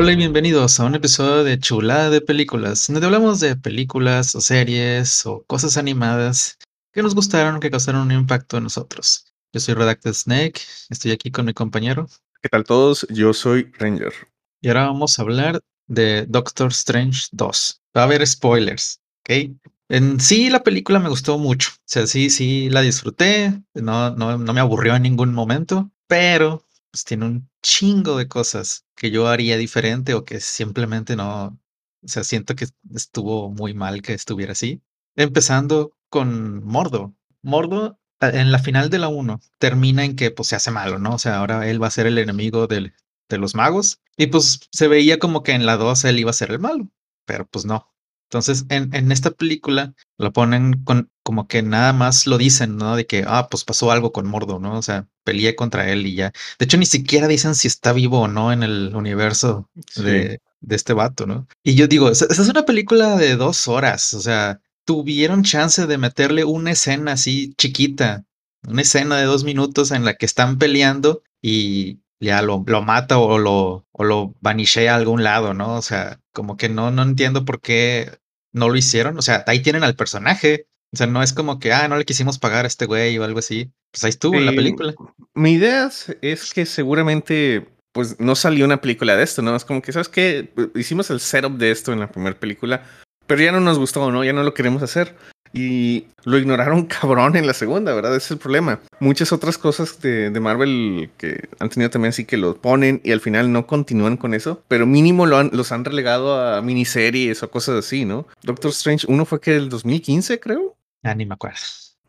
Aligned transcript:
Hola 0.00 0.12
y 0.12 0.16
bienvenidos 0.16 0.78
a 0.78 0.84
un 0.84 0.94
episodio 0.94 1.42
de 1.42 1.58
Chulada 1.58 2.08
de 2.08 2.20
Películas, 2.20 2.86
donde 2.86 3.04
hablamos 3.04 3.40
de 3.40 3.56
películas 3.56 4.32
o 4.36 4.40
series 4.40 5.26
o 5.26 5.42
cosas 5.48 5.76
animadas 5.76 6.56
que 6.92 7.02
nos 7.02 7.16
gustaron 7.16 7.56
o 7.56 7.60
que 7.60 7.68
causaron 7.68 8.02
un 8.02 8.12
impacto 8.12 8.58
en 8.58 8.62
nosotros. 8.62 9.24
Yo 9.52 9.58
soy 9.58 9.74
Redacted 9.74 10.12
Snake, 10.12 10.60
estoy 10.88 11.10
aquí 11.10 11.32
con 11.32 11.46
mi 11.46 11.52
compañero. 11.52 12.06
¿Qué 12.40 12.48
tal 12.48 12.62
todos? 12.62 13.08
Yo 13.10 13.34
soy 13.34 13.72
Ranger. 13.76 14.12
Y 14.60 14.68
ahora 14.68 14.86
vamos 14.86 15.18
a 15.18 15.22
hablar 15.22 15.62
de 15.88 16.26
Doctor 16.28 16.68
Strange 16.68 17.26
2. 17.32 17.82
Va 17.96 18.02
a 18.02 18.04
haber 18.04 18.24
spoilers, 18.24 19.00
¿ok? 19.22 19.50
En 19.88 20.20
sí, 20.20 20.48
la 20.48 20.62
película 20.62 21.00
me 21.00 21.08
gustó 21.08 21.38
mucho. 21.38 21.70
O 21.74 21.82
sea, 21.86 22.06
sí, 22.06 22.30
sí, 22.30 22.70
la 22.70 22.82
disfruté. 22.82 23.64
No, 23.74 24.10
no, 24.10 24.38
no 24.38 24.52
me 24.52 24.60
aburrió 24.60 24.94
en 24.94 25.02
ningún 25.02 25.34
momento, 25.34 25.90
pero 26.06 26.67
pues 26.90 27.04
tiene 27.04 27.26
un 27.26 27.50
chingo 27.62 28.16
de 28.16 28.28
cosas 28.28 28.84
que 28.96 29.10
yo 29.10 29.28
haría 29.28 29.56
diferente 29.56 30.14
o 30.14 30.24
que 30.24 30.40
simplemente 30.40 31.16
no, 31.16 31.58
o 32.02 32.08
sea, 32.08 32.24
siento 32.24 32.54
que 32.56 32.66
estuvo 32.94 33.50
muy 33.50 33.74
mal 33.74 34.02
que 34.02 34.14
estuviera 34.14 34.52
así. 34.52 34.82
Empezando 35.16 35.92
con 36.10 36.64
Mordo. 36.64 37.14
Mordo 37.42 37.98
en 38.20 38.52
la 38.52 38.58
final 38.58 38.90
de 38.90 38.98
la 38.98 39.08
1 39.08 39.40
termina 39.58 40.04
en 40.04 40.16
que 40.16 40.30
pues 40.30 40.48
se 40.48 40.56
hace 40.56 40.70
malo, 40.70 40.98
¿no? 40.98 41.14
O 41.14 41.18
sea, 41.18 41.38
ahora 41.38 41.68
él 41.68 41.82
va 41.82 41.88
a 41.88 41.90
ser 41.90 42.06
el 42.06 42.18
enemigo 42.18 42.66
de 42.66 42.92
los 43.38 43.54
magos 43.54 44.00
y 44.16 44.26
pues 44.28 44.60
se 44.72 44.88
veía 44.88 45.18
como 45.18 45.42
que 45.42 45.52
en 45.52 45.66
la 45.66 45.76
2 45.76 46.04
él 46.04 46.18
iba 46.18 46.30
a 46.30 46.34
ser 46.34 46.50
el 46.50 46.58
malo, 46.58 46.88
pero 47.26 47.46
pues 47.46 47.64
no. 47.64 47.92
Entonces, 48.30 48.66
en, 48.68 48.94
en 48.94 49.10
esta 49.12 49.30
película 49.30 49.94
lo 50.18 50.32
ponen 50.32 50.84
con 50.84 51.10
como 51.28 51.46
que 51.46 51.60
nada 51.60 51.92
más 51.92 52.26
lo 52.26 52.38
dicen, 52.38 52.78
¿no? 52.78 52.96
De 52.96 53.06
que, 53.06 53.22
ah, 53.26 53.48
pues 53.50 53.62
pasó 53.62 53.92
algo 53.92 54.12
con 54.12 54.26
Mordo, 54.26 54.58
¿no? 54.58 54.78
O 54.78 54.82
sea, 54.82 55.06
peleé 55.24 55.54
contra 55.54 55.92
él 55.92 56.06
y 56.06 56.14
ya. 56.14 56.32
De 56.58 56.64
hecho, 56.64 56.78
ni 56.78 56.86
siquiera 56.86 57.28
dicen 57.28 57.54
si 57.54 57.68
está 57.68 57.92
vivo 57.92 58.20
o 58.22 58.28
no 58.28 58.50
en 58.50 58.62
el 58.62 58.96
universo 58.96 59.68
de, 59.96 60.40
de, 60.62 60.76
este 60.76 60.94
vato, 60.94 61.26
¿no? 61.26 61.46
Y 61.62 61.74
yo 61.74 61.86
digo, 61.86 62.08
esa 62.08 62.24
es 62.30 62.38
una 62.48 62.64
película 62.64 63.18
de 63.18 63.36
dos 63.36 63.68
horas, 63.68 64.14
o 64.14 64.20
sea, 64.22 64.62
tuvieron 64.86 65.42
chance 65.42 65.86
de 65.86 65.98
meterle 65.98 66.46
una 66.46 66.70
escena 66.70 67.12
así 67.12 67.52
chiquita, 67.58 68.24
una 68.66 68.80
escena 68.80 69.18
de 69.18 69.24
dos 69.24 69.44
minutos 69.44 69.90
en 69.90 70.06
la 70.06 70.14
que 70.14 70.24
están 70.24 70.56
peleando 70.56 71.22
y 71.42 72.00
ya 72.20 72.40
lo, 72.40 72.64
lo 72.66 72.80
mata 72.80 73.18
o 73.18 73.36
lo, 73.36 73.86
o 73.92 74.04
lo 74.04 74.34
vanishea 74.40 74.94
a 74.94 74.96
algún 74.96 75.24
lado, 75.24 75.52
¿no? 75.52 75.76
O 75.76 75.82
sea, 75.82 76.22
como 76.32 76.56
que 76.56 76.70
no, 76.70 76.90
no 76.90 77.02
entiendo 77.02 77.44
por 77.44 77.60
qué 77.60 78.18
no 78.52 78.70
lo 78.70 78.76
hicieron. 78.76 79.18
O 79.18 79.22
sea, 79.22 79.44
ahí 79.46 79.60
tienen 79.60 79.84
al 79.84 79.94
personaje. 79.94 80.68
O 80.92 80.96
sea, 80.96 81.06
no 81.06 81.22
es 81.22 81.32
como 81.32 81.58
que, 81.58 81.72
ah, 81.72 81.86
no 81.88 81.96
le 81.96 82.04
quisimos 82.04 82.38
pagar 82.38 82.64
a 82.64 82.68
este 82.68 82.86
güey 82.86 83.18
o 83.18 83.24
algo 83.24 83.38
así. 83.38 83.70
Pues 83.90 84.04
ahí 84.04 84.10
estuvo 84.10 84.36
en 84.36 84.46
la 84.46 84.52
película. 84.52 84.94
Mi 85.34 85.52
idea 85.52 85.90
es 86.22 86.52
que 86.52 86.66
seguramente, 86.66 87.68
pues 87.92 88.18
no 88.18 88.34
salió 88.34 88.64
una 88.64 88.80
película 88.80 89.16
de 89.16 89.22
esto, 89.22 89.42
¿no? 89.42 89.54
Es 89.54 89.64
como 89.64 89.82
que, 89.82 89.92
¿sabes 89.92 90.08
qué? 90.08 90.52
Hicimos 90.74 91.10
el 91.10 91.20
setup 91.20 91.58
de 91.58 91.70
esto 91.70 91.92
en 91.92 92.00
la 92.00 92.10
primera 92.10 92.38
película, 92.38 92.84
pero 93.26 93.42
ya 93.42 93.52
no 93.52 93.60
nos 93.60 93.78
gustó, 93.78 94.10
¿no? 94.10 94.24
Ya 94.24 94.32
no 94.32 94.42
lo 94.42 94.54
queremos 94.54 94.82
hacer. 94.82 95.14
Y 95.52 96.06
lo 96.24 96.38
ignoraron 96.38 96.86
cabrón 96.86 97.36
en 97.36 97.46
la 97.46 97.54
segunda, 97.54 97.94
¿verdad? 97.94 98.14
Ese 98.16 98.26
es 98.26 98.30
el 98.32 98.38
problema. 98.38 98.80
Muchas 99.00 99.32
otras 99.32 99.58
cosas 99.58 100.00
de, 100.00 100.30
de, 100.30 100.40
Marvel 100.40 101.10
que 101.16 101.48
han 101.58 101.68
tenido 101.68 101.90
también 101.90 102.10
así 102.10 102.24
que 102.24 102.36
lo 102.36 102.60
ponen 102.60 103.00
y 103.04 103.12
al 103.12 103.20
final 103.20 103.52
no 103.52 103.66
continúan 103.66 104.16
con 104.16 104.34
eso, 104.34 104.62
pero 104.68 104.86
mínimo 104.86 105.26
lo 105.26 105.38
han, 105.38 105.50
los 105.52 105.72
han 105.72 105.84
relegado 105.84 106.38
a 106.38 106.60
miniseries 106.62 107.42
o 107.42 107.50
cosas 107.50 107.76
así, 107.76 108.04
¿no? 108.04 108.26
Doctor 108.42 108.70
Strange 108.70 109.06
uno 109.08 109.24
fue 109.24 109.40
que 109.40 109.56
el 109.56 109.68
2015, 109.68 110.40
creo. 110.40 110.77
Ah, 111.02 111.14
ni 111.14 111.26
me 111.26 111.34
acuerdo. 111.34 111.58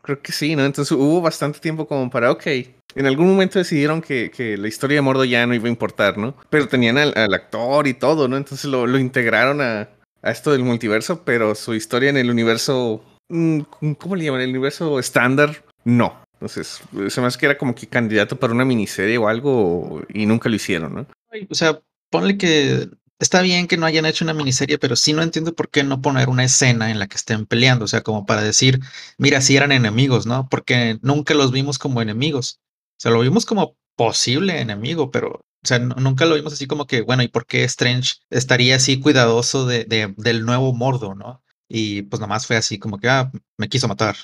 Creo 0.02 0.22
que 0.22 0.32
sí, 0.32 0.56
¿no? 0.56 0.64
Entonces 0.64 0.92
hubo 0.92 1.20
bastante 1.20 1.60
tiempo 1.60 1.86
como 1.86 2.08
para, 2.08 2.30
ok, 2.30 2.46
en 2.94 3.06
algún 3.06 3.28
momento 3.28 3.58
decidieron 3.58 4.00
que, 4.00 4.30
que, 4.30 4.56
la 4.56 4.66
historia 4.66 4.96
de 4.96 5.02
Mordo 5.02 5.24
ya 5.24 5.46
no 5.46 5.54
iba 5.54 5.66
a 5.66 5.70
importar, 5.70 6.16
¿no? 6.16 6.34
Pero 6.48 6.68
tenían 6.68 6.98
al, 6.98 7.12
al 7.16 7.34
actor 7.34 7.86
y 7.86 7.94
todo, 7.94 8.26
¿no? 8.26 8.36
Entonces 8.36 8.64
lo, 8.64 8.86
lo 8.86 8.98
integraron 8.98 9.60
a, 9.60 9.88
a, 10.22 10.30
esto 10.30 10.52
del 10.52 10.64
multiverso, 10.64 11.22
pero 11.24 11.54
su 11.54 11.74
historia 11.74 12.10
en 12.10 12.16
el 12.16 12.30
universo 12.30 13.04
Mm, 13.30 13.60
¿cómo 13.98 14.16
le 14.16 14.24
llaman? 14.24 14.40
El 14.42 14.50
universo 14.50 14.98
estándar, 14.98 15.64
no. 15.84 16.22
Entonces, 16.34 16.82
se 17.08 17.20
me 17.20 17.26
hace 17.28 17.38
que 17.38 17.46
era 17.46 17.58
como 17.58 17.74
que 17.74 17.86
candidato 17.86 18.36
para 18.38 18.52
una 18.52 18.64
miniserie 18.64 19.18
o 19.18 19.28
algo 19.28 20.02
y 20.08 20.26
nunca 20.26 20.48
lo 20.48 20.56
hicieron, 20.56 20.94
¿no? 20.94 21.06
O 21.48 21.54
sea, 21.54 21.80
ponle 22.10 22.36
que 22.36 22.88
está 23.20 23.42
bien 23.42 23.68
que 23.68 23.76
no 23.76 23.86
hayan 23.86 24.06
hecho 24.06 24.24
una 24.24 24.34
miniserie, 24.34 24.78
pero 24.78 24.96
sí 24.96 25.12
no 25.12 25.22
entiendo 25.22 25.54
por 25.54 25.70
qué 25.70 25.84
no 25.84 26.00
poner 26.00 26.28
una 26.28 26.44
escena 26.44 26.90
en 26.90 26.98
la 26.98 27.06
que 27.06 27.16
estén 27.16 27.46
peleando, 27.46 27.84
o 27.84 27.88
sea, 27.88 28.02
como 28.02 28.26
para 28.26 28.42
decir, 28.42 28.80
mira, 29.18 29.40
si 29.40 29.56
eran 29.56 29.72
enemigos, 29.72 30.26
¿no? 30.26 30.48
Porque 30.48 30.98
nunca 31.02 31.34
los 31.34 31.52
vimos 31.52 31.78
como 31.78 32.02
enemigos. 32.02 32.60
O 32.98 33.00
sea, 33.02 33.12
lo 33.12 33.20
vimos 33.20 33.46
como 33.46 33.76
posible 33.94 34.60
enemigo, 34.60 35.10
pero, 35.10 35.28
o 35.30 35.66
sea, 35.66 35.78
nunca 35.78 36.24
lo 36.26 36.34
vimos 36.34 36.54
así 36.54 36.66
como 36.66 36.86
que, 36.86 37.02
bueno, 37.02 37.22
¿y 37.22 37.28
por 37.28 37.46
qué 37.46 37.64
Strange 37.64 38.14
estaría 38.30 38.76
así 38.76 38.98
cuidadoso 39.00 39.66
de, 39.66 39.84
de 39.84 40.14
del 40.16 40.44
nuevo 40.44 40.72
Mordo, 40.72 41.14
¿no? 41.14 41.42
Y 41.68 42.02
pues 42.02 42.20
nomás 42.20 42.46
fue 42.46 42.56
así 42.56 42.78
como 42.78 42.98
que, 42.98 43.08
ah, 43.08 43.30
me 43.58 43.68
quiso 43.68 43.86
matar. 43.86 44.16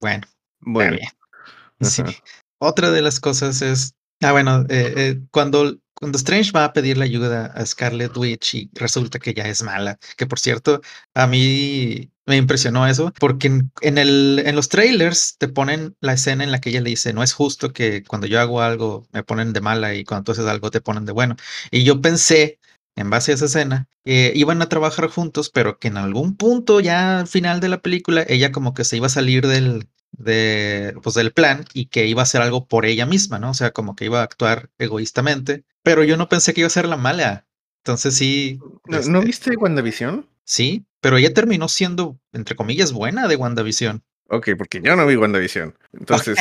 Bueno, 0.00 0.26
bueno. 0.60 0.96
Bien. 0.96 1.08
Sí. 1.80 2.02
Otra 2.58 2.90
de 2.90 3.02
las 3.02 3.20
cosas 3.20 3.62
es, 3.62 3.94
ah, 4.20 4.32
bueno, 4.32 4.62
eh, 4.68 4.94
eh, 4.96 5.20
cuando, 5.30 5.78
cuando 5.98 6.16
Strange 6.18 6.52
va 6.52 6.64
a 6.64 6.72
pedirle 6.72 7.04
ayuda 7.04 7.46
a 7.46 7.66
Scarlet 7.66 8.16
Witch 8.16 8.54
y 8.54 8.70
resulta 8.74 9.18
que 9.18 9.34
ya 9.34 9.44
es 9.44 9.62
mala, 9.62 9.98
que 10.16 10.26
por 10.26 10.38
cierto, 10.38 10.80
a 11.14 11.26
mí 11.26 12.10
me 12.26 12.36
impresionó 12.36 12.86
eso, 12.86 13.12
porque 13.18 13.48
en, 13.80 13.98
el, 13.98 14.42
en 14.44 14.54
los 14.54 14.68
trailers 14.68 15.36
te 15.38 15.48
ponen 15.48 15.96
la 16.00 16.12
escena 16.12 16.44
en 16.44 16.52
la 16.52 16.60
que 16.60 16.70
ella 16.70 16.82
le 16.82 16.90
dice, 16.90 17.12
no 17.12 17.22
es 17.22 17.32
justo 17.32 17.72
que 17.72 18.04
cuando 18.04 18.26
yo 18.26 18.40
hago 18.40 18.60
algo 18.60 19.08
me 19.12 19.24
ponen 19.24 19.52
de 19.52 19.60
mala 19.60 19.94
y 19.94 20.04
cuando 20.04 20.24
tú 20.24 20.32
haces 20.32 20.46
algo 20.46 20.70
te 20.70 20.80
ponen 20.80 21.04
de 21.04 21.12
bueno. 21.12 21.36
Y 21.70 21.84
yo 21.84 22.00
pensé 22.00 22.60
en 22.96 23.10
base 23.10 23.32
a 23.32 23.34
esa 23.36 23.46
escena, 23.46 23.88
eh, 24.04 24.32
iban 24.34 24.60
a 24.62 24.68
trabajar 24.68 25.08
juntos, 25.08 25.50
pero 25.50 25.78
que 25.78 25.88
en 25.88 25.96
algún 25.96 26.36
punto 26.36 26.80
ya 26.80 27.20
al 27.20 27.28
final 27.28 27.60
de 27.60 27.68
la 27.68 27.80
película, 27.80 28.24
ella 28.28 28.52
como 28.52 28.74
que 28.74 28.84
se 28.84 28.96
iba 28.96 29.06
a 29.06 29.10
salir 29.10 29.46
del, 29.46 29.88
de, 30.12 30.94
pues, 31.02 31.14
del 31.14 31.32
plan 31.32 31.64
y 31.72 31.86
que 31.86 32.06
iba 32.06 32.22
a 32.22 32.24
hacer 32.24 32.42
algo 32.42 32.66
por 32.66 32.86
ella 32.86 33.06
misma, 33.06 33.38
¿no? 33.38 33.50
O 33.50 33.54
sea, 33.54 33.72
como 33.72 33.94
que 33.94 34.04
iba 34.06 34.20
a 34.20 34.24
actuar 34.24 34.70
egoístamente, 34.78 35.64
pero 35.88 36.04
yo 36.04 36.18
no 36.18 36.28
pensé 36.28 36.52
que 36.52 36.60
iba 36.60 36.66
a 36.66 36.70
ser 36.70 36.86
la 36.86 36.98
mala. 36.98 37.46
Entonces 37.82 38.14
sí. 38.14 38.60
¿No, 38.84 38.98
este, 38.98 39.20
viste 39.20 39.56
WandaVision? 39.56 40.28
Sí, 40.44 40.84
pero 41.00 41.16
ella 41.16 41.32
terminó 41.32 41.66
siendo, 41.66 42.20
entre 42.34 42.56
comillas, 42.56 42.92
buena 42.92 43.26
de 43.26 43.36
WandaVision. 43.36 44.02
Ok, 44.28 44.50
porque 44.58 44.82
yo 44.84 44.96
no 44.96 45.06
vi 45.06 45.16
WandaVision. 45.16 45.74
Entonces, 45.94 46.36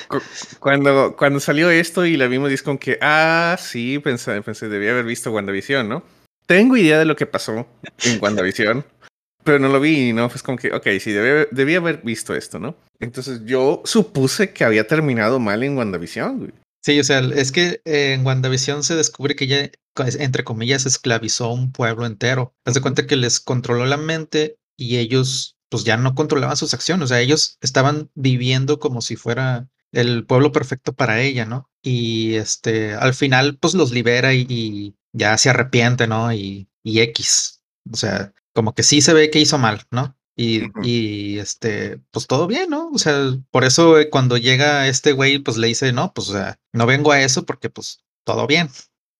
cuando, 0.58 1.14
cuando 1.18 1.38
salió 1.38 1.68
esto 1.68 2.06
y 2.06 2.16
la 2.16 2.28
vimos, 2.28 2.62
como 2.62 2.78
que, 2.78 2.96
ah, 3.02 3.58
sí, 3.60 3.98
pensé, 3.98 4.40
pensé, 4.40 4.70
debía 4.70 4.92
haber 4.92 5.04
visto 5.04 5.30
WandaVision, 5.30 5.86
¿no? 5.86 6.02
Tengo 6.46 6.78
idea 6.78 6.98
de 6.98 7.04
lo 7.04 7.14
que 7.14 7.26
pasó 7.26 7.68
en 8.04 8.22
WandaVision, 8.22 8.86
pero 9.44 9.58
no 9.58 9.68
lo 9.68 9.80
vi, 9.80 10.14
¿no? 10.14 10.30
Fue 10.30 10.40
como 10.40 10.56
que, 10.56 10.72
ok, 10.72 10.86
sí, 10.98 11.12
debía, 11.12 11.46
debía 11.50 11.76
haber 11.76 11.98
visto 11.98 12.34
esto, 12.34 12.58
¿no? 12.58 12.74
Entonces 13.00 13.42
yo 13.44 13.82
supuse 13.84 14.54
que 14.54 14.64
había 14.64 14.86
terminado 14.86 15.38
mal 15.38 15.62
en 15.62 15.76
WandaVision, 15.76 16.38
güey. 16.38 16.61
Sí, 16.82 16.98
o 16.98 17.04
sea, 17.04 17.20
es 17.20 17.52
que 17.52 17.80
en 17.84 18.26
WandaVision 18.26 18.82
se 18.82 18.96
descubre 18.96 19.36
que 19.36 19.44
ella, 19.44 19.70
entre 20.18 20.42
comillas, 20.42 20.84
esclavizó 20.84 21.44
a 21.46 21.52
un 21.52 21.70
pueblo 21.70 22.06
entero. 22.06 22.56
Haz 22.64 22.74
de 22.74 22.80
cuenta 22.80 23.06
que 23.06 23.16
les 23.16 23.38
controló 23.38 23.86
la 23.86 23.96
mente 23.96 24.58
y 24.76 24.96
ellos 24.98 25.56
pues 25.68 25.84
ya 25.84 25.96
no 25.96 26.14
controlaban 26.14 26.56
sus 26.56 26.74
acciones, 26.74 27.04
o 27.04 27.08
sea, 27.08 27.20
ellos 27.20 27.56
estaban 27.62 28.10
viviendo 28.14 28.78
como 28.78 29.00
si 29.00 29.16
fuera 29.16 29.70
el 29.92 30.26
pueblo 30.26 30.52
perfecto 30.52 30.92
para 30.92 31.22
ella, 31.22 31.46
¿no? 31.46 31.70
Y 31.82 32.34
este, 32.34 32.92
al 32.94 33.14
final, 33.14 33.56
pues 33.58 33.72
los 33.72 33.90
libera 33.90 34.34
y, 34.34 34.94
ya 35.14 35.38
se 35.38 35.48
arrepiente, 35.48 36.06
¿no? 36.06 36.32
Y, 36.32 36.68
y, 36.82 37.00
X, 37.00 37.62
o 37.90 37.96
sea, 37.96 38.34
como 38.52 38.74
que 38.74 38.82
sí 38.82 39.00
se 39.00 39.14
ve 39.14 39.30
que 39.30 39.40
hizo 39.40 39.56
mal, 39.56 39.82
¿no? 39.90 40.14
Y, 40.36 40.62
y, 40.82 41.38
este, 41.38 41.98
pues 42.10 42.26
todo 42.26 42.46
bien, 42.46 42.70
¿no? 42.70 42.88
O 42.90 42.98
sea, 42.98 43.14
por 43.50 43.64
eso 43.64 43.98
eh, 43.98 44.08
cuando 44.08 44.38
llega 44.38 44.88
este 44.88 45.12
güey, 45.12 45.38
pues 45.38 45.58
le 45.58 45.66
dice, 45.68 45.92
no, 45.92 46.12
pues 46.14 46.30
o 46.30 46.32
sea, 46.32 46.58
no 46.72 46.86
vengo 46.86 47.12
a 47.12 47.20
eso 47.22 47.44
porque 47.44 47.68
pues 47.70 48.02
todo 48.24 48.46
bien. 48.46 48.70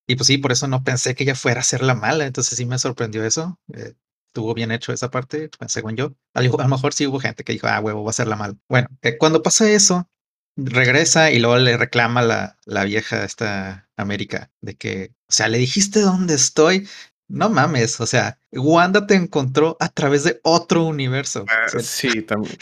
Y 0.07 0.17
pues 0.17 0.27
sí, 0.27 0.39
por 0.39 0.53
eso 0.53 0.69
no 0.69 0.85
pensé 0.85 1.15
que 1.15 1.25
ella 1.25 1.35
fuera 1.35 1.61
a 1.61 1.65
ser 1.65 1.83
la 1.83 1.95
mala, 1.95 2.27
entonces 2.27 2.57
sí 2.57 2.67
me 2.67 2.79
sorprendió 2.79 3.25
eso. 3.25 3.59
Eh, 3.75 3.95
estuvo 4.33 4.55
bien 4.55 4.73
hecho 4.73 4.93
esa 4.93 5.11
parte, 5.11 5.51
pues, 5.59 5.73
según 5.73 5.97
yo. 5.97 6.15
A 6.35 6.43
lo 6.43 6.69
mejor 6.69 6.95
sí 6.95 7.07
hubo 7.07 7.21
gente 7.21 7.45
que 7.45 7.53
dijo, 7.53 7.67
ah, 7.69 7.81
huevo, 7.81 8.03
va 8.03 8.11
a 8.11 8.15
ser 8.15 8.29
la 8.29 8.37
mal. 8.37 8.59
Bueno, 8.69 8.89
eh, 9.03 9.19
cuando 9.19 9.43
pasa 9.43 9.71
eso, 9.71 10.09
regresa 10.57 11.31
y 11.31 11.39
luego 11.39 11.59
le 11.59 11.77
reclama 11.77 12.23
la, 12.23 12.59
la 12.65 12.85
vieja 12.85 13.25
esta 13.25 13.91
América 13.97 14.51
de 14.61 14.77
que, 14.77 15.13
o 15.29 15.33
sea, 15.33 15.49
le 15.49 15.59
dijiste 15.59 16.01
dónde 16.01 16.35
estoy. 16.35 16.89
No 17.29 17.49
mames, 17.49 18.01
o 18.01 18.07
sea, 18.07 18.39
Wanda 18.53 19.07
te 19.07 19.15
encontró 19.15 19.77
a 19.81 19.89
través 19.89 20.25
de 20.25 20.41
otro 20.43 20.85
universo. 20.85 21.47
Ah, 21.49 21.67
sí, 21.81 22.23
también. 22.27 22.57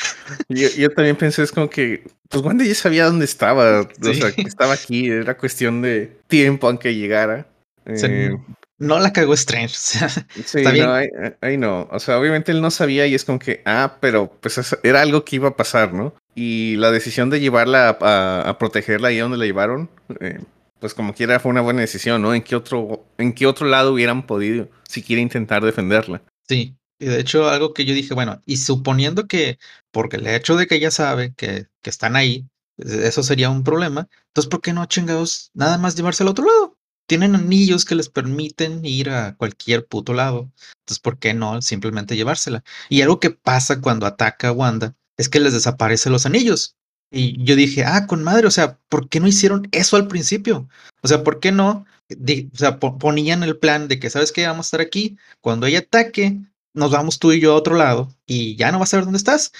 yo, 0.49 0.69
yo, 0.77 0.91
también 0.91 1.17
pensé, 1.17 1.43
es 1.43 1.51
como 1.51 1.69
que, 1.69 2.05
pues 2.29 2.45
Wanda 2.45 2.65
ya 2.65 2.75
sabía 2.75 3.07
dónde 3.07 3.25
estaba, 3.25 3.83
o 3.83 4.15
sea, 4.15 4.33
que 4.33 4.43
estaba 4.43 4.75
aquí, 4.75 5.09
era 5.09 5.37
cuestión 5.37 5.83
de 5.83 6.17
tiempo 6.29 6.69
aunque 6.69 6.95
llegara. 6.95 7.49
Eh, 7.87 8.37
no 8.81 8.99
la 8.99 9.13
cagó 9.13 9.35
Strange. 9.35 9.75
sí, 10.45 10.63
no, 10.63 10.95
ahí, 11.43 11.57
no. 11.59 11.87
O 11.91 12.01
sea, 12.01 12.19
obviamente 12.19 12.51
él 12.51 12.63
no 12.63 12.71
sabía 12.71 13.07
y 13.07 13.15
es 13.15 13.25
como 13.25 13.39
que, 13.39 13.63
ah, 13.67 13.99
pero 14.01 14.33
pues 14.41 14.59
era 14.83 15.03
algo 15.03 15.25
que 15.25 15.37
iba 15.37 15.51
a 15.51 15.57
pasar, 15.57 15.93
¿no? 15.93 16.15
Y 16.35 16.77
la 16.77 16.91
decisión 16.91 17.29
de 17.29 17.41
llevarla 17.41 17.99
a, 18.01 18.57
protegerla 18.59 19.09
ahí 19.09 19.19
donde 19.19 19.37
la 19.37 19.45
llevaron, 19.45 19.91
eh, 20.21 20.41
pues 20.81 20.95
como 20.95 21.15
quiera 21.15 21.39
fue 21.39 21.51
una 21.51 21.61
buena 21.61 21.83
decisión, 21.83 22.23
¿no? 22.23 22.35
¿En 22.35 22.43
qué 22.43 22.57
otro, 22.57 23.07
en 23.19 23.33
qué 23.35 23.47
otro 23.47 23.67
lado 23.67 23.93
hubieran 23.93 24.27
podido 24.27 24.69
siquiera 24.89 25.23
intentar 25.23 25.63
defenderla? 25.63 26.23
Sí, 26.49 26.77
y 26.99 27.07
de 27.07 27.21
hecho 27.21 27.49
algo 27.49 27.75
que 27.75 27.85
yo 27.85 27.95
dije, 27.95 28.15
bueno, 28.15 28.41
y 28.47 28.57
suponiendo 28.57 29.27
que, 29.27 29.59
porque 29.91 30.17
el 30.17 30.27
hecho 30.27 30.57
de 30.57 30.67
que 30.67 30.77
ella 30.77 30.91
sabe 30.91 31.35
que, 31.35 31.67
que 31.83 31.91
están 31.91 32.17
ahí, 32.17 32.47
e-, 32.79 33.07
eso 33.07 33.23
sería 33.23 33.51
un 33.51 33.63
problema, 33.63 34.09
entonces 34.29 34.49
¿por 34.51 34.61
qué 34.61 34.73
no 34.73 34.85
chingados 34.87 35.51
nada 35.55 35.79
más 35.79 35.97
llevarse 35.97 36.23
al 36.23 36.29
otro 36.29 36.45
lado? 36.45 36.77
Tienen 37.07 37.35
anillos 37.35 37.85
que 37.85 37.95
les 37.97 38.09
permiten 38.09 38.85
ir 38.85 39.11
a 39.11 39.37
cualquier 39.37 39.87
puto 39.87 40.15
lado, 40.15 40.51
entonces 40.83 41.01
¿por 41.01 41.19
qué 41.19 41.35
no 41.35 41.61
simplemente 41.63 42.17
llevársela? 42.17 42.65
Y 42.89 43.03
algo 43.03 43.21
que 43.21 43.31
pasa 43.31 43.81
cuando 43.81 44.07
ataca 44.07 44.49
a 44.49 44.53
Wanda 44.53 44.95
es 45.17 45.29
que 45.29 45.41
les 45.41 45.53
desaparecen 45.53 46.13
los 46.13 46.27
anillos. 46.27 46.77
Y 47.11 47.43
yo 47.45 47.57
dije, 47.57 47.85
ah, 47.85 48.07
con 48.07 48.23
madre, 48.23 48.47
o 48.47 48.51
sea, 48.51 48.79
¿por 48.89 49.09
qué 49.09 49.21
no 49.21 49.27
hicieron 49.27 49.69
eso 49.73 49.97
al 49.97 50.07
principio? 50.07 50.69
O 51.03 51.09
sea, 51.09 51.25
¿por 51.25 51.41
qué 51.41 51.53
no? 51.53 51.87
o 52.13 52.57
sea, 52.57 52.79
ponían 52.79 53.43
el 53.43 53.57
plan 53.59 53.89
de 53.89 54.01
que, 54.01 54.11
¿sabes 54.11 54.33
qué? 54.33 54.47
Vamos 54.47 54.67
a 54.67 54.69
estar 54.69 54.81
aquí. 54.81 55.17
Cuando 55.41 55.67
ella 55.67 55.81
ataque, 55.81 56.41
nos 56.75 56.91
vamos 56.91 57.19
tú 57.19 57.33
y 57.33 57.41
yo 57.41 57.53
a 57.53 57.57
otro 57.57 57.77
lado 57.77 58.15
y 58.27 58.57
ya 58.57 58.73
no 58.73 58.79
vas 58.79 58.91
a 58.91 58.93
saber 58.93 59.05
dónde 59.05 59.19
estás. 59.19 59.53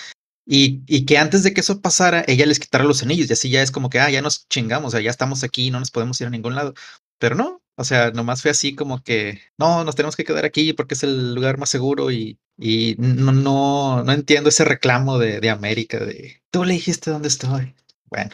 Y, 0.47 0.83
y, 0.87 1.05
que 1.05 1.19
antes 1.19 1.45
de 1.45 1.55
que 1.55 1.61
eso 1.61 1.81
pasara, 1.81 2.25
ella 2.27 2.47
les 2.47 2.59
quitara 2.59 2.85
los 2.85 3.03
anillos 3.03 3.31
y 3.31 3.33
así 3.35 3.51
ya 3.51 3.63
es 3.63 3.71
como 3.71 3.89
que, 3.89 4.01
ah, 4.01 4.11
ya 4.11 4.23
nos 4.23 4.49
chingamos, 4.49 4.89
o 4.89 4.91
sea, 4.93 5.01
ya 5.01 5.11
estamos 5.11 5.45
aquí, 5.45 5.71
no 5.71 5.79
nos 5.79 5.93
podemos 5.93 6.21
ir 6.21 6.27
a 6.27 6.31
ningún 6.31 6.57
lado. 6.57 6.75
Pero 7.19 7.37
no, 7.37 7.60
o 7.81 7.85
sea, 7.85 8.11
nomás 8.11 8.43
fue 8.43 8.51
así 8.51 8.75
como 8.75 9.03
que, 9.03 9.41
no, 9.57 9.85
nos 9.85 9.97
tenemos 9.97 10.15
que 10.15 10.25
quedar 10.25 10.45
aquí 10.45 10.75
porque 10.75 10.93
es 10.93 11.03
el 11.03 11.35
lugar 11.35 11.57
más 11.57 11.71
seguro 11.71 12.11
y, 12.11 12.39
y 12.59 12.95
no, 12.99 13.33
no, 13.33 14.05
no 14.05 14.13
entiendo 14.13 14.51
ese 14.51 14.67
reclamo 14.67 15.19
de, 15.19 15.41
de 15.41 15.49
América, 15.49 15.99
de, 15.99 16.43
tú 16.51 16.65
le 16.65 16.75
dijiste 16.75 17.11
dónde 17.11 17.29
estoy. 17.29 17.75
Bueno. 18.11 18.33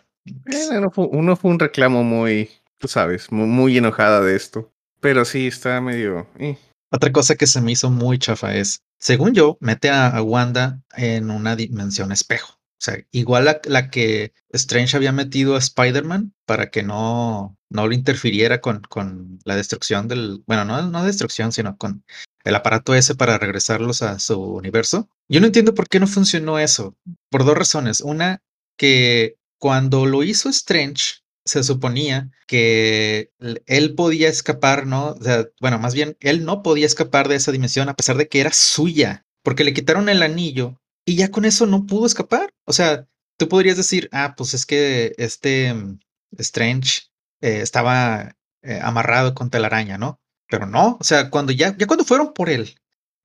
uno, 0.73 0.91
fue, 0.91 1.07
uno, 1.13 1.37
fue, 1.37 1.53
un 1.53 1.61
reclamo 1.61 2.03
muy, 2.03 2.51
tú 2.79 2.89
sabes, 2.89 3.31
muy, 3.31 3.47
muy, 3.47 3.79
enojada 3.79 4.21
de 4.21 4.35
esto. 4.35 4.73
Pero 4.99 5.25
sí, 5.25 5.47
está 5.47 5.81
medio... 5.81 6.27
Eh. 6.41 6.59
Otra 6.91 7.13
cosa 7.13 7.37
que 7.37 7.47
se 7.47 7.61
me 7.61 7.71
hizo 7.71 7.89
muy 7.89 8.19
chafa 8.19 8.57
es, 8.57 8.83
según 8.99 9.33
yo, 9.33 9.59
mete 9.61 9.91
a, 9.91 10.21
Wanda 10.23 10.83
en 10.97 11.31
una 11.31 11.55
dimensión 11.55 12.11
espejo. 12.11 12.59
O 12.79 12.85
sea, 12.85 12.99
igual 13.11 13.47
la, 13.47 13.61
la 13.65 13.91
que 13.91 14.33
Strange 14.51 14.97
había 14.97 15.13
metido 15.13 15.57
a 15.57 15.59
Spider-Man 15.59 16.35
para 16.45 16.71
que 16.71 16.83
no, 16.83 17.57
no 17.71 17.87
lo 17.87 17.95
interfiriera 17.95 18.61
con, 18.61 18.83
con 18.83 19.39
la 19.45 19.57
destrucción 19.57 20.09
del, 20.09 20.43
bueno, 20.47 20.65
no, 20.65 20.83
no 20.83 21.05
destrucción, 21.05 21.53
sino 21.53 21.77
con 21.79 22.05
el 22.45 22.55
aparato 22.55 22.95
ese 22.95 23.15
para 23.15 23.39
regresarlos 23.39 24.03
a 24.03 24.19
su 24.19 24.41
universo. 24.41 25.09
Yo 25.29 25.41
no 25.41 25.47
entiendo 25.47 25.75
por 25.75 25.89
qué 25.89 26.01
no 26.01 26.07
funcionó 26.07 26.59
eso, 26.59 26.97
por 27.31 27.45
dos 27.45 27.57
razones. 27.57 28.01
Una, 28.03 28.43
que 28.77 29.37
cuando 29.59 30.07
lo 30.07 30.23
hizo 30.23 30.49
Strange, 30.51 31.23
se 31.45 31.63
suponía 31.63 32.31
que 32.47 33.31
él 33.67 33.95
podía 33.95 34.29
escapar, 34.29 34.87
¿no? 34.87 35.11
O 35.13 35.23
sea, 35.23 35.47
bueno, 35.61 35.79
más 35.79 35.95
bien, 35.95 36.17
él 36.21 36.45
no 36.45 36.63
podía 36.63 36.87
escapar 36.87 37.29
de 37.29 37.37
esa 37.37 37.53
dimensión 37.53 37.89
a 37.89 37.95
pesar 37.95 38.17
de 38.17 38.29
que 38.29 38.41
era 38.41 38.53
suya, 38.53 39.25
porque 39.43 39.65
le 39.65 39.73
quitaron 39.73 40.09
el 40.09 40.23
anillo 40.23 40.81
y 41.07 41.17
ya 41.17 41.31
con 41.31 41.47
eso 41.47 41.67
no 41.67 41.87
pudo 41.87 42.05
escapar. 42.05 42.53
O 42.67 42.73
sea, 42.73 43.07
tú 43.39 43.49
podrías 43.49 43.77
decir, 43.77 44.09
ah, 44.13 44.35
pues 44.37 44.53
es 44.53 44.67
que 44.67 45.15
este 45.17 45.73
mm, 45.73 46.01
Strange 46.39 47.05
eh, 47.41 47.61
estaba 47.63 48.37
eh, 48.63 48.81
amarrado 48.83 49.35
con 49.35 49.49
telaraña, 49.49 49.97
¿no? 49.97 50.21
Pero 50.49 50.67
no, 50.67 50.99
o 51.01 51.05
sea, 51.05 51.31
cuando 51.31 51.53
ya, 51.53 51.77
ya 51.77 51.87
cuando 51.87 52.05
fueron 52.05 52.35
por 52.35 52.51
él, 52.51 52.79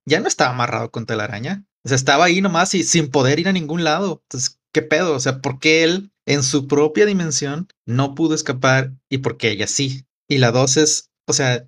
ya 0.06 0.20
no 0.20 0.28
estaba 0.28 0.52
amarrado 0.52 0.92
con 0.92 1.06
telaraña. 1.06 1.66
O 1.84 1.90
sea, 1.90 1.96
estaba 1.96 2.26
ahí 2.26 2.42
nomás 2.42 2.74
y 2.76 2.84
sin 2.84 3.10
poder 3.10 3.40
ir 3.40 3.48
a 3.48 3.54
ningún 3.54 3.84
lado. 3.84 4.22
Entonces, 4.26 4.60
¿qué 4.72 4.82
pedo? 4.82 5.16
O 5.16 5.20
sea, 5.20 5.42
¿por 5.42 5.60
qué 5.60 5.84
él 5.84 6.12
en 6.26 6.44
su 6.44 6.68
propia 6.68 7.06
dimensión 7.06 7.68
no 7.86 8.16
pudo 8.16 8.36
escapar 8.36 8.94
y 9.10 9.20
por 9.20 9.38
qué 9.38 9.50
ella 9.50 9.68
sí? 9.68 10.06
Y 10.28 10.38
la 10.38 10.52
dos 10.52 10.78
es, 10.78 11.10
o 11.28 11.34
sea, 11.34 11.68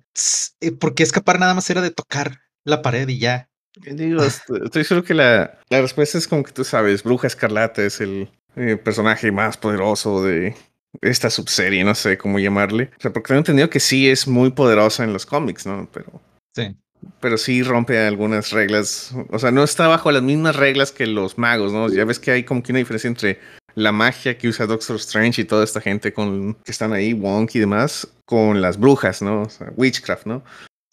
eh, 0.60 0.72
¿por 0.72 0.94
qué 0.94 1.02
escapar 1.02 1.40
nada 1.40 1.54
más 1.54 1.68
era 1.70 1.82
de 1.82 1.90
tocar 1.90 2.40
la 2.64 2.82
pared 2.82 3.08
y 3.08 3.18
ya? 3.18 3.50
Digo, 3.76 4.22
estoy 4.22 4.84
seguro 4.84 5.04
que 5.04 5.14
la, 5.14 5.58
la 5.68 5.80
respuesta 5.80 6.18
es 6.18 6.28
como 6.28 6.44
que 6.44 6.52
tú 6.52 6.64
sabes, 6.64 7.02
Bruja 7.02 7.26
Escarlata 7.26 7.82
es 7.82 8.00
el 8.00 8.28
personaje 8.84 9.32
más 9.32 9.56
poderoso 9.56 10.22
de, 10.22 10.54
esta 11.00 11.30
subserie, 11.30 11.84
no 11.84 11.94
sé 11.94 12.18
cómo 12.18 12.38
llamarle. 12.38 12.90
O 12.98 13.00
sea, 13.00 13.12
porque 13.12 13.28
tengo 13.28 13.38
entendido 13.38 13.70
que 13.70 13.80
sí 13.80 14.08
es 14.08 14.26
muy 14.26 14.50
poderosa 14.50 15.04
en 15.04 15.12
los 15.12 15.26
cómics, 15.26 15.66
¿no? 15.66 15.88
Pero. 15.92 16.20
Sí. 16.54 16.76
Pero 17.20 17.36
sí 17.36 17.62
rompe 17.62 17.98
algunas 17.98 18.50
reglas. 18.50 19.14
O 19.30 19.38
sea, 19.38 19.50
no 19.50 19.62
está 19.62 19.88
bajo 19.88 20.10
las 20.10 20.22
mismas 20.22 20.56
reglas 20.56 20.92
que 20.92 21.06
los 21.06 21.36
magos, 21.36 21.72
¿no? 21.72 21.88
Ya 21.88 22.04
ves 22.04 22.18
que 22.18 22.30
hay 22.30 22.44
como 22.44 22.62
que 22.62 22.72
una 22.72 22.78
diferencia 22.78 23.08
entre 23.08 23.40
la 23.74 23.92
magia 23.92 24.38
que 24.38 24.48
usa 24.48 24.66
Doctor 24.66 24.96
Strange 24.96 25.42
y 25.42 25.44
toda 25.44 25.64
esta 25.64 25.80
gente 25.80 26.12
con, 26.12 26.54
que 26.64 26.70
están 26.70 26.92
ahí, 26.92 27.12
Wonk 27.12 27.56
y 27.56 27.58
demás, 27.58 28.08
con 28.24 28.62
las 28.62 28.78
brujas, 28.78 29.20
¿no? 29.20 29.42
O 29.42 29.50
sea, 29.50 29.70
witchcraft, 29.76 30.26
¿no? 30.26 30.42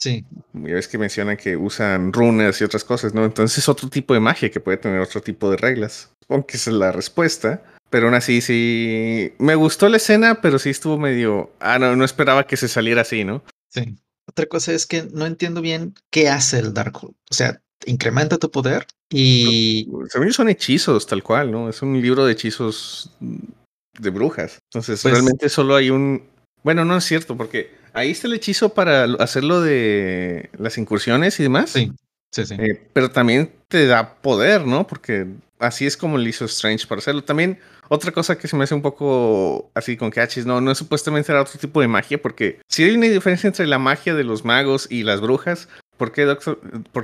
Sí. 0.01 0.25
Ya 0.53 0.73
ves 0.73 0.87
que 0.87 0.97
mencionan 0.97 1.37
que 1.37 1.55
usan 1.55 2.11
runas 2.11 2.59
y 2.59 2.63
otras 2.63 2.83
cosas, 2.83 3.13
¿no? 3.13 3.23
Entonces 3.23 3.59
es 3.59 3.69
otro 3.69 3.87
tipo 3.87 4.15
de 4.15 4.19
magia 4.19 4.49
que 4.49 4.59
puede 4.59 4.77
tener 4.77 4.99
otro 4.99 5.21
tipo 5.21 5.51
de 5.51 5.57
reglas. 5.57 6.09
Aunque 6.27 6.57
esa 6.57 6.71
es 6.71 6.75
la 6.75 6.91
respuesta. 6.91 7.63
Pero 7.91 8.07
aún 8.07 8.15
así, 8.15 8.41
sí. 8.41 9.33
Me 9.37 9.53
gustó 9.53 9.89
la 9.89 9.97
escena, 9.97 10.41
pero 10.41 10.57
sí 10.57 10.71
estuvo 10.71 10.97
medio. 10.97 11.51
Ah, 11.59 11.77
no, 11.77 11.95
no 11.95 12.03
esperaba 12.03 12.47
que 12.47 12.57
se 12.57 12.67
saliera 12.67 13.01
así, 13.01 13.23
¿no? 13.23 13.43
Sí. 13.69 13.95
Otra 14.27 14.47
cosa 14.47 14.71
es 14.71 14.87
que 14.87 15.03
no 15.13 15.27
entiendo 15.27 15.61
bien 15.61 15.93
qué 16.09 16.29
hace 16.29 16.57
el 16.57 16.73
Darkhold. 16.73 17.13
O 17.29 17.33
sea, 17.33 17.61
incrementa 17.85 18.39
tu 18.39 18.49
poder 18.49 18.87
y. 19.11 19.87
Según 20.09 20.33
son 20.33 20.49
hechizos, 20.49 21.05
tal 21.05 21.21
cual, 21.21 21.51
¿no? 21.51 21.69
Es 21.69 21.83
un 21.83 22.01
libro 22.01 22.25
de 22.25 22.31
hechizos 22.31 23.11
de 23.19 24.09
brujas. 24.09 24.59
Entonces, 24.71 25.01
pues 25.01 25.13
realmente 25.13 25.47
solo 25.49 25.75
hay 25.75 25.91
un. 25.91 26.23
Bueno, 26.63 26.85
no 26.85 26.97
es 26.97 27.03
cierto, 27.03 27.35
porque 27.37 27.80
ahí 27.93 28.11
está 28.11 28.27
el 28.27 28.33
hechizo 28.33 28.73
para 28.73 29.03
hacerlo 29.19 29.61
de 29.61 30.49
las 30.57 30.77
incursiones 30.77 31.39
y 31.39 31.43
demás. 31.43 31.71
Sí, 31.71 31.91
sí, 32.31 32.45
sí. 32.45 32.55
Eh, 32.59 32.87
pero 32.93 33.11
también 33.11 33.51
te 33.67 33.85
da 33.85 34.15
poder, 34.15 34.65
¿no? 34.65 34.87
Porque 34.87 35.27
así 35.59 35.85
es 35.85 35.95
como 35.97 36.17
le 36.17 36.29
hizo 36.29 36.45
Strange 36.45 36.87
para 36.87 36.99
hacerlo. 36.99 37.23
También 37.23 37.59
otra 37.93 38.11
cosa 38.11 38.37
que 38.37 38.47
se 38.47 38.55
me 38.55 38.63
hace 38.63 38.73
un 38.73 38.81
poco 38.81 39.69
así 39.73 39.97
con 39.97 40.11
catches, 40.11 40.45
no, 40.45 40.61
no 40.61 40.71
es 40.71 40.77
supuestamente 40.77 41.31
era 41.31 41.41
otro 41.41 41.59
tipo 41.59 41.81
de 41.81 41.87
magia, 41.87 42.21
porque 42.21 42.61
si 42.69 42.83
hay 42.83 42.95
una 42.95 43.07
diferencia 43.07 43.47
entre 43.47 43.67
la 43.67 43.79
magia 43.79 44.15
de 44.15 44.23
los 44.23 44.45
magos 44.45 44.87
y 44.89 45.03
las 45.03 45.21
brujas, 45.21 45.67
¿por 45.97 46.11
qué, 46.11 46.23
Doctor, 46.23 46.59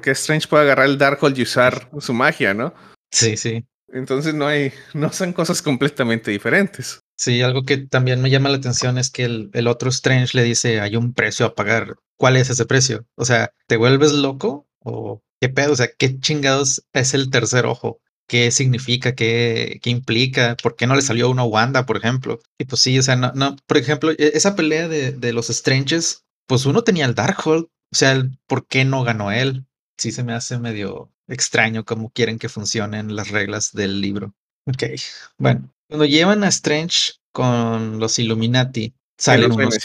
Strange 0.06 0.48
puede 0.48 0.64
agarrar 0.64 0.86
el 0.86 0.98
Darkhold 0.98 1.38
y 1.38 1.44
usar 1.44 1.90
su 2.00 2.14
magia, 2.14 2.54
no? 2.54 2.74
Sí, 3.12 3.38
sí. 3.38 3.66
Entonces 3.92 4.34
no 4.34 4.48
hay, 4.48 4.72
no 4.94 5.12
son 5.12 5.34
cosas 5.34 5.62
completamente 5.62 6.32
diferentes. 6.32 7.02
Sí, 7.18 7.42
algo 7.42 7.64
que 7.64 7.78
también 7.78 8.22
me 8.22 8.30
llama 8.30 8.50
la 8.50 8.58
atención 8.58 8.98
es 8.98 9.10
que 9.10 9.26
el, 9.26 9.50
el 9.54 9.68
otro 9.68 9.90
Strange 9.90 10.38
le 10.38 10.44
dice 10.44 10.80
hay 10.80 10.96
un 10.96 11.14
precio 11.14 11.46
a 11.46 11.56
pagar. 11.56 11.96
¿Cuál 12.16 12.38
es 12.38 12.50
ese 12.50 12.66
precio? 12.66 13.06
O 13.16 13.26
sea, 13.26 13.54
¿te 13.68 13.78
vuelves 13.78 14.14
loco? 14.14 14.68
¿O 14.80 15.22
qué 15.42 15.50
pedo? 15.50 15.74
O 15.74 15.76
sea, 15.76 15.90
¿qué 15.98 16.20
chingados 16.20 16.86
es 16.94 17.14
el 17.14 17.30
tercer 17.30 17.66
ojo? 17.66 18.00
qué 18.28 18.52
significa, 18.52 19.16
qué, 19.16 19.80
qué, 19.82 19.90
implica, 19.90 20.58
por 20.62 20.76
qué 20.76 20.86
no 20.86 20.96
le 20.96 21.02
salió 21.02 21.30
uno 21.30 21.44
a 21.44 21.46
Wanda, 21.46 21.86
por 21.86 21.98
ejemplo. 21.98 22.40
Y 22.58 22.66
pues 22.66 22.82
sí, 22.82 23.00
o 23.00 23.04
sea, 23.04 23.16
no, 23.16 23.32
no, 23.34 23.56
por 23.66 23.78
ejemplo, 23.78 24.12
e, 24.12 24.16
esa 24.34 24.56
pelea 24.56 24.88
de, 24.88 25.14
de 25.14 25.34
los 25.34 25.48
Stranges, 25.48 26.26
pues 26.46 26.66
uno 26.66 26.84
tenía 26.84 27.06
el 27.06 27.16
Darkhold, 27.16 27.66
o 27.66 27.96
sea, 27.96 28.30
¿por 28.46 28.68
qué 28.68 28.86
no 28.86 29.04
ganó 29.04 29.32
él? 29.32 29.66
Sí 29.98 30.12
se 30.12 30.24
me 30.24 30.34
hace 30.34 30.60
medio 30.60 31.12
extraño 31.28 31.86
cómo 31.86 32.12
quieren 32.12 32.38
que 32.38 32.50
funcionen 32.50 33.16
las 33.16 33.30
reglas 33.30 33.72
del 33.72 34.02
libro. 34.02 34.36
Ok, 34.66 34.84
bueno, 35.38 35.74
cuando 35.88 36.06
llevan 36.06 36.44
a 36.44 36.48
Strange 36.50 37.14
con 37.32 38.00
los 38.00 38.20
Illuminati, 38.20 38.94
salen 39.18 39.52
unos... 39.52 39.78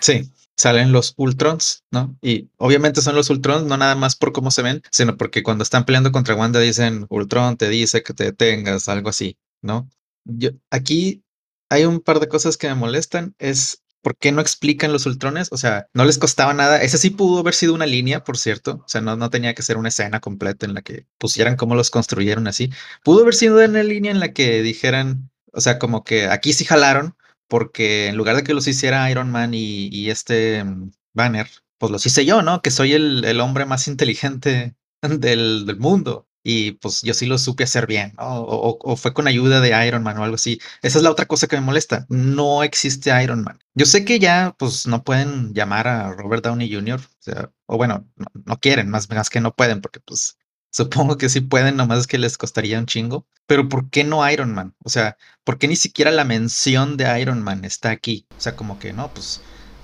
Sí, 0.00 0.32
salen 0.56 0.90
los 0.90 1.12
Ultrons, 1.16 1.84
¿no? 1.90 2.16
Y 2.22 2.48
obviamente 2.56 3.02
son 3.02 3.14
los 3.14 3.28
Ultrons, 3.28 3.64
no 3.64 3.76
nada 3.76 3.94
más 3.94 4.16
por 4.16 4.32
cómo 4.32 4.50
se 4.50 4.62
ven, 4.62 4.82
sino 4.90 5.16
porque 5.16 5.42
cuando 5.42 5.62
están 5.62 5.84
peleando 5.84 6.12
contra 6.12 6.34
Wanda 6.34 6.60
dicen, 6.60 7.06
Ultron 7.10 7.56
te 7.56 7.68
dice 7.68 8.02
que 8.02 8.14
te 8.14 8.24
detengas, 8.24 8.88
algo 8.88 9.10
así, 9.10 9.36
¿no? 9.62 9.88
Yo, 10.24 10.50
aquí 10.70 11.22
hay 11.68 11.84
un 11.84 12.00
par 12.00 12.20
de 12.20 12.28
cosas 12.28 12.56
que 12.56 12.68
me 12.68 12.74
molestan, 12.74 13.34
es 13.38 13.82
¿por 14.06 14.16
qué 14.16 14.30
no 14.30 14.40
explican 14.40 14.92
los 14.92 15.04
Ultrones? 15.04 15.48
O 15.50 15.56
sea, 15.56 15.88
no 15.92 16.04
les 16.04 16.16
costaba 16.16 16.54
nada. 16.54 16.80
Ese 16.80 16.96
sí 16.96 17.10
pudo 17.10 17.40
haber 17.40 17.54
sido 17.54 17.74
una 17.74 17.86
línea, 17.86 18.22
por 18.22 18.38
cierto. 18.38 18.82
O 18.84 18.88
sea, 18.88 19.00
no, 19.00 19.16
no 19.16 19.30
tenía 19.30 19.52
que 19.52 19.62
ser 19.62 19.78
una 19.78 19.88
escena 19.88 20.20
completa 20.20 20.64
en 20.64 20.74
la 20.74 20.82
que 20.82 21.06
pusieran 21.18 21.56
cómo 21.56 21.74
los 21.74 21.90
construyeron 21.90 22.46
así. 22.46 22.70
Pudo 23.02 23.22
haber 23.22 23.34
sido 23.34 23.56
una 23.56 23.82
línea 23.82 24.12
en 24.12 24.20
la 24.20 24.32
que 24.32 24.62
dijeran, 24.62 25.32
o 25.52 25.60
sea, 25.60 25.80
como 25.80 26.04
que 26.04 26.28
aquí 26.28 26.52
sí 26.52 26.64
jalaron, 26.64 27.16
porque 27.48 28.06
en 28.06 28.16
lugar 28.16 28.36
de 28.36 28.44
que 28.44 28.54
los 28.54 28.68
hiciera 28.68 29.10
Iron 29.10 29.28
Man 29.32 29.54
y, 29.54 30.08
este 30.08 30.62
mm, 30.62 30.92
Banner, 31.12 31.48
pues 31.76 31.90
los 31.90 32.06
hice 32.06 32.24
yo, 32.24 32.42
¿no? 32.42 32.62
Que 32.62 32.70
soy 32.70 32.92
el, 32.92 33.40
hombre 33.40 33.66
más 33.66 33.88
inteligente 33.88 34.76
del, 35.02 35.76
mundo. 35.80 36.25
Y 36.48 36.72
pues 36.72 37.02
yo 37.02 37.12
sí 37.12 37.26
lo 37.26 37.38
supe 37.38 37.64
hacer 37.64 37.88
bien, 37.88 38.14
o, 38.18 38.96
fue 38.96 39.12
con 39.12 39.26
ayuda 39.26 39.60
de 39.60 39.84
Iron 39.84 40.04
Man 40.04 40.16
o 40.18 40.22
algo 40.22 40.36
así. 40.36 40.60
Esa 40.80 40.98
es 40.98 41.02
la 41.02 41.10
otra 41.10 41.26
cosa 41.26 41.48
que 41.48 41.56
me 41.56 41.62
molesta. 41.62 42.06
No 42.08 42.62
existe 42.62 43.10
Iron 43.20 43.42
Man. 43.42 43.58
Yo 43.74 43.84
sé 43.84 44.04
que 44.04 44.20
ya 44.20 44.54
pues 44.56 44.86
no 44.86 45.02
pueden 45.02 45.54
llamar 45.54 45.88
a 45.88 46.12
Robert 46.12 46.44
Downey 46.44 46.72
Jr., 46.72 47.00
o, 47.00 47.16
sea, 47.18 47.50
o 47.66 47.76
bueno, 47.76 48.06
no, 48.44 48.60
quieren, 48.60 48.88
más, 48.88 49.10
más 49.10 49.28
que 49.28 49.40
no 49.40 49.56
pueden, 49.56 49.80
porque 49.80 49.98
pues 49.98 50.38
Supongo 50.70 51.18
que 51.18 51.28
sí 51.28 51.40
pueden, 51.40 51.76
nomás 51.76 52.00
es 52.00 52.06
que 52.06 52.18
les 52.18 52.38
costaría 52.38 52.78
un 52.78 52.86
chingo. 52.86 53.26
Pero 53.46 53.68
¿por 53.68 53.90
qué 53.90 54.04
no 54.04 54.28
Iron 54.30 54.54
Man? 54.54 54.76
O 54.84 54.88
sea, 54.88 55.16
¿por 55.42 55.58
qué 55.58 55.66
ni 55.66 55.74
siquiera 55.74 56.12
la 56.12 56.24
mención 56.24 56.96
de 56.96 57.20
Iron 57.20 57.42
Man 57.42 57.64
está 57.64 57.90
aquí? 57.90 58.26
O 58.36 58.40
sea, 58.40 58.54
como 58.54 58.78
que 58.78 58.92
no, 58.92 59.12
pues 59.12 59.40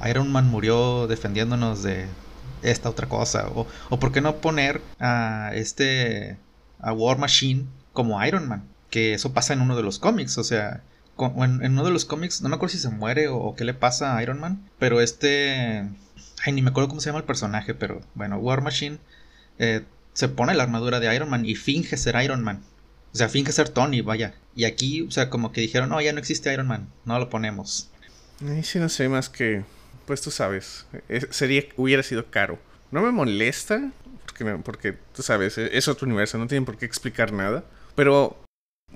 Iron 0.08 0.30
Man 0.30 0.48
murió 0.48 1.08
defendiéndonos 1.08 1.82
de 1.82 2.06
esta 2.62 2.88
otra 2.88 3.08
cosa. 3.08 3.48
O, 3.48 3.66
o 3.90 3.98
¿por 3.98 4.12
qué 4.12 4.20
no 4.20 4.36
poner 4.36 4.80
a 5.00 5.50
este, 5.54 6.38
a 6.82 6.92
War 6.92 7.18
Machine 7.18 7.66
como 7.92 8.22
Iron 8.24 8.48
Man? 8.48 8.68
Que 8.90 9.14
eso 9.14 9.32
pasa 9.32 9.54
en 9.54 9.62
uno 9.62 9.76
de 9.76 9.82
los 9.82 9.98
cómics, 9.98 10.36
o 10.36 10.44
sea, 10.44 10.82
en, 11.18 11.72
uno 11.72 11.84
de 11.84 11.90
los 11.90 12.04
cómics, 12.04 12.42
no 12.42 12.48
me 12.48 12.56
acuerdo 12.56 12.74
si 12.74 12.78
se 12.78 12.90
muere 12.90 13.28
o, 13.28 13.54
qué 13.56 13.64
le 13.64 13.74
pasa 13.74 14.16
a 14.16 14.22
Iron 14.22 14.40
Man, 14.40 14.68
pero 14.78 15.00
este... 15.00 15.88
Ay, 16.44 16.52
ni 16.52 16.62
me 16.62 16.70
acuerdo 16.70 16.88
cómo 16.88 17.00
se 17.00 17.08
llama 17.08 17.20
el 17.20 17.24
personaje, 17.24 17.72
pero 17.72 18.00
bueno, 18.14 18.36
War 18.38 18.62
Machine 18.62 18.98
eh, 19.58 19.84
se 20.12 20.28
pone 20.28 20.54
la 20.54 20.64
armadura 20.64 20.98
de 20.98 21.14
Iron 21.14 21.30
Man 21.30 21.46
y 21.46 21.54
finge 21.54 21.96
ser 21.96 22.20
Iron 22.22 22.42
Man. 22.42 22.62
O 23.14 23.16
sea, 23.16 23.28
finge 23.28 23.52
ser 23.52 23.68
Tony, 23.68 24.00
vaya. 24.00 24.34
Y 24.56 24.64
aquí, 24.64 25.02
o 25.02 25.10
sea, 25.10 25.30
como 25.30 25.52
que 25.52 25.60
dijeron, 25.60 25.90
no, 25.90 26.00
ya 26.00 26.12
no 26.12 26.18
existe 26.18 26.52
Iron 26.52 26.66
Man, 26.66 26.88
no 27.04 27.18
lo 27.18 27.30
ponemos. 27.30 27.90
Ahí 28.46 28.64
sí 28.64 28.78
no 28.78 28.88
sé 28.88 29.08
más 29.08 29.28
que, 29.28 29.64
pues 30.06 30.20
tú 30.20 30.30
sabes, 30.30 30.86
sería, 31.30 31.64
hubiera 31.76 32.02
sido 32.02 32.28
caro. 32.30 32.58
No 32.90 33.02
me 33.02 33.12
molesta, 33.12 33.92
porque, 34.44 34.62
porque 34.62 34.92
tú 35.14 35.22
sabes, 35.22 35.58
es 35.58 35.88
otro 35.88 36.06
universo, 36.06 36.38
no 36.38 36.46
tienen 36.46 36.64
por 36.64 36.76
qué 36.76 36.86
explicar 36.86 37.32
nada. 37.32 37.64
Pero 37.94 38.36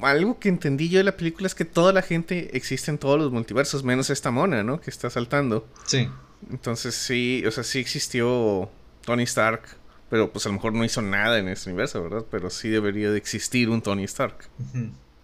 algo 0.02 0.38
que 0.38 0.48
entendí 0.48 0.88
yo 0.88 0.98
de 0.98 1.04
la 1.04 1.16
película 1.16 1.46
es 1.46 1.54
que 1.54 1.64
toda 1.64 1.92
la 1.92 2.02
gente 2.02 2.56
existe 2.56 2.90
en 2.90 2.98
todos 2.98 3.18
los 3.18 3.32
multiversos, 3.32 3.84
menos 3.84 4.10
esta 4.10 4.30
mona, 4.30 4.62
¿no? 4.62 4.80
Que 4.80 4.90
está 4.90 5.10
saltando. 5.10 5.66
Sí. 5.86 6.08
Entonces 6.50 6.94
sí, 6.94 7.44
o 7.46 7.50
sea, 7.50 7.64
sí 7.64 7.78
existió 7.78 8.70
Tony 9.04 9.24
Stark, 9.24 9.62
pero 10.10 10.32
pues 10.32 10.46
a 10.46 10.50
lo 10.50 10.54
mejor 10.54 10.72
no 10.72 10.84
hizo 10.84 11.02
nada 11.02 11.38
en 11.38 11.48
este 11.48 11.70
universo, 11.70 12.02
¿verdad? 12.02 12.24
Pero 12.30 12.50
sí 12.50 12.68
debería 12.68 13.10
de 13.10 13.18
existir 13.18 13.68
un 13.70 13.82
Tony 13.82 14.04
Stark. 14.04 14.48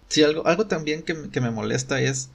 Sí, 0.09 0.23
algo, 0.23 0.45
algo 0.47 0.67
también 0.67 1.03
que, 1.03 1.41
me 1.41 1.51
molesta 1.51 2.01
es 2.01 2.29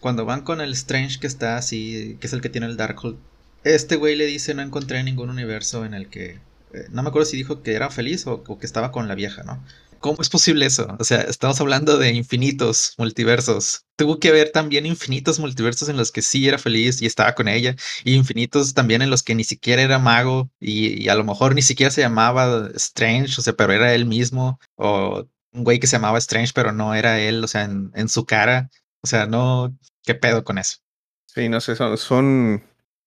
cuando 0.00 0.24
van 0.24 0.42
con 0.42 0.60
el 0.60 0.72
Strange 0.72 1.20
que 1.20 1.26
está 1.26 1.56
así, 1.56 2.16
que 2.20 2.26
es 2.26 2.32
el 2.32 2.40
que 2.40 2.48
tiene 2.48 2.66
el 2.66 2.76
Darkhold. 2.76 3.18
Este 3.64 3.96
güey 3.96 4.16
le 4.16 4.26
dice 4.26 4.54
no 4.54 4.62
encontré 4.62 5.02
ningún 5.04 5.30
universo 5.30 5.84
en 5.84 5.94
el 5.94 6.08
que... 6.08 6.40
Eh, 6.74 6.86
no 6.90 7.02
me 7.02 7.08
acuerdo 7.08 7.26
si 7.26 7.36
dijo 7.36 7.62
que 7.62 7.74
era 7.74 7.90
feliz 7.90 8.26
o 8.26 8.42
que 8.42 8.66
estaba 8.66 8.92
con 8.92 9.08
la 9.08 9.14
vieja, 9.14 9.42
¿no? 9.42 9.62
¿Cómo 10.02 10.20
es 10.20 10.28
posible 10.28 10.66
eso? 10.66 10.96
O 10.98 11.04
sea, 11.04 11.20
estamos 11.20 11.60
hablando 11.60 11.96
de 11.96 12.10
infinitos 12.10 12.94
multiversos. 12.98 13.86
Tuvo 13.94 14.18
que 14.18 14.30
haber 14.30 14.50
también 14.50 14.84
infinitos 14.84 15.38
multiversos 15.38 15.88
en 15.88 15.96
los 15.96 16.10
que 16.10 16.22
sí 16.22 16.48
era 16.48 16.58
feliz 16.58 17.00
y 17.00 17.06
estaba 17.06 17.36
con 17.36 17.46
ella, 17.46 17.76
y 18.02 18.14
infinitos 18.14 18.74
también 18.74 19.00
en 19.02 19.10
los 19.10 19.22
que 19.22 19.36
ni 19.36 19.44
siquiera 19.44 19.80
era 19.80 20.00
mago 20.00 20.50
y, 20.58 21.08
a 21.08 21.14
lo 21.14 21.22
mejor 21.22 21.54
ni 21.54 21.62
siquiera 21.62 21.92
se 21.92 22.00
llamaba 22.00 22.68
Strange, 22.74 23.36
o 23.38 23.42
sea, 23.42 23.52
pero 23.52 23.72
era 23.72 23.94
él 23.94 24.04
mismo, 24.04 24.58
o 24.74 25.24
un 25.52 25.62
güey 25.62 25.78
que 25.78 25.86
se 25.86 25.94
llamaba 25.96 26.18
Strange, 26.18 26.50
pero 26.52 26.72
no 26.72 26.96
era 26.96 27.20
él, 27.20 27.44
o 27.44 27.46
sea, 27.46 27.62
en, 27.62 28.08
su 28.08 28.26
cara. 28.26 28.70
O 29.02 29.06
sea, 29.06 29.26
no, 29.26 29.72
¿qué 30.02 30.16
pedo 30.16 30.42
con 30.42 30.58
eso? 30.58 30.78
Sí, 31.26 31.48
no 31.48 31.60
sé, 31.60 31.76
son, 31.76 31.96
son... 31.96 32.64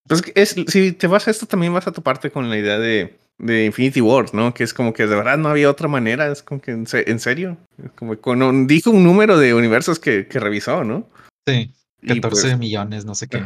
Pues 0.07 0.23
es, 0.33 0.55
si 0.69 0.93
te 0.93 1.07
vas 1.07 1.27
a 1.27 1.31
esto, 1.31 1.45
también 1.45 1.73
vas 1.73 1.87
a 1.87 1.91
tu 1.91 2.01
parte 2.01 2.31
con 2.31 2.49
la 2.49 2.57
idea 2.57 2.79
de 2.79 3.19
de 3.37 3.65
Infinity 3.65 4.01
Wars, 4.01 4.33
¿no? 4.33 4.53
Que 4.53 4.63
es 4.63 4.73
como 4.73 4.93
que 4.93 5.07
de 5.07 5.15
verdad 5.15 5.37
no 5.37 5.49
había 5.49 5.69
otra 5.69 5.87
manera, 5.87 6.31
es 6.31 6.43
como 6.43 6.61
que 6.61 6.71
en, 6.71 7.19
serio, 7.19 7.57
como 7.95 8.17
con 8.17 8.67
dijo 8.67 8.91
un 8.91 9.03
número 9.03 9.37
de 9.37 9.53
universos 9.53 9.99
que, 9.99 10.27
que 10.27 10.39
revisó, 10.39 10.83
¿no? 10.83 11.09
Sí, 11.45 11.71
14 12.07 12.29
pues 12.29 12.57
millones, 12.57 13.05
no 13.05 13.15
sé 13.15 13.27
qué. 13.27 13.41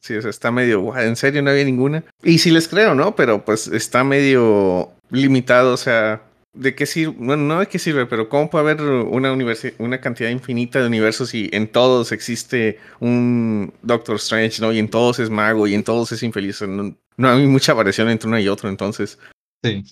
Sí, 0.00 0.14
o 0.14 0.20
sea, 0.20 0.30
está 0.30 0.50
medio, 0.50 0.96
en 0.98 1.16
serio 1.16 1.42
no 1.42 1.50
había 1.50 1.64
ninguna. 1.64 2.04
Y 2.22 2.38
sí 2.38 2.50
les 2.50 2.68
creo, 2.68 2.94
¿no? 2.94 3.16
Pero 3.16 3.44
pues 3.44 3.68
está 3.68 4.04
medio 4.04 4.92
limitado, 5.10 5.72
o 5.72 5.76
sea, 5.78 6.22
¿de 6.54 6.74
qué 6.74 6.86
sirve? 6.86 7.14
Bueno, 7.18 7.42
no 7.42 7.60
de 7.60 7.66
qué 7.66 7.78
sirve, 7.78 8.06
pero 8.06 8.28
¿cómo 8.28 8.48
puede 8.48 8.70
haber 8.70 8.82
una, 8.82 9.32
una 9.78 10.00
cantidad 10.00 10.30
infinita 10.30 10.80
de 10.80 10.86
universos 10.86 11.34
y 11.34 11.50
en 11.52 11.68
todos 11.68 12.12
existe 12.12 12.78
un 13.00 13.74
Doctor 13.82 14.16
Strange, 14.16 14.62
¿no? 14.62 14.72
Y 14.72 14.78
en 14.78 14.88
todos 14.88 15.18
es 15.18 15.30
mago 15.30 15.66
y 15.66 15.74
en 15.74 15.84
todos 15.84 16.12
es 16.12 16.22
infeliz. 16.22 16.62
No, 16.62 16.96
no 17.16 17.28
hay 17.28 17.46
mucha 17.46 17.74
variación 17.74 18.08
entre 18.08 18.28
uno 18.28 18.38
y 18.38 18.48
otro, 18.48 18.68
entonces. 18.68 19.18
Sí. 19.62 19.84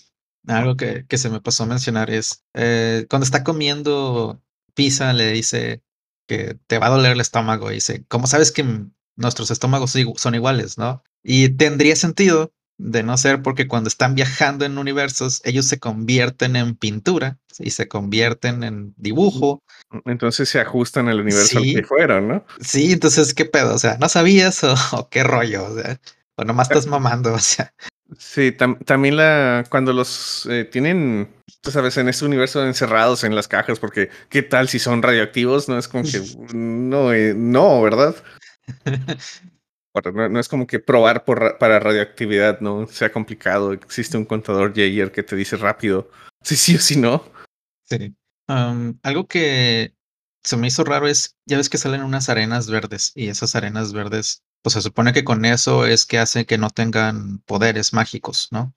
Algo 0.46 0.76
que, 0.76 1.06
que 1.06 1.18
se 1.18 1.30
me 1.30 1.40
pasó 1.40 1.64
a 1.64 1.66
mencionar 1.66 2.10
es 2.10 2.44
eh, 2.54 3.06
cuando 3.08 3.24
está 3.24 3.44
comiendo 3.44 4.42
pizza, 4.74 5.12
le 5.12 5.32
dice 5.32 5.82
que 6.26 6.58
te 6.66 6.78
va 6.78 6.86
a 6.86 6.90
doler 6.90 7.12
el 7.12 7.20
estómago. 7.20 7.70
Y 7.70 7.76
dice, 7.76 8.04
¿cómo 8.08 8.26
sabes 8.26 8.50
que 8.50 8.64
nuestros 9.16 9.50
estómagos 9.50 9.96
son 10.16 10.34
iguales, 10.34 10.78
no? 10.78 11.04
Y 11.22 11.50
tendría 11.50 11.94
sentido 11.96 12.52
de 12.82 13.04
no 13.04 13.16
ser 13.16 13.42
porque 13.42 13.68
cuando 13.68 13.88
están 13.88 14.16
viajando 14.16 14.64
en 14.64 14.76
universos, 14.76 15.40
ellos 15.44 15.66
se 15.66 15.78
convierten 15.78 16.56
en 16.56 16.74
pintura 16.74 17.38
y 17.60 17.70
se 17.70 17.86
convierten 17.86 18.64
en 18.64 18.92
dibujo. 18.96 19.62
Entonces 20.04 20.48
se 20.48 20.60
ajustan 20.60 21.08
al 21.08 21.20
universo 21.20 21.60
que 21.62 21.84
fueron, 21.84 22.28
¿no? 22.28 22.44
Sí, 22.60 22.92
entonces, 22.92 23.34
¿qué 23.34 23.44
pedo? 23.44 23.74
O 23.74 23.78
sea, 23.78 23.98
¿no 23.98 24.08
sabías 24.08 24.64
o, 24.64 24.74
qué 25.10 25.22
rollo? 25.22 25.64
O 25.64 25.80
sea, 25.80 26.00
o 26.34 26.44
nomás 26.44 26.68
estás 26.70 26.86
mamando, 26.86 27.32
o 27.32 27.38
sea. 27.38 27.72
Sí, 28.18 28.52
también 28.52 29.16
la 29.16 29.64
cuando 29.70 29.92
los 29.92 30.46
eh, 30.50 30.64
tienen, 30.64 31.32
tú 31.62 31.70
sabes, 31.70 31.96
en 31.96 32.08
este 32.08 32.26
universo 32.26 32.66
encerrados 32.66 33.24
en 33.24 33.34
las 33.34 33.48
cajas, 33.48 33.78
porque 33.78 34.10
¿qué 34.28 34.42
tal 34.42 34.68
si 34.68 34.78
son 34.78 35.02
radioactivos? 35.02 35.68
No 35.68 35.78
es 35.78 35.88
como 35.88 36.02
que 36.04 36.20
no, 36.52 37.12
eh, 37.12 37.32
no, 37.34 37.80
¿verdad? 37.80 38.16
No, 40.14 40.40
es 40.40 40.48
como 40.48 40.66
que 40.66 40.78
probar 40.78 41.24
por, 41.24 41.58
para 41.58 41.78
radioactividad, 41.78 42.60
¿no? 42.60 42.86
Sea 42.86 43.12
complicado. 43.12 43.72
Existe 43.72 44.16
un 44.16 44.24
contador 44.24 44.72
Jaeger 44.74 45.12
que 45.12 45.22
te 45.22 45.36
dice 45.36 45.56
rápido 45.56 46.10
si 46.42 46.56
sí 46.56 46.76
o 46.76 46.78
si 46.78 46.96
no. 46.96 47.24
Sí. 47.84 48.14
algo 48.46 49.26
que 49.26 49.94
se 50.42 50.56
me 50.56 50.66
hizo 50.68 50.84
raro 50.84 51.06
es, 51.08 51.36
ya 51.46 51.56
ves 51.56 51.68
que 51.68 51.78
salen 51.78 52.02
unas 52.02 52.28
arenas 52.28 52.68
verdes 52.68 53.12
y 53.14 53.28
esas 53.28 53.54
arenas 53.54 53.92
verdes, 53.92 54.42
pues 54.62 54.74
se 54.74 54.82
supone 54.82 55.12
que 55.12 55.24
con 55.24 55.44
eso 55.44 55.86
es 55.86 56.06
que 56.06 56.18
hace 56.18 56.46
que 56.46 56.58
no 56.58 56.70
tengan 56.70 57.38
poderes 57.40 57.92
mágicos, 57.92 58.48
¿no? 58.50 58.74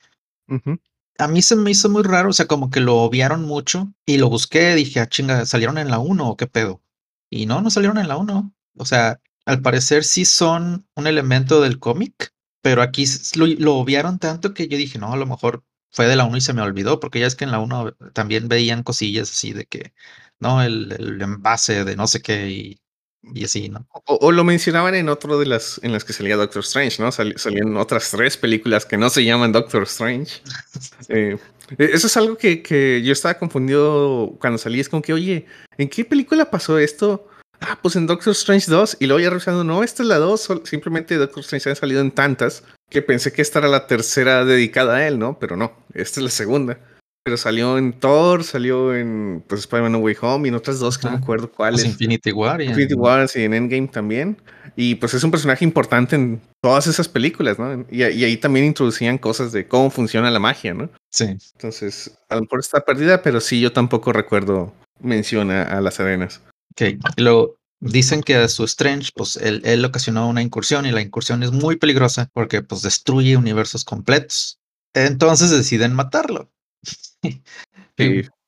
A 1.17 1.27
mí 1.27 1.41
se 1.41 1.55
me 1.55 1.71
hizo 1.71 1.89
muy 1.89 2.03
raro, 2.03 2.29
o 2.29 2.33
sea, 2.33 2.45
como 2.45 2.69
que 2.69 2.81
lo 2.81 2.97
obviaron 2.97 3.45
mucho 3.45 3.91
y 4.05 4.17
lo 4.17 4.29
busqué, 4.29 4.75
dije, 4.75 4.99
ah, 4.99 5.07
chinga, 5.07 5.45
¿salieron 5.45 5.77
en 5.77 5.89
la 5.89 5.99
1 5.99 6.29
o 6.29 6.37
qué 6.37 6.45
pedo? 6.45 6.81
Y 7.29 7.45
no, 7.45 7.61
no 7.61 7.69
salieron 7.69 7.97
en 7.97 8.09
la 8.09 8.17
1. 8.17 8.53
O 8.77 8.85
sea, 8.85 9.21
al 9.45 9.61
parecer 9.61 10.03
sí 10.03 10.25
son 10.25 10.87
un 10.95 11.07
elemento 11.07 11.61
del 11.61 11.79
cómic, 11.79 12.33
pero 12.61 12.81
aquí 12.81 13.05
lo, 13.35 13.75
obviaron 13.75 14.17
tanto 14.17 14.53
que 14.53 14.67
yo 14.67 14.77
dije, 14.77 14.97
no, 14.97 15.13
a 15.13 15.17
lo 15.17 15.27
mejor 15.27 15.63
fue 15.91 16.07
de 16.07 16.15
la 16.15 16.25
1 16.25 16.37
y 16.37 16.41
se 16.41 16.53
me 16.53 16.61
olvidó, 16.61 16.99
porque 16.99 17.19
ya 17.19 17.27
es 17.27 17.35
que 17.35 17.45
en 17.45 17.51
la 17.51 17.59
1 17.59 17.93
también 18.13 18.47
veían 18.47 18.83
cosillas 18.83 19.31
así 19.31 19.53
de 19.53 19.65
que, 19.65 19.93
no, 20.39 20.61
el, 20.63 21.21
envase 21.21 21.85
de 21.85 21.95
no 21.95 22.07
sé 22.07 22.21
qué 22.21 22.49
y, 22.49 23.43
así, 23.43 23.69
¿no? 23.69 23.87
O, 24.05 24.31
lo 24.31 24.43
mencionaban 24.43 24.95
en 24.95 25.09
otro 25.09 25.39
de 25.39 25.45
las 25.45 25.79
en 25.83 25.91
las 25.91 26.03
que 26.03 26.13
salía 26.13 26.35
Doctor 26.35 26.63
Strange, 26.63 27.01
¿no? 27.01 27.11
salían 27.11 27.77
otras 27.77 28.11
tres 28.11 28.37
películas 28.37 28.85
que 28.85 28.97
no 28.97 29.09
se 29.09 29.23
llaman 29.23 29.51
Doctor 29.51 29.83
Strange. 29.83 30.41
Eh, 31.09 31.37
e, 31.77 31.83
eso 31.93 32.07
es 32.07 32.17
algo 32.17 32.37
que, 32.37 32.61
que, 32.61 33.01
yo 33.03 33.13
estaba 33.13 33.37
confundido 33.39 34.37
cuando 34.39 34.57
salí. 34.57 34.79
Es 34.79 34.89
como 34.89 35.01
que, 35.01 35.13
oye, 35.13 35.45
¿en 35.77 35.89
qué 35.89 36.05
película 36.05 36.49
pasó 36.51 36.77
esto? 36.77 37.27
Ah, 37.61 37.79
pues 37.81 37.95
en 37.95 38.07
Doctor 38.07 38.31
Strange 38.31 38.69
2, 38.69 38.97
y 38.99 39.07
luego 39.07 39.19
ya 39.19 39.29
revisando, 39.29 39.63
no, 39.63 39.83
esta 39.83 40.03
es 40.03 40.09
la 40.09 40.17
2, 40.17 40.61
simplemente 40.63 41.15
Doctor 41.15 41.41
Strange 41.41 41.71
ha 41.71 41.75
salido 41.75 42.01
en 42.01 42.11
tantas 42.11 42.63
que 42.89 43.01
pensé 43.01 43.33
que 43.33 43.41
esta 43.41 43.59
era 43.59 43.67
la 43.67 43.87
tercera 43.87 44.45
dedicada 44.45 44.97
a 44.97 45.07
él, 45.07 45.19
¿no? 45.19 45.39
Pero 45.39 45.55
no, 45.55 45.73
esta 45.93 46.19
es 46.19 46.23
la 46.23 46.29
segunda. 46.29 46.79
Pero 47.23 47.37
salió 47.37 47.79
en 47.79 47.93
Thor, 47.93 48.43
salió 48.43 48.95
en 48.95 49.43
pues, 49.47 49.61
Spider-Man 49.61 49.93
No 49.93 49.97
Way 49.97 50.15
Home 50.21 50.47
y 50.47 50.49
en 50.49 50.55
otras 50.55 50.77
dos 50.77 50.99
que 50.99 51.07
no 51.07 51.13
me 51.13 51.17
acuerdo 51.17 51.51
cuáles. 51.51 51.81
Pues 51.81 51.93
Infinity 51.93 52.31
War. 52.31 52.61
Y 52.61 52.65
Infinity 52.65 52.93
War 52.93 53.27
y 53.33 53.41
en 53.41 53.55
Endgame 53.55 53.87
también. 53.87 54.37
Y 54.75 54.93
pues 54.93 55.15
es 55.15 55.23
un 55.23 55.31
personaje 55.31 55.65
importante 55.65 56.15
en 56.15 56.39
todas 56.61 56.85
esas 56.85 57.07
películas, 57.09 57.57
¿no? 57.57 57.83
Y, 57.89 58.03
ahí 58.03 58.37
también 58.37 58.67
introducían 58.67 59.17
cosas 59.17 59.51
de 59.51 59.67
cómo 59.67 59.89
funciona 59.89 60.29
la 60.29 60.37
magia, 60.37 60.75
¿no? 60.75 60.91
Sí. 61.09 61.35
Entonces, 61.55 62.15
a 62.29 62.35
lo 62.35 62.41
mejor 62.41 62.59
está 62.59 62.85
perdida, 62.85 63.23
pero 63.23 63.41
sí, 63.41 63.59
yo 63.59 63.71
tampoco 63.71 64.13
recuerdo 64.13 64.71
menciona 64.99 65.63
a 65.63 65.81
las 65.81 65.99
arenas. 65.99 66.41
Ok, 66.77 66.99
lo 67.17 67.55
dicen 67.79 68.21
que 68.21 68.35
a 68.35 68.47
su 68.47 68.65
Strange, 68.65 69.11
pues 69.15 69.37
él, 69.37 69.61
él, 69.63 69.85
ocasionó 69.85 70.27
una 70.27 70.41
incursión 70.41 70.85
y 70.85 70.91
la 70.91 71.01
incursión 71.01 71.41
es 71.43 71.51
muy 71.51 71.77
peligrosa 71.77 72.29
porque 72.33 72.61
pues 72.61 72.81
destruye 72.81 73.37
universos 73.37 73.85
completos. 73.85 74.59
Entonces 74.93 75.51
deciden 75.51 75.93
matarlo. 75.93 76.51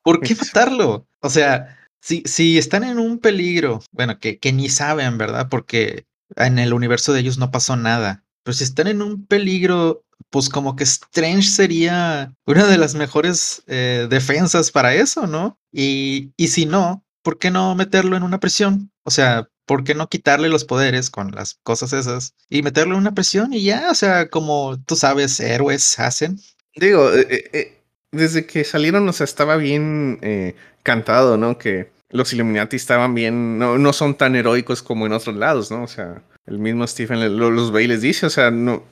¿Por 0.02 0.20
qué 0.20 0.34
matarlo? 0.34 1.06
O 1.20 1.30
sea, 1.30 1.78
si, 2.00 2.22
si 2.26 2.58
están 2.58 2.84
en 2.84 2.98
un 2.98 3.18
peligro, 3.18 3.80
bueno, 3.92 4.18
que, 4.18 4.38
que 4.38 4.52
ni 4.52 4.68
saben, 4.68 5.18
¿verdad? 5.18 5.48
Porque 5.48 6.06
en 6.36 6.58
el 6.58 6.72
universo 6.72 7.12
de 7.12 7.20
ellos 7.20 7.38
no 7.38 7.50
pasó 7.50 7.76
nada. 7.76 8.24
Pero 8.42 8.54
si 8.54 8.64
están 8.64 8.86
en 8.86 9.02
un 9.02 9.26
peligro, 9.26 10.04
pues 10.30 10.48
como 10.48 10.76
que 10.76 10.84
Strange 10.84 11.48
sería 11.48 12.34
una 12.46 12.66
de 12.66 12.78
las 12.78 12.94
mejores 12.94 13.62
eh, 13.66 14.06
defensas 14.08 14.70
para 14.70 14.94
eso, 14.94 15.26
¿no? 15.26 15.58
Y, 15.72 16.32
y 16.36 16.48
si 16.48 16.66
no, 16.66 17.04
¿por 17.28 17.38
qué 17.38 17.50
no 17.50 17.74
meterlo 17.74 18.16
en 18.16 18.22
una 18.22 18.40
prisión? 18.40 18.90
O 19.02 19.10
sea, 19.10 19.50
¿por 19.66 19.84
qué 19.84 19.94
no 19.94 20.08
quitarle 20.08 20.48
los 20.48 20.64
poderes 20.64 21.10
con 21.10 21.30
las 21.32 21.58
cosas 21.62 21.92
esas 21.92 22.32
y 22.48 22.62
meterlo 22.62 22.94
en 22.94 23.00
una 23.00 23.12
prisión 23.12 23.52
y 23.52 23.62
ya? 23.62 23.90
O 23.90 23.94
sea, 23.94 24.30
como 24.30 24.78
tú 24.86 24.96
sabes, 24.96 25.38
héroes 25.38 25.98
hacen. 25.98 26.40
Digo, 26.74 27.12
eh, 27.12 27.26
eh, 27.28 27.50
eh, 27.52 27.82
desde 28.12 28.46
que 28.46 28.64
salieron, 28.64 29.06
o 29.06 29.12
sea, 29.12 29.24
estaba 29.24 29.58
bien 29.58 30.54
cantado, 30.82 31.36
¿no? 31.36 31.58
Que 31.58 31.90
los 32.08 32.32
Illuminati 32.32 32.76
estaban 32.76 33.14
bien, 33.14 33.58
no, 33.58 33.76
no 33.76 33.92
son 33.92 34.14
tan 34.14 34.34
heroicos 34.34 34.82
como 34.82 35.04
en 35.04 35.12
otros 35.12 35.36
lados, 35.36 35.70
¿no? 35.70 35.82
O 35.82 35.86
sea, 35.86 36.22
el 36.46 36.58
mismo 36.58 36.86
Stephen 36.86 37.36
los 37.38 37.72
ve 37.72 37.82
y 37.82 37.88
les 37.88 38.00
dice, 38.00 38.24
o 38.24 38.30
sea, 38.30 38.50
no, 38.50 38.84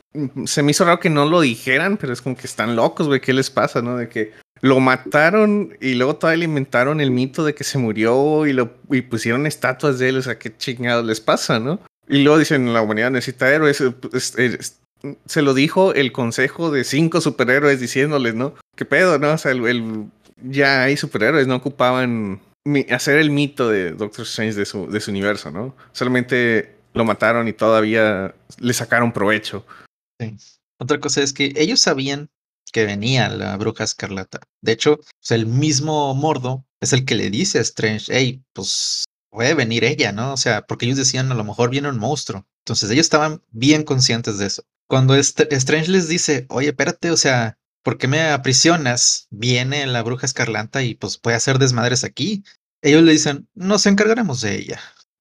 se 0.44 0.62
me 0.62 0.72
hizo 0.72 0.84
raro 0.84 1.00
que 1.00 1.08
no 1.08 1.24
lo 1.24 1.40
dijeran, 1.40 1.96
pero 1.96 2.12
es 2.12 2.20
como 2.20 2.36
que 2.36 2.46
están 2.46 2.76
locos, 2.76 3.06
güey, 3.06 3.22
¿qué 3.22 3.32
les 3.32 3.48
pasa, 3.48 3.80
no? 3.80 3.96
De 3.96 4.10
que 4.10 4.34
lo 4.60 4.80
mataron 4.80 5.76
y 5.80 5.94
luego 5.94 6.16
todavía 6.16 6.38
le 6.38 6.44
inventaron 6.46 7.00
el 7.00 7.10
mito 7.10 7.44
de 7.44 7.54
que 7.54 7.64
se 7.64 7.78
murió 7.78 8.46
y 8.46 8.52
lo 8.52 8.74
y 8.90 9.02
pusieron 9.02 9.46
estatuas 9.46 9.98
de 9.98 10.08
él, 10.08 10.16
o 10.18 10.22
sea, 10.22 10.38
qué 10.38 10.56
chingados 10.56 11.04
les 11.04 11.20
pasa, 11.20 11.58
¿no? 11.60 11.80
Y 12.08 12.22
luego 12.22 12.38
dicen, 12.38 12.72
la 12.72 12.82
humanidad 12.82 13.10
necesita 13.10 13.52
héroes, 13.52 13.82
se 15.26 15.42
lo 15.42 15.54
dijo 15.54 15.92
el 15.94 16.12
consejo 16.12 16.70
de 16.70 16.84
cinco 16.84 17.20
superhéroes 17.20 17.80
diciéndoles, 17.80 18.34
¿no? 18.34 18.54
¿Qué 18.76 18.84
pedo, 18.84 19.18
no? 19.18 19.32
O 19.32 19.38
sea, 19.38 19.52
el, 19.52 20.06
ya 20.42 20.84
hay 20.84 20.96
superhéroes, 20.96 21.46
no 21.46 21.56
ocupaban 21.56 22.40
hacer 22.90 23.18
el 23.18 23.30
mito 23.30 23.68
de 23.68 23.92
Doctor 23.92 24.24
Strange 24.24 24.56
de 24.56 24.66
su, 24.66 24.90
de 24.90 25.00
su 25.00 25.10
universo, 25.10 25.50
¿no? 25.50 25.74
Solamente 25.92 26.76
lo 26.94 27.04
mataron 27.04 27.46
y 27.46 27.52
todavía 27.52 28.34
le 28.58 28.72
sacaron 28.72 29.12
provecho. 29.12 29.66
Otra 30.78 30.98
cosa 30.98 31.22
es 31.22 31.32
que 31.32 31.52
ellos 31.56 31.80
sabían 31.80 32.28
que 32.72 32.84
venía 32.84 33.28
la 33.28 33.56
bruja 33.56 33.84
escarlata. 33.84 34.40
De 34.60 34.72
hecho, 34.72 34.96
pues, 34.96 35.30
el 35.30 35.46
mismo 35.46 36.14
Mordo 36.14 36.64
es 36.80 36.92
el 36.92 37.04
que 37.04 37.14
le 37.14 37.30
dice 37.30 37.58
a 37.58 37.62
Strange, 37.62 38.06
hey, 38.08 38.42
pues 38.52 39.04
puede 39.30 39.54
venir 39.54 39.84
ella, 39.84 40.12
¿no? 40.12 40.32
O 40.32 40.36
sea, 40.36 40.62
porque 40.62 40.86
ellos 40.86 40.98
decían, 40.98 41.30
a 41.30 41.34
lo 41.34 41.44
mejor 41.44 41.70
viene 41.70 41.88
un 41.88 41.98
monstruo. 41.98 42.46
Entonces 42.64 42.90
ellos 42.90 43.06
estaban 43.06 43.42
bien 43.50 43.84
conscientes 43.84 44.38
de 44.38 44.46
eso. 44.46 44.64
Cuando 44.88 45.14
Strange 45.14 45.90
les 45.90 46.08
dice, 46.08 46.46
oye, 46.48 46.68
espérate, 46.68 47.10
o 47.10 47.16
sea, 47.16 47.58
¿por 47.82 47.98
qué 47.98 48.08
me 48.08 48.30
aprisionas? 48.30 49.26
Viene 49.30 49.86
la 49.86 50.02
bruja 50.02 50.26
escarlata 50.26 50.82
y 50.82 50.94
pues 50.94 51.18
puede 51.18 51.36
hacer 51.36 51.58
desmadres 51.58 52.04
aquí. 52.04 52.44
Ellos 52.82 53.02
le 53.02 53.12
dicen, 53.12 53.48
nos 53.54 53.86
encargaremos 53.86 54.40
de 54.40 54.56
ella. 54.56 54.80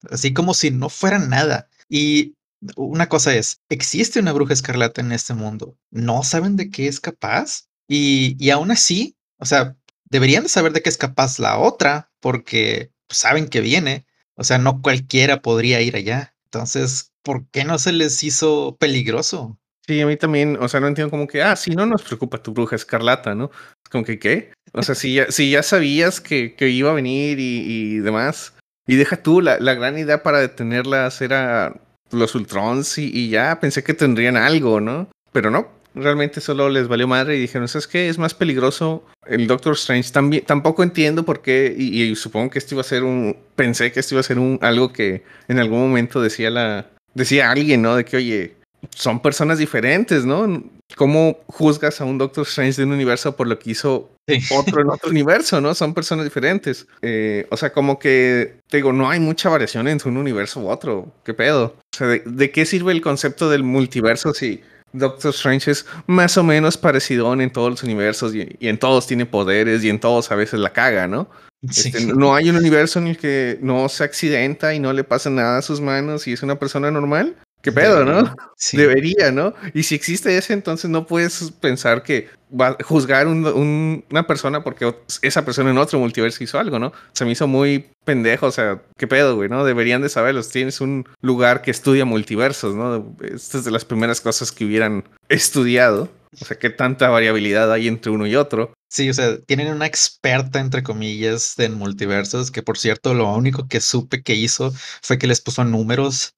Así 0.10 0.34
como 0.34 0.54
si 0.54 0.72
no 0.72 0.90
fuera 0.90 1.20
nada. 1.20 1.68
Y 1.90 2.36
una 2.76 3.10
cosa 3.10 3.36
es, 3.36 3.62
existe 3.70 4.20
una 4.20 4.34
bruja 4.34 4.54
escarlata 4.54 5.02
en 5.02 5.12
este 5.12 5.34
mundo. 5.34 5.78
No 5.92 6.24
saben 6.24 6.56
de 6.56 6.70
qué 6.70 6.88
es 6.88 7.00
capaz. 7.00 7.68
Y, 7.88 8.36
y 8.40 8.50
aún 8.50 8.72
así, 8.72 9.16
o 9.38 9.46
sea, 9.46 9.76
deberían 10.06 10.44
de 10.44 10.50
saber 10.50 10.74
de 10.74 10.82
qué 10.82 10.90
es 10.90 10.98
capaz 10.98 11.40
la 11.40 11.58
otra, 11.58 12.12
porque 12.20 12.92
saben 13.10 13.48
que 13.48 13.62
viene. 13.62 14.06
O 14.36 14.44
sea, 14.44 14.58
no 14.58 14.82
cualquiera 14.82 15.42
podría 15.42 15.82
ir 15.82 15.96
allá. 15.96 16.36
Entonces, 16.46 17.12
¿por 17.22 17.48
qué 17.50 17.64
no 17.64 17.78
se 17.80 17.92
les 17.92 18.24
hizo 18.24 18.78
peligroso? 18.80 19.60
Sí, 19.88 20.02
a 20.02 20.08
mí 20.08 20.18
también, 20.18 20.58
o 20.60 20.68
sea, 20.68 20.80
no 20.80 20.88
entiendo 20.88 21.12
como 21.12 21.28
que, 21.28 21.44
ah, 21.44 21.56
sí, 21.56 21.72
no 21.72 21.86
nos 21.86 22.02
preocupa 22.02 22.42
tu 22.42 22.54
bruja 22.54 22.76
escarlata, 22.76 23.36
¿no? 23.36 23.52
Como 23.92 24.04
que, 24.04 24.18
¿qué? 24.18 24.52
O 24.74 24.82
sea, 24.82 24.96
si 24.96 25.14
ya, 25.14 25.32
si 25.32 25.52
ya 25.52 25.62
sabías 25.62 26.20
que, 26.20 26.56
que 26.56 26.70
iba 26.70 26.90
a 26.90 26.96
venir 26.96 27.40
y, 27.40 27.62
y 27.68 27.98
demás, 28.00 28.54
y 28.88 28.96
deja 28.96 29.22
tú, 29.22 29.42
la, 29.42 29.60
la, 29.60 29.76
gran 29.76 29.98
idea 29.98 30.24
para 30.24 30.40
detenerlas 30.40 31.22
era 31.22 31.82
los 32.12 32.36
Ultrons 32.36 32.98
y, 32.98 33.30
ya 33.30 33.60
pensé 33.60 33.84
que 33.84 33.94
tendrían 33.94 34.38
algo, 34.38 34.80
¿no? 34.80 35.10
Pero 35.32 35.52
no, 35.52 35.68
realmente 35.94 36.42
solo 36.42 36.70
les 36.70 36.88
valió 36.88 37.08
madre 37.08 37.36
y 37.36 37.42
dijeron, 37.42 37.68
¿sabes 37.68 37.88
qué? 37.88 38.10
Es 38.10 38.18
más 38.18 38.34
peligroso 38.34 39.04
el 39.26 39.48
Doctor 39.48 39.74
Strange. 39.74 40.12
También, 40.12 40.46
tampoco 40.46 40.84
entiendo 40.84 41.24
por 41.24 41.42
qué, 41.42 41.76
y, 41.78 42.04
y, 42.04 42.16
supongo 42.16 42.50
que 42.50 42.60
esto 42.60 42.76
iba 42.76 42.82
a 42.82 42.86
ser 42.86 43.04
un, 43.04 43.36
pensé 43.56 43.92
que 43.92 44.00
esto 44.00 44.16
iba 44.16 44.22
a 44.22 44.24
ser 44.24 44.40
un, 44.40 44.60
algo 44.62 44.94
que 44.94 45.24
en 45.48 45.60
algún 45.60 45.80
momento 45.80 46.22
decía 46.22 46.50
la, 46.50 46.88
decía 47.14 47.52
alguien, 47.52 47.82
¿no? 47.82 47.96
De 47.96 48.06
que, 48.06 48.18
oye, 48.18 48.56
son 48.90 49.22
personas 49.22 49.58
diferentes, 49.58 50.26
¿no? 50.26 50.64
¿Cómo 50.96 51.40
juzgas 51.48 52.00
a 52.00 52.06
un 52.06 52.18
Doctor 52.18 52.46
Strange 52.46 52.78
de 52.78 52.84
un 52.84 52.94
universo 52.94 53.36
por 53.36 53.48
lo 53.48 53.58
que 53.58 53.72
hizo 53.72 54.12
otro 54.52 54.82
en 54.82 54.90
otro 54.90 55.10
universo, 55.10 55.60
¿no? 55.60 55.74
Son 55.74 55.94
personas 55.94 56.26
diferentes. 56.26 56.88
Eh, 57.02 57.48
o 57.50 57.58
sea, 57.58 57.74
como 57.74 58.00
que, 58.00 58.60
te 58.70 58.78
digo, 58.78 58.94
no 58.94 59.10
hay 59.10 59.20
mucha 59.20 59.50
variación 59.50 59.88
entre 59.88 60.10
un 60.10 60.18
universo 60.18 60.62
u 60.62 60.70
otro. 60.70 61.12
¿Qué 61.24 61.34
pedo? 61.34 61.76
O 61.94 61.98
sea, 61.98 62.08
¿de, 62.08 62.52
qué 62.52 62.66
sirve 62.66 62.92
el 62.92 63.02
concepto 63.02 63.50
del 63.50 63.64
multiverso 63.64 64.34
si 64.34 64.62
Doctor 64.94 65.34
Strange 65.34 65.72
es 65.72 65.86
más 66.08 66.38
o 66.38 66.44
menos 66.44 66.78
parecido 66.78 67.34
en 67.34 67.52
todos 67.52 67.72
los 67.72 67.84
universos 67.84 68.34
y, 68.34 68.56
en 68.62 68.78
todos 68.78 69.08
tiene 69.08 69.26
poderes 69.26 69.84
y 69.84 69.90
en 69.90 70.00
todos 70.00 70.32
a 70.32 70.36
veces 70.36 70.60
la 70.60 70.72
caga, 70.72 71.08
¿no? 71.08 71.30
Este, 71.68 72.06
no 72.06 72.36
hay 72.36 72.50
un 72.50 72.58
universo 72.58 73.00
en 73.00 73.08
el 73.08 73.18
que 73.18 73.58
no 73.62 73.90
se 73.90 74.04
accidenta 74.04 74.74
y 74.76 74.80
no 74.80 74.94
le 74.94 75.04
pasa 75.04 75.30
nada 75.32 75.58
a 75.58 75.62
sus 75.64 75.82
manos 75.82 76.28
y 76.28 76.34
es 76.34 76.44
una 76.44 76.60
persona 76.60 76.92
normal. 76.92 77.36
¿Qué 77.66 77.72
pedo, 77.72 78.06
no? 78.06 78.32
Debería, 78.74 79.32
¿no? 79.32 79.56
Y 79.74 79.82
si 79.82 79.96
existe 79.96 80.38
ese, 80.38 80.54
entonces 80.54 80.88
no 80.88 81.08
puedes 81.08 81.52
pensar 81.60 82.04
que 82.04 82.30
va 82.52 82.68
a 82.68 82.84
juzgar 82.84 83.26
una 83.26 84.28
persona 84.28 84.64
porque 84.64 84.94
esa 85.24 85.44
persona 85.44 85.72
en 85.72 85.80
otro 85.80 85.98
multiverso 85.98 86.44
hizo 86.44 86.60
algo, 86.60 86.78
¿no? 86.78 86.94
Se 87.14 87.26
me 87.26 87.32
hizo 87.32 87.48
muy 87.48 87.90
pendejo, 88.04 88.46
o 88.46 88.52
sea, 88.52 88.84
¿qué 89.00 89.08
pedo, 89.08 89.36
güey, 89.36 89.50
no? 89.50 89.66
Deberían 89.66 90.04
de 90.04 90.10
saberlo. 90.10 90.44
Tienes 90.44 90.80
un 90.80 91.08
lugar 91.22 91.64
que 91.64 91.72
estudia 91.72 92.06
multiversos, 92.06 92.76
¿no? 92.76 93.18
Esta 93.24 93.58
es 93.58 93.66
de 93.66 93.72
las 93.72 93.84
primeras 93.84 94.22
cosas 94.22 94.52
que 94.52 94.66
hubieran 94.66 95.04
estudiado. 95.28 96.12
O 96.40 96.46
sea, 96.46 96.60
qué 96.60 96.70
tanta 96.70 97.10
variabilidad 97.10 97.72
hay 97.72 97.88
entre 97.88 98.12
uno 98.12 98.28
y 98.28 98.36
otro. 98.36 98.74
Sí, 98.92 99.10
o 99.10 99.14
sea, 99.16 99.40
tienen 99.40 99.74
una 99.74 99.88
experta, 99.88 100.60
entre 100.60 100.84
comillas, 100.84 101.58
en 101.58 101.74
multiversos, 101.74 102.52
que 102.52 102.62
por 102.62 102.78
cierto, 102.78 103.16
lo 103.16 103.34
único 103.34 103.68
que 103.68 103.82
supe 103.82 104.22
que 104.22 104.36
hizo 104.36 104.72
fue 105.02 105.18
que 105.18 105.26
les 105.26 105.42
puso 105.42 105.64
números 105.64 106.36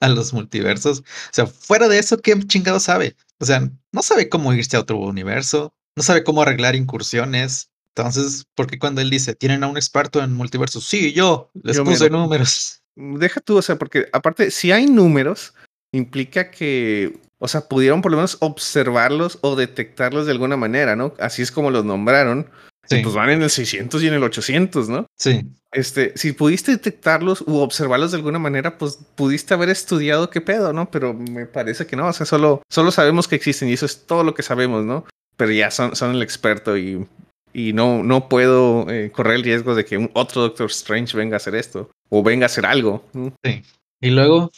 a 0.00 0.08
los 0.08 0.32
multiversos. 0.32 1.00
O 1.00 1.32
sea, 1.32 1.46
fuera 1.46 1.88
de 1.88 1.98
eso, 1.98 2.18
¿qué 2.18 2.38
chingado 2.46 2.80
sabe? 2.80 3.16
O 3.38 3.44
sea, 3.44 3.70
no 3.92 4.02
sabe 4.02 4.28
cómo 4.28 4.52
irse 4.52 4.76
a 4.76 4.80
otro 4.80 4.98
universo, 4.98 5.72
no 5.96 6.02
sabe 6.02 6.24
cómo 6.24 6.42
arreglar 6.42 6.76
incursiones. 6.76 7.70
Entonces, 7.96 8.46
porque 8.54 8.78
cuando 8.78 9.00
él 9.00 9.10
dice, 9.10 9.34
tienen 9.34 9.64
a 9.64 9.68
un 9.68 9.76
experto 9.76 10.22
en 10.22 10.34
multiversos? 10.34 10.86
Sí, 10.86 11.12
yo 11.12 11.50
les 11.62 11.80
puse 11.80 12.08
números. 12.08 12.82
Deja 12.96 13.40
tú, 13.40 13.58
o 13.58 13.62
sea, 13.62 13.76
porque 13.76 14.08
aparte, 14.12 14.50
si 14.50 14.72
hay 14.72 14.86
números, 14.86 15.54
implica 15.92 16.50
que, 16.50 17.18
o 17.38 17.48
sea, 17.48 17.62
pudieron 17.62 18.02
por 18.02 18.12
lo 18.12 18.18
menos 18.18 18.36
observarlos 18.40 19.38
o 19.42 19.56
detectarlos 19.56 20.26
de 20.26 20.32
alguna 20.32 20.56
manera, 20.56 20.96
¿no? 20.96 21.14
Así 21.18 21.42
es 21.42 21.50
como 21.50 21.70
los 21.70 21.84
nombraron. 21.84 22.50
Sí. 22.90 23.02
pues 23.02 23.14
van 23.14 23.30
en 23.30 23.42
el 23.42 23.50
600 23.50 24.02
y 24.02 24.08
en 24.08 24.14
el 24.14 24.22
800, 24.24 24.88
¿no? 24.88 25.06
Sí. 25.16 25.46
Este, 25.70 26.12
si 26.16 26.32
pudiste 26.32 26.72
detectarlos 26.72 27.42
u 27.42 27.58
observarlos 27.58 28.10
de 28.10 28.16
alguna 28.16 28.40
manera, 28.40 28.78
pues 28.78 28.98
pudiste 29.14 29.54
haber 29.54 29.68
estudiado 29.68 30.28
qué 30.28 30.40
pedo, 30.40 30.72
¿no? 30.72 30.90
Pero 30.90 31.14
me 31.14 31.46
parece 31.46 31.86
que 31.86 31.94
no, 31.94 32.08
o 32.08 32.12
sea, 32.12 32.26
solo, 32.26 32.62
solo 32.68 32.90
sabemos 32.90 33.28
que 33.28 33.36
existen 33.36 33.68
y 33.68 33.74
eso 33.74 33.86
es 33.86 34.06
todo 34.06 34.24
lo 34.24 34.34
que 34.34 34.42
sabemos, 34.42 34.84
¿no? 34.84 35.04
Pero 35.36 35.52
ya 35.52 35.70
son, 35.70 35.94
son 35.94 36.16
el 36.16 36.22
experto 36.22 36.76
y, 36.76 37.06
y 37.52 37.72
no, 37.72 38.02
no 38.02 38.28
puedo 38.28 38.90
eh, 38.90 39.12
correr 39.12 39.36
el 39.36 39.44
riesgo 39.44 39.76
de 39.76 39.84
que 39.84 39.96
un 39.96 40.10
otro 40.14 40.42
Doctor 40.42 40.66
Strange 40.70 41.16
venga 41.16 41.36
a 41.36 41.38
hacer 41.38 41.54
esto 41.54 41.90
o 42.08 42.24
venga 42.24 42.46
a 42.46 42.46
hacer 42.46 42.66
algo. 42.66 43.04
Sí. 43.44 43.62
Y 44.00 44.10
luego, 44.10 44.50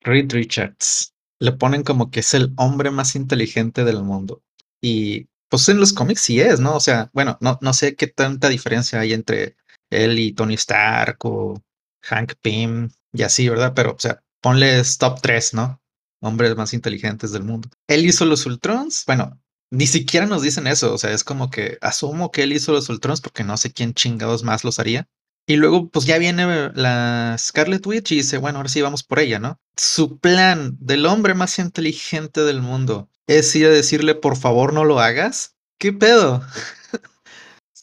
Reed 0.00 0.32
Richards. 0.32 1.12
Le 1.38 1.52
ponen 1.52 1.82
como 1.82 2.10
que 2.10 2.20
es 2.20 2.32
el 2.32 2.52
hombre 2.56 2.90
más 2.90 3.14
inteligente 3.14 3.84
del 3.84 4.02
mundo. 4.02 4.40
Y 4.80 5.26
pues 5.54 5.68
en 5.68 5.78
los 5.78 5.92
cómics 5.92 6.20
sí 6.20 6.40
es, 6.40 6.58
¿no? 6.58 6.74
O 6.74 6.80
sea, 6.80 7.10
bueno, 7.12 7.38
no, 7.40 7.60
no 7.62 7.72
sé 7.72 7.94
qué 7.94 8.08
tanta 8.08 8.48
diferencia 8.48 8.98
hay 8.98 9.12
entre 9.12 9.56
él 9.88 10.18
y 10.18 10.32
Tony 10.32 10.54
Stark 10.54 11.18
o 11.24 11.62
Hank 12.02 12.32
Pym 12.42 12.90
y 13.12 13.22
así, 13.22 13.48
¿verdad? 13.48 13.72
Pero, 13.72 13.92
o 13.92 13.98
sea, 14.00 14.20
ponle 14.40 14.82
top 14.98 15.20
3, 15.22 15.54
¿no? 15.54 15.80
Hombres 16.20 16.56
más 16.56 16.74
inteligentes 16.74 17.30
del 17.30 17.44
mundo. 17.44 17.68
Él 17.86 18.04
hizo 18.04 18.24
los 18.24 18.46
Ultrons. 18.46 19.04
Bueno, 19.06 19.40
ni 19.70 19.86
siquiera 19.86 20.26
nos 20.26 20.42
dicen 20.42 20.66
eso. 20.66 20.92
O 20.92 20.98
sea, 20.98 21.12
es 21.12 21.22
como 21.22 21.50
que 21.50 21.78
asumo 21.80 22.32
que 22.32 22.42
él 22.42 22.52
hizo 22.52 22.72
los 22.72 22.88
Ultrons 22.88 23.20
porque 23.20 23.44
no 23.44 23.56
sé 23.56 23.72
quién 23.72 23.94
chingados 23.94 24.42
más 24.42 24.64
los 24.64 24.80
haría. 24.80 25.06
Y 25.46 25.54
luego, 25.54 25.88
pues 25.88 26.04
ya 26.04 26.18
viene 26.18 26.72
la 26.74 27.36
Scarlet 27.38 27.86
Witch 27.86 28.10
y 28.10 28.16
dice, 28.16 28.38
bueno, 28.38 28.58
ahora 28.58 28.70
sí 28.70 28.82
vamos 28.82 29.04
por 29.04 29.20
ella, 29.20 29.38
¿no? 29.38 29.60
Su 29.76 30.18
plan 30.18 30.76
del 30.80 31.06
hombre 31.06 31.34
más 31.34 31.60
inteligente 31.60 32.40
del 32.40 32.60
mundo 32.60 33.08
es 33.26 33.54
ir 33.56 33.66
a 33.66 33.70
decirle, 33.70 34.14
por 34.14 34.36
favor, 34.36 34.72
no 34.72 34.84
lo 34.84 35.00
hagas. 35.00 35.54
¿Qué 35.78 35.92
pedo? 35.92 36.42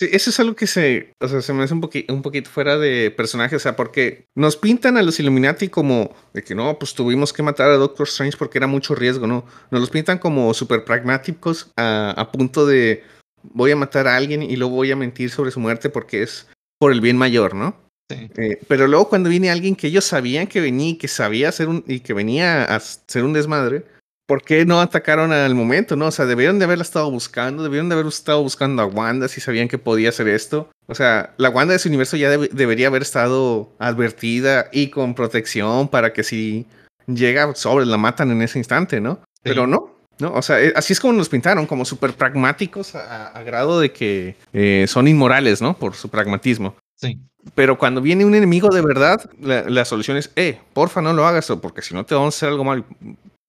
Sí, 0.02 0.10
eso 0.12 0.32
es 0.32 0.40
algo 0.40 0.56
que 0.56 0.66
se, 0.66 1.14
o 1.20 1.28
sea, 1.28 1.42
se 1.42 1.54
me 1.54 1.64
hace 1.64 1.76
un, 1.76 1.90
un 2.10 2.22
poquito 2.24 2.50
fuera 2.50 2.80
de 2.80 3.12
personaje, 3.12 3.56
o 3.56 3.60
sea, 3.60 3.76
porque 3.76 4.26
nos 4.36 4.58
pintan 4.58 4.98
a 4.98 5.04
los 5.04 5.20
Illuminati 5.20 5.70
como 5.70 6.16
de 6.34 6.44
que 6.44 6.56
no, 6.56 6.80
pues 6.80 6.96
tuvimos 6.96 7.32
que 7.34 7.44
matar 7.44 7.70
a 7.70 7.78
Doctor 7.78 8.08
Strange 8.08 8.36
porque 8.36 8.58
era 8.58 8.66
mucho 8.66 8.96
riesgo, 8.96 9.28
¿no? 9.28 9.46
Nos 9.70 9.80
los 9.80 9.92
pintan 9.92 10.18
como 10.18 10.56
súper 10.56 10.86
pragmáticos 10.86 11.72
a, 11.78 12.16
a 12.18 12.32
punto 12.32 12.66
de 12.66 13.04
voy 13.44 13.70
a 13.70 13.76
matar 13.76 14.08
a 14.08 14.16
alguien 14.16 14.42
y 14.42 14.56
luego 14.56 14.74
voy 14.74 14.92
a 14.92 14.96
mentir 14.96 15.30
sobre 15.30 15.52
su 15.52 15.60
muerte 15.60 15.90
porque 15.90 16.24
es 16.24 16.48
por 16.80 16.92
el 16.92 17.02
bien 17.02 17.18
mayor, 17.18 17.54
¿no? 17.54 17.76
Sí. 18.10 18.28
Eh, 18.38 18.60
pero 18.68 18.88
luego 18.88 19.08
cuando 19.08 19.30
viene 19.30 19.52
alguien 19.52 19.76
que 19.76 19.88
ellos 19.88 20.06
sabían 20.06 20.48
que 20.48 20.62
venía 20.62 20.90
y 20.90 20.98
que 20.98 21.08
sabía 21.08 21.50
hacer 21.50 21.68
un 21.70 21.84
y 21.88 22.00
que 22.00 22.14
venía 22.14 22.64
a 22.64 22.78
hacer 22.78 23.24
un 23.24 23.34
desmadre, 23.34 23.86
¿por 24.32 24.44
qué 24.44 24.66
no 24.66 24.80
atacaron 24.80 25.34
al 25.34 25.56
momento, 25.56 25.98
no? 25.98 26.06
O 26.06 26.12
sea, 26.12 26.26
debieron 26.26 26.58
de 26.58 26.64
haberla 26.64 26.84
estado 26.84 27.12
buscando, 27.12 27.64
debieron 27.64 27.90
de 27.90 27.96
haber 27.96 28.08
estado 28.08 28.42
buscando 28.42 28.82
a 28.82 28.86
Wanda 28.86 29.28
si 29.28 29.42
sabían 29.42 29.68
que 29.68 29.78
podía 29.78 30.08
hacer 30.08 30.30
esto. 30.30 30.70
O 30.88 30.96
sea, 30.96 31.34
la 31.36 31.50
Wanda 31.50 31.74
de 31.74 31.76
ese 31.76 31.90
universo 31.90 32.16
ya 32.16 32.30
debería 32.30 32.88
haber 32.88 33.02
estado 33.02 33.74
advertida 33.78 34.70
y 34.72 34.88
con 34.88 35.16
protección 35.16 35.90
para 35.90 36.14
que 36.14 36.24
si 36.24 36.66
llega 37.08 37.54
sobre 37.56 37.86
la 37.86 37.98
matan 37.98 38.32
en 38.32 38.42
ese 38.42 38.58
instante, 38.58 39.02
¿no? 39.02 39.20
Pero 39.44 39.68
no, 39.68 39.98
¿no? 40.18 40.32
O 40.32 40.42
sea, 40.42 40.62
eh, 40.62 40.72
así 40.78 40.94
es 40.94 41.02
como 41.02 41.12
nos 41.12 41.28
pintaron, 41.28 41.68
como 41.68 41.84
súper 41.84 42.14
pragmáticos 42.14 42.96
a, 42.96 43.44
grado 43.44 43.82
de 43.82 43.92
que 43.92 44.38
eh, 44.54 44.86
son 44.88 45.10
inmorales, 45.10 45.62
¿no? 45.62 45.78
Por 45.78 45.94
su 45.96 46.08
pragmatismo. 46.08 46.78
Sí. 46.96 47.20
Pero 47.54 47.78
cuando 47.78 48.00
viene 48.00 48.24
un 48.24 48.36
enemigo 48.36 48.70
de 48.70 48.82
verdad, 48.82 49.30
la, 49.42 49.84
solución 49.84 50.16
es, 50.16 50.32
eh, 50.38 50.58
porfa, 50.72 51.02
no 51.02 51.12
lo 51.12 51.28
hagas, 51.28 51.52
porque 51.62 51.82
si 51.82 51.94
no 51.94 52.06
te 52.06 52.16
vamos 52.16 52.34
a 52.34 52.38
hacer 52.38 52.48
algo 52.48 52.64
mal. 52.64 52.86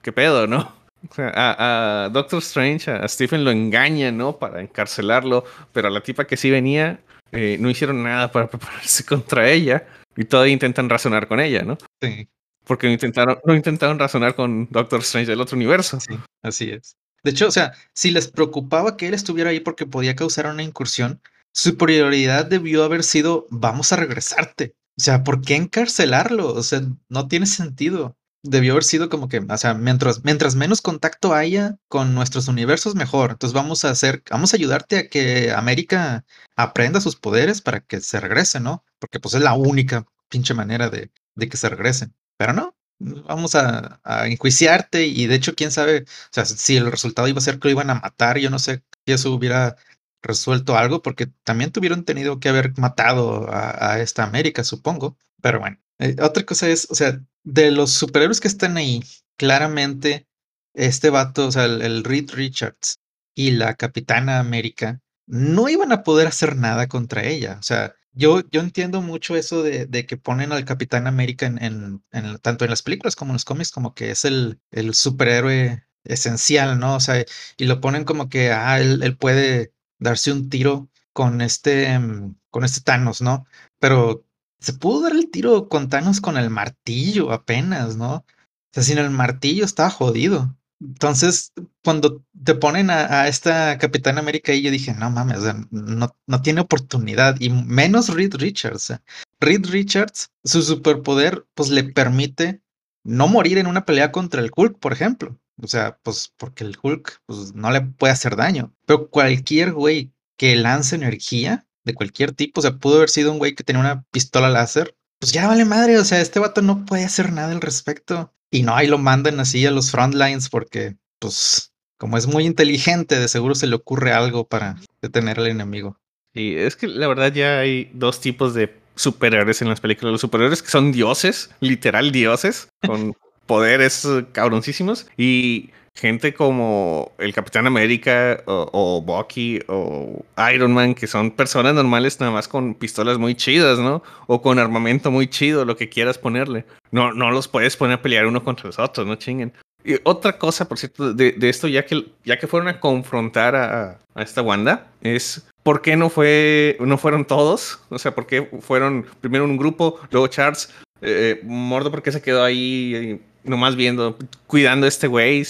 ¿Qué 0.03 0.13
pedo, 0.13 0.47
no? 0.47 0.75
O 1.09 1.15
sea, 1.15 1.33
a, 1.35 2.09
Doctor 2.11 2.41
Strange, 2.41 2.91
a, 2.91 3.09
Stephen 3.09 3.45
lo 3.45 3.51
engaña, 3.51 4.13
¿no? 4.13 4.39
Para 4.39 4.61
encarcelarlo, 4.61 5.45
pero 5.73 5.89
a 5.89 5.91
la 5.91 6.03
tipa 6.03 6.27
que 6.27 6.37
sí 6.37 6.51
venía, 6.51 7.01
eh, 7.33 7.57
no 7.59 7.71
hicieron 7.71 8.03
nada 8.03 8.31
para 8.31 8.49
prepararse 8.51 9.05
contra 9.05 9.49
ella 9.49 9.87
y 10.17 10.25
todavía 10.25 10.53
intentan 10.53 10.89
razonar 10.89 11.27
con 11.27 11.41
ella, 11.41 11.63
¿no? 11.63 11.79
Sí. 12.01 12.29
Porque 12.65 12.87
no 12.87 12.93
intentaron, 12.93 13.39
no 13.45 13.55
intentaron 13.55 13.99
razonar 13.99 14.35
con 14.35 14.69
Doctor 14.71 15.01
Strange 15.01 15.31
del 15.31 15.41
otro 15.41 15.57
universo. 15.57 15.99
Sí, 15.99 16.15
así 16.43 16.71
es. 16.71 16.97
De 17.25 17.31
hecho, 17.31 17.49
o 17.49 17.51
sea, 17.51 17.73
si 17.95 18.11
les 18.11 18.29
preocupaba 18.29 18.97
que 18.97 19.09
él 19.09 19.15
estuviera 19.15 19.51
ahí 19.51 19.61
porque 19.61 19.87
podía 19.87 20.15
causar 20.15 20.47
una 20.47 20.63
incursión, 20.63 21.21
su 21.53 21.77
prioridad 21.77 22.47
debió 22.47 22.85
haber 22.85 23.03
sido 23.03 23.47
vamos 23.51 23.93
a 23.93 23.97
regresarte. 23.97 24.75
O 24.99 25.03
sea, 25.03 25.25
¿por 25.25 25.41
qué 25.41 25.57
encarcelarlo? 25.57 26.53
O 26.53 26.63
sea, 26.63 26.83
no 27.09 27.29
tiene 27.29 27.47
sentido. 27.47 28.17
Debió 28.45 28.73
haber 28.73 28.85
sido 28.85 29.09
como 29.09 29.29
que, 29.29 29.39
o 29.39 29.59
sea, 29.59 29.75
mientras, 29.75 30.25
mientras 30.25 30.57
menos 30.57 30.81
contacto 30.83 31.35
haya 31.35 31.79
con 31.89 32.15
nuestros 32.15 32.49
universos, 32.49 32.95
mejor. 32.97 33.33
Entonces 33.33 33.55
vamos 33.55 33.85
a 33.85 33.91
hacer, 33.91 34.23
vamos 34.31 34.53
a 34.53 34.57
ayudarte 34.57 34.99
a 34.99 35.09
que 35.09 35.53
América 35.53 36.25
aprenda 36.57 37.01
sus 37.01 37.17
poderes 37.17 37.61
para 37.63 37.81
que 37.81 38.01
se 38.01 38.21
regrese, 38.21 38.61
¿no? 38.61 38.85
Porque 38.99 39.21
pues 39.21 39.35
es 39.35 39.43
la 39.43 39.55
única 39.55 40.07
pinche 40.29 40.55
manera 40.55 40.91
de, 40.91 41.13
de 41.37 41.49
que 41.49 41.57
se 41.57 41.69
regresen. 41.69 42.15
Pero 42.37 42.53
no, 42.53 42.77
vamos 43.03 43.55
a, 43.55 44.01
enjuiciarte 44.27 45.07
y 45.07 45.27
de 45.27 45.35
hecho, 45.35 45.55
quién 45.55 45.71
sabe, 45.71 46.03
o 46.03 46.29
sea, 46.31 46.45
si 46.45 46.77
el 46.77 46.91
resultado 46.91 47.29
iba 47.29 47.39
a 47.39 47.43
ser 47.43 47.59
que 47.59 47.69
lo 47.69 47.73
iban 47.73 47.91
a 47.91 47.95
matar, 47.95 48.39
yo 48.39 48.51
no 48.51 48.59
sé 48.59 48.83
si 49.07 49.13
eso 49.13 49.33
hubiera 49.33 49.77
resuelto 50.23 50.77
algo, 50.77 51.03
porque 51.03 51.27
también 51.45 51.73
tuvieron 51.73 52.05
que 52.05 52.49
haber 52.49 52.79
matado 52.79 53.49
a, 53.53 54.01
esta 54.01 54.25
América, 54.25 54.65
supongo. 54.65 55.17
Pero 55.43 55.61
bueno, 55.61 55.79
eh, 55.99 56.17
otra 56.21 56.45
cosa 56.45 56.69
es, 56.69 56.89
o 56.91 56.95
sea, 56.95 57.21
de 57.45 57.71
los 57.71 57.93
superhéroes 57.93 58.41
que 58.41 58.49
están 58.49 58.77
ahí, 58.77 59.03
claramente 59.37 60.27
este 60.75 61.11
vato, 61.11 61.49
o 61.49 61.53
sea, 61.53 61.65
el 61.67 62.05
Reed 62.05 62.31
Richards 62.33 63.01
y 63.35 63.53
la 63.53 63.75
Capitana 63.75 64.39
América 64.39 65.01
no 65.27 65.69
iban 65.69 65.93
a 65.93 66.03
poder 66.03 66.27
hacer 66.29 66.57
nada 66.57 66.89
contra 66.89 67.25
ella. 67.25 67.57
O 67.59 67.63
sea, 67.63 67.95
yo, 68.13 68.43
yo 68.51 68.61
entiendo 68.61 69.01
mucho 69.03 69.37
eso 69.37 69.63
de, 69.63 69.87
de 69.87 70.07
que 70.07 70.17
ponen 70.17 70.53
al 70.53 70.65
Capitán 70.65 71.07
América 71.07 71.47
en, 71.47 72.03
en, 72.13 72.39
tanto 72.41 72.65
en 72.65 72.71
las 72.71 72.83
películas 72.83 73.17
como 73.17 73.31
en 73.31 73.35
los 73.35 73.45
cómics, 73.45 73.71
como 73.71 73.95
que 73.95 74.11
es 74.11 74.25
el, 74.25 74.61
el 74.71 74.95
superhéroe 74.95 75.85
esencial, 76.05 76.79
¿no? 76.79 76.97
O 76.97 77.01
sea, 77.01 77.25
y 77.57 77.65
lo 77.65 77.81
ponen 77.81 78.05
como 78.05 78.29
que, 78.29 78.53
ah, 78.53 78.81
él, 78.81 79.03
él 79.03 79.17
puede 79.17 79.73
darse 79.99 80.33
un 80.33 80.49
tiro 80.51 80.91
con 81.13 81.41
este, 81.41 81.99
mm, 81.99 82.37
con 82.51 82.65
este 82.65 82.81
Thanos, 82.83 83.23
¿no? 83.23 83.47
Pero 83.79 84.27
se 84.63 84.73
pudo 84.73 85.03
dar 85.03 85.13
el 85.13 85.31
tiro 85.31 85.69
con 85.69 85.89
Thanos 85.89 86.21
con 86.21 86.37
el 86.37 86.51
martillo 86.51 87.33
apenas, 87.33 87.97
¿no? 87.97 88.15
O 88.15 88.25
sea, 88.73 88.83
sin 88.83 88.99
el 88.99 89.11
martillo 89.11 89.65
estaba 89.65 89.91
jodido. 89.91 90.57
Entonces, 90.81 91.53
cuando 91.85 92.25
te 92.45 92.55
ponen 92.55 92.91
a, 92.91 93.29
esta 93.29 93.79
Capitán 93.79 94.19
América 94.19 94.53
y 94.53 94.63
yo 94.63 94.71
dije, 94.71 94.95
no 94.95 95.11
mames, 95.11 95.41
no, 95.71 96.17
no 96.27 96.43
tiene 96.43 96.61
oportunidad, 96.61 97.37
y 97.41 97.51
menos 97.51 98.09
Reed 98.09 98.35
Richards. 98.35 98.93
Reed 99.41 99.67
Richards, 99.67 100.31
su 100.45 100.63
superpoder, 100.63 101.47
pues 101.55 101.71
le 101.71 101.85
permite 101.85 102.63
no 103.05 103.29
morir 103.29 103.59
en 103.59 103.67
una 103.67 103.85
pelea 103.85 104.11
contra 104.13 104.41
el 104.41 104.51
Hulk, 104.55 104.79
por 104.79 104.93
ejemplo. 104.93 105.39
O 105.61 105.69
sea, 105.69 105.99
pues 106.03 106.33
porque 106.37 106.65
el 106.65 106.77
Hulk 106.83 107.23
pues, 107.27 107.55
no 107.55 107.71
le 107.71 107.83
puede 107.83 108.13
hacer 108.13 108.37
daño. 108.37 108.75
Pero 108.87 109.09
cualquier 109.09 109.73
güey 109.73 110.13
que 110.37 110.57
lance 110.57 110.97
energía 110.97 111.67
de 111.85 111.95
cualquier 111.95 112.33
tipo, 112.33 112.61
o 112.61 112.63
sea, 112.63 112.77
pudo 112.77 112.97
haber 112.97 113.11
sido 113.11 113.33
un 113.33 113.39
güey 113.39 113.55
que 113.55 113.65
tenía 113.65 113.81
una 113.81 114.05
pistola 114.11 114.49
láser, 114.49 114.95
pues 115.19 115.33
ya 115.33 115.47
vale 115.47 115.65
madre, 115.65 115.99
o 115.99 116.05
sea, 116.05 116.21
este 116.21 116.41
vato 116.41 116.63
no 116.63 116.85
puede 116.85 117.05
hacer 117.05 117.33
nada 117.33 117.53
al 117.53 117.61
respecto. 117.61 118.33
Y 118.51 118.65
no, 118.65 118.75
ahí 118.75 118.89
lo 118.89 118.99
mandan 118.99 119.39
así 119.39 119.65
a 119.65 119.71
los 119.71 119.93
frontlines 119.93 120.49
porque, 120.49 120.97
pues, 121.21 121.73
como 121.97 122.19
es 122.19 122.27
muy 122.27 122.45
inteligente, 122.45 123.21
de 123.21 123.29
seguro 123.29 123.55
se 123.55 123.69
le 123.69 123.77
ocurre 123.77 124.13
algo 124.13 124.49
para 124.49 124.77
detener 125.01 125.39
al 125.39 125.47
enemigo. 125.47 125.97
Y 126.35 126.57
es 126.57 126.75
que 126.75 126.89
la 126.89 127.07
verdad 127.07 127.33
ya 127.33 127.61
hay 127.61 127.89
dos 127.95 128.21
tipos 128.21 128.53
de 128.53 128.75
superhéroes 128.97 129.63
en 129.63 129.69
las 129.69 129.81
películas. 129.81 130.13
Los 130.13 130.21
superhéroes 130.21 130.61
que 130.61 130.71
son 130.71 130.91
dioses, 130.91 131.51
literal 131.61 132.11
dioses, 132.11 132.69
con 132.85 133.15
poderes 133.47 134.07
cabroncísimos. 134.33 135.07
Y 135.17 135.71
gente 135.95 136.35
como 136.35 137.13
el 137.19 137.33
Capitán 137.33 137.67
América 137.67 138.43
o, 138.47 139.03
Bucky 139.03 139.61
o 139.69 140.25
Iron 140.53 140.73
Man, 140.73 140.95
que 140.95 141.07
son 141.07 141.31
personas 141.31 141.75
normales 141.75 142.19
nada 142.21 142.33
más 142.33 142.49
con 142.49 142.75
pistolas 142.75 143.19
muy 143.19 143.35
chidas, 143.35 143.79
¿no? 143.79 144.03
O 144.27 144.43
con 144.43 144.59
armamento 144.59 145.11
muy 145.11 145.29
chido, 145.29 145.65
lo 145.65 145.77
que 145.77 145.89
quieras 145.89 146.19
ponerle. 146.19 146.65
No, 146.91 147.13
no 147.13 147.31
los 147.31 147.49
puedes 147.49 147.77
poner 147.77 147.99
a 147.99 148.03
pelear 148.03 148.27
uno 148.27 148.43
contra 148.43 148.67
los 148.67 148.79
otros, 148.79 149.07
no 149.07 149.17
chinguen. 149.17 149.53
Y 149.85 149.97
otra 150.05 150.39
cosa, 150.39 150.69
por 150.69 150.79
cierto, 150.79 151.13
de, 151.13 151.37
esto, 151.43 151.67
ya 151.67 151.85
que, 151.85 152.07
ya 152.25 152.39
que 152.39 152.47
fueron 152.47 152.69
a 152.69 152.79
confrontar 152.79 153.57
a, 153.57 153.99
esta 154.17 154.43
Wanda, 154.43 154.93
es 155.01 155.47
¿por 155.63 155.83
qué 155.83 155.97
no, 155.97 156.09
fue, 156.09 156.77
no 156.81 156.99
fueron 156.99 157.25
todos? 157.25 157.81
O 157.89 157.99
sea, 157.99 158.15
¿por 158.15 158.27
qué 158.27 158.49
fueron 158.61 159.07
primero 159.21 159.45
un 159.45 159.57
grupo, 159.57 160.01
luego 160.11 160.29
Charles? 160.29 160.73
Eh, 161.01 161.41
Mordo, 161.43 161.91
¿por 161.91 162.03
qué 162.03 162.13
se 162.13 162.23
quedó 162.23 162.45
ahí 162.45 163.21
nomás 163.43 163.75
viendo, 163.75 164.17
cuidando 164.47 164.87
a 164.87 164.89
este 164.89 165.09
güey? 165.09 165.45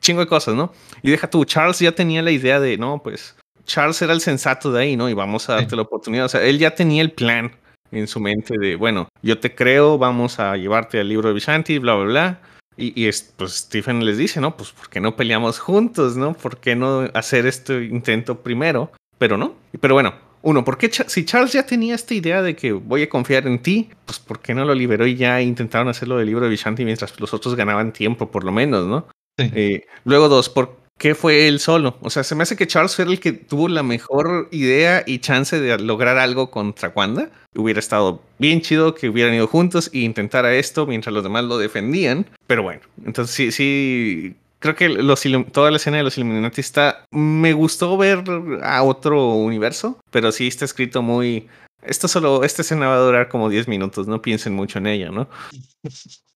Chingo 0.00 0.20
de 0.20 0.26
cosas, 0.26 0.54
¿no? 0.54 0.72
Y 1.02 1.10
deja 1.10 1.28
tú, 1.28 1.44
Charles 1.44 1.78
ya 1.78 1.92
tenía 1.92 2.22
la 2.22 2.30
idea 2.30 2.60
de, 2.60 2.76
no, 2.78 3.02
pues 3.02 3.36
Charles 3.64 4.00
era 4.00 4.12
el 4.12 4.20
sensato 4.20 4.72
de 4.72 4.82
ahí, 4.82 4.96
¿no? 4.96 5.08
Y 5.08 5.14
vamos 5.14 5.48
a 5.48 5.54
darte 5.54 5.76
la 5.76 5.82
oportunidad. 5.82 6.26
O 6.26 6.28
sea, 6.28 6.42
él 6.42 6.58
ya 6.58 6.74
tenía 6.74 7.02
el 7.02 7.12
plan 7.12 7.52
en 7.90 8.06
su 8.06 8.20
mente 8.20 8.54
de, 8.58 8.76
bueno, 8.76 9.08
yo 9.22 9.38
te 9.38 9.54
creo, 9.54 9.98
vamos 9.98 10.38
a 10.38 10.56
llevarte 10.56 11.00
al 11.00 11.08
libro 11.08 11.28
de 11.28 11.34
Vishanti, 11.34 11.78
bla, 11.78 11.94
bla, 11.94 12.04
bla. 12.04 12.40
Y, 12.76 13.06
y 13.06 13.10
pues 13.36 13.52
Stephen 13.52 14.04
les 14.04 14.18
dice, 14.18 14.40
no, 14.40 14.56
pues 14.56 14.70
¿por 14.70 14.88
qué 14.88 15.00
no 15.00 15.16
peleamos 15.16 15.58
juntos, 15.58 16.16
no? 16.16 16.34
¿Por 16.34 16.58
qué 16.58 16.76
no 16.76 17.08
hacer 17.14 17.46
este 17.46 17.84
intento 17.84 18.42
primero? 18.42 18.92
Pero 19.18 19.38
no. 19.38 19.54
Pero 19.80 19.94
bueno, 19.94 20.14
uno, 20.42 20.62
¿por 20.64 20.76
qué 20.76 20.90
si 20.90 21.24
Charles 21.24 21.52
ya 21.52 21.64
tenía 21.64 21.94
esta 21.94 22.14
idea 22.14 22.42
de 22.42 22.54
que 22.54 22.72
voy 22.72 23.02
a 23.02 23.08
confiar 23.08 23.46
en 23.46 23.60
ti, 23.60 23.90
pues 24.04 24.18
¿por 24.18 24.40
qué 24.40 24.54
no 24.54 24.64
lo 24.64 24.74
liberó 24.74 25.06
y 25.06 25.16
ya 25.16 25.40
intentaron 25.40 25.88
hacerlo 25.88 26.18
del 26.18 26.26
libro 26.26 26.44
de 26.44 26.50
Vishanti 26.50 26.84
mientras 26.84 27.18
los 27.18 27.32
otros 27.32 27.56
ganaban 27.56 27.92
tiempo, 27.92 28.30
por 28.30 28.44
lo 28.44 28.52
menos, 28.52 28.86
¿no? 28.86 29.06
Eh, 29.38 29.86
luego 30.04 30.28
dos, 30.28 30.48
¿por 30.48 30.76
qué 30.98 31.14
fue 31.14 31.46
él 31.48 31.60
solo? 31.60 31.96
O 32.00 32.10
sea, 32.10 32.24
se 32.24 32.34
me 32.34 32.42
hace 32.42 32.56
que 32.56 32.66
Charles 32.66 32.96
fue 32.96 33.04
el 33.04 33.20
que 33.20 33.32
tuvo 33.32 33.68
la 33.68 33.82
mejor 33.82 34.48
idea 34.50 35.04
y 35.06 35.18
chance 35.18 35.60
de 35.60 35.78
lograr 35.78 36.18
algo 36.18 36.50
contra 36.50 36.92
Wanda. 36.94 37.30
Hubiera 37.54 37.80
estado 37.80 38.22
bien 38.38 38.60
chido 38.60 38.94
que 38.94 39.08
hubieran 39.08 39.34
ido 39.34 39.46
juntos 39.46 39.90
e 39.92 39.98
intentara 39.98 40.54
esto 40.54 40.86
mientras 40.86 41.12
los 41.12 41.22
demás 41.22 41.44
lo 41.44 41.58
defendían. 41.58 42.26
Pero 42.46 42.62
bueno, 42.62 42.80
entonces 43.04 43.34
sí, 43.34 43.52
sí, 43.52 44.36
creo 44.58 44.74
que 44.74 44.88
los, 44.88 45.22
toda 45.52 45.70
la 45.70 45.76
escena 45.76 45.98
de 45.98 46.02
los 46.02 46.16
Illuminati 46.16 46.60
está... 46.60 47.04
Me 47.10 47.52
gustó 47.52 47.96
ver 47.96 48.24
a 48.62 48.82
otro 48.82 49.32
universo, 49.34 49.98
pero 50.10 50.32
sí 50.32 50.46
está 50.46 50.64
escrito 50.64 51.02
muy... 51.02 51.46
Esto 51.86 52.08
solo, 52.08 52.42
esta 52.42 52.62
escena 52.62 52.88
va 52.88 52.96
a 52.96 53.00
durar 53.00 53.28
como 53.28 53.48
10 53.48 53.68
minutos, 53.68 54.06
no 54.08 54.20
piensen 54.20 54.54
mucho 54.54 54.78
en 54.78 54.86
ella, 54.88 55.10
¿no? 55.10 55.28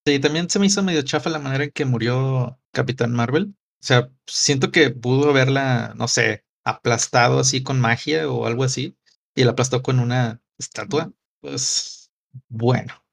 Sí, 0.06 0.18
también 0.18 0.48
se 0.48 0.58
me 0.58 0.66
hizo 0.66 0.82
medio 0.82 1.02
chafa 1.02 1.28
la 1.28 1.38
manera 1.38 1.64
en 1.64 1.70
que 1.72 1.84
murió 1.84 2.58
Capitán 2.72 3.12
Marvel. 3.12 3.54
O 3.82 3.86
sea, 3.86 4.10
siento 4.26 4.70
que 4.70 4.90
pudo 4.90 5.30
haberla, 5.30 5.92
no 5.96 6.08
sé, 6.08 6.44
aplastado 6.64 7.40
así 7.40 7.62
con 7.62 7.80
magia 7.80 8.30
o 8.30 8.46
algo 8.46 8.64
así. 8.64 8.96
Y 9.34 9.44
la 9.44 9.52
aplastó 9.52 9.82
con 9.82 10.00
una 10.00 10.40
estatua. 10.58 11.12
Pues 11.40 12.10
bueno. 12.48 13.04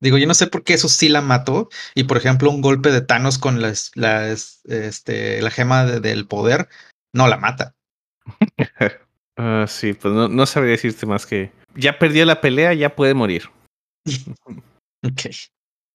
Digo, 0.00 0.16
yo 0.16 0.26
no 0.26 0.34
sé 0.34 0.46
por 0.46 0.64
qué 0.64 0.74
eso 0.74 0.88
sí 0.88 1.08
la 1.08 1.20
mató. 1.20 1.68
Y 1.94 2.04
por 2.04 2.16
ejemplo, 2.16 2.50
un 2.50 2.62
golpe 2.62 2.90
de 2.90 3.02
Thanos 3.02 3.38
con 3.38 3.60
las, 3.60 3.92
este, 4.64 5.42
la 5.42 5.50
gema 5.50 5.84
del 5.84 6.26
poder 6.26 6.68
no 7.12 7.28
la 7.28 7.36
mata. 7.36 7.74
uh, 9.36 9.66
sí, 9.66 9.92
pues 9.94 10.14
no, 10.14 10.28
no 10.28 10.46
sabría 10.46 10.72
decirte 10.72 11.06
más 11.06 11.26
que 11.26 11.52
ya 11.74 11.98
perdió 11.98 12.24
la 12.24 12.40
pelea, 12.40 12.74
ya 12.74 12.94
puede 12.94 13.14
morir. 13.14 13.44
ok. 15.02 15.22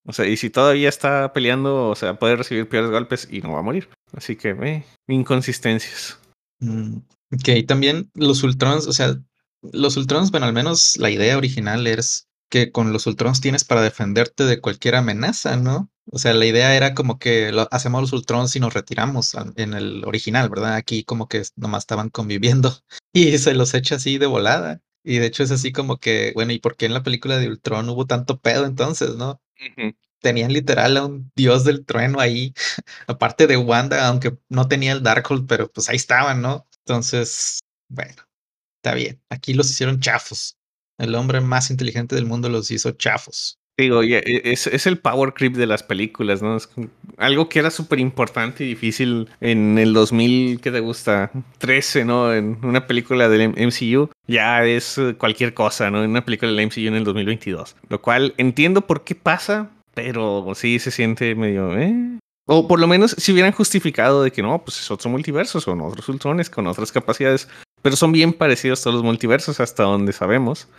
O 0.07 0.13
sea, 0.13 0.27
y 0.27 0.37
si 0.37 0.49
todavía 0.49 0.89
está 0.89 1.33
peleando, 1.33 1.89
o 1.89 1.95
sea, 1.95 2.19
puede 2.19 2.35
recibir 2.35 2.69
peores 2.69 2.91
golpes 2.91 3.27
y 3.31 3.41
no 3.41 3.53
va 3.53 3.59
a 3.59 3.63
morir. 3.63 3.89
Así 4.13 4.35
que, 4.35 4.51
eh, 4.51 4.85
inconsistencias. 5.07 6.19
Mm, 6.59 6.97
ok, 7.33 7.65
también 7.67 8.11
los 8.13 8.43
Ultrons, 8.43 8.87
o 8.87 8.93
sea, 8.93 9.15
los 9.61 9.97
Ultrons, 9.97 10.29
bueno, 10.31 10.45
al 10.45 10.53
menos 10.53 10.95
la 10.97 11.09
idea 11.09 11.37
original 11.37 11.87
es 11.87 12.27
que 12.49 12.71
con 12.71 12.93
los 12.93 13.07
Ultrons 13.07 13.41
tienes 13.41 13.63
para 13.63 13.81
defenderte 13.81 14.45
de 14.45 14.61
cualquier 14.61 14.95
amenaza, 14.95 15.57
¿no? 15.57 15.89
O 16.11 16.19
sea, 16.19 16.33
la 16.35 16.45
idea 16.45 16.75
era 16.75 16.93
como 16.93 17.17
que 17.17 17.51
lo, 17.51 17.67
hacemos 17.71 18.01
los 18.01 18.13
Ultrons 18.13 18.55
y 18.55 18.59
nos 18.59 18.75
retiramos 18.75 19.35
en 19.55 19.73
el 19.73 20.05
original, 20.05 20.49
¿verdad? 20.49 20.75
Aquí 20.75 21.03
como 21.03 21.27
que 21.27 21.43
nomás 21.55 21.83
estaban 21.83 22.09
conviviendo 22.09 22.77
y 23.13 23.37
se 23.39 23.55
los 23.55 23.73
echa 23.73 23.95
así 23.95 24.17
de 24.17 24.27
volada. 24.27 24.81
Y 25.05 25.19
de 25.19 25.27
hecho 25.27 25.43
es 25.43 25.51
así 25.51 25.71
como 25.71 25.97
que, 25.97 26.31
bueno, 26.35 26.51
¿y 26.51 26.59
por 26.59 26.75
qué 26.75 26.87
en 26.87 26.93
la 26.93 27.03
película 27.03 27.37
de 27.37 27.47
Ultron 27.47 27.87
hubo 27.89 28.05
tanto 28.07 28.39
pedo 28.39 28.65
entonces, 28.65 29.15
no? 29.15 29.41
tenían 30.25 30.51
literal 30.51 30.97
a 30.97 31.05
un 31.05 31.31
dios 31.35 31.63
del 31.65 31.85
trueno 31.85 32.19
ahí, 32.19 32.53
aparte 33.07 33.45
de 33.45 33.57
Wanda, 33.57 34.07
aunque 34.07 34.35
no 34.49 34.67
tenía 34.67 34.93
el 34.93 35.03
Darkhold, 35.03 35.47
pero 35.47 35.71
pues 35.71 35.87
ahí 35.87 35.97
estaban, 35.97 36.41
¿no? 36.41 36.67
Entonces, 36.79 37.59
bueno, 37.89 38.23
está 38.77 38.95
bien. 38.95 39.21
Aquí 39.29 39.53
los 39.53 39.69
hicieron 39.69 39.99
chafos. 39.99 40.57
El 40.97 41.13
hombre 41.13 41.41
más 41.41 41.69
inteligente 41.69 42.15
del 42.15 42.25
mundo 42.25 42.49
los 42.49 42.71
hizo 42.71 42.91
chafos. 42.93 43.59
Digo, 43.77 44.03
e, 44.03 44.21
es, 44.45 44.67
es, 44.67 44.87
el 44.87 44.97
power 44.97 45.33
creep 45.33 45.53
de 45.53 45.67
las 45.67 45.83
películas, 45.83 46.41
¿no? 46.41 46.55
Es 46.55 46.69
algo 47.17 47.49
que 47.49 47.59
era 47.59 47.69
súper 47.69 47.99
importante 47.99 48.63
y 48.63 48.67
difícil 48.67 49.29
en 49.41 49.77
el 49.77 49.93
2000, 49.93 50.61
¿qué 50.61 50.71
te 50.71 50.79
gusta? 50.79 51.31
13, 51.57 52.05
¿no? 52.05 52.33
En 52.33 52.57
una 52.63 52.87
película 52.87 53.27
del 53.27 53.49
MCU, 53.49 54.09
ya 54.27 54.63
es 54.63 54.99
cualquier 55.17 55.53
cosa, 55.53 55.91
¿no? 55.91 56.03
En 56.03 56.11
una 56.11 56.23
película 56.23 56.51
del 56.51 56.65
MCU 56.67 56.87
en 56.87 56.95
el 56.95 57.03
2022. 57.03 57.75
Lo 57.89 58.01
cual 58.01 58.33
entiendo 58.37 58.81
por 58.81 59.03
qué 59.03 59.13
pasa, 59.13 59.69
pero 59.93 60.53
sí 60.55 60.79
se 60.79 60.91
siente 60.91 61.35
medio, 61.35 61.77
¿eh? 61.77 62.19
O 62.47 62.67
por 62.67 62.79
lo 62.79 62.87
menos 62.87 63.15
si 63.17 63.33
hubieran 63.33 63.51
justificado 63.51 64.23
de 64.23 64.31
que 64.31 64.41
no, 64.41 64.63
pues 64.63 64.79
es 64.79 64.89
otro 64.91 65.09
multiverso, 65.09 65.59
son 65.59 65.81
otros 65.81 66.07
ultrones 66.07 66.49
con 66.49 66.67
otras 66.67 66.91
capacidades, 66.91 67.49
pero 67.81 67.95
son 67.95 68.11
bien 68.11 68.33
parecidos 68.33 68.81
todos 68.81 68.95
los 68.95 69.03
multiversos 69.03 69.59
hasta 69.59 69.83
donde 69.83 70.13
sabemos. 70.13 70.69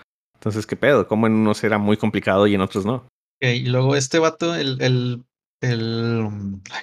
Entonces, 0.46 0.64
¿qué 0.64 0.76
pedo? 0.76 1.08
¿Cómo 1.08 1.26
en 1.26 1.32
unos 1.32 1.64
era 1.64 1.76
muy 1.76 1.96
complicado 1.96 2.46
y 2.46 2.54
en 2.54 2.60
otros 2.60 2.86
no? 2.86 3.08
y 3.40 3.66
luego 3.66 3.96
este 3.96 4.20
vato, 4.20 4.54
el, 4.54 4.80
el, 4.80 5.24
el, 5.60 6.28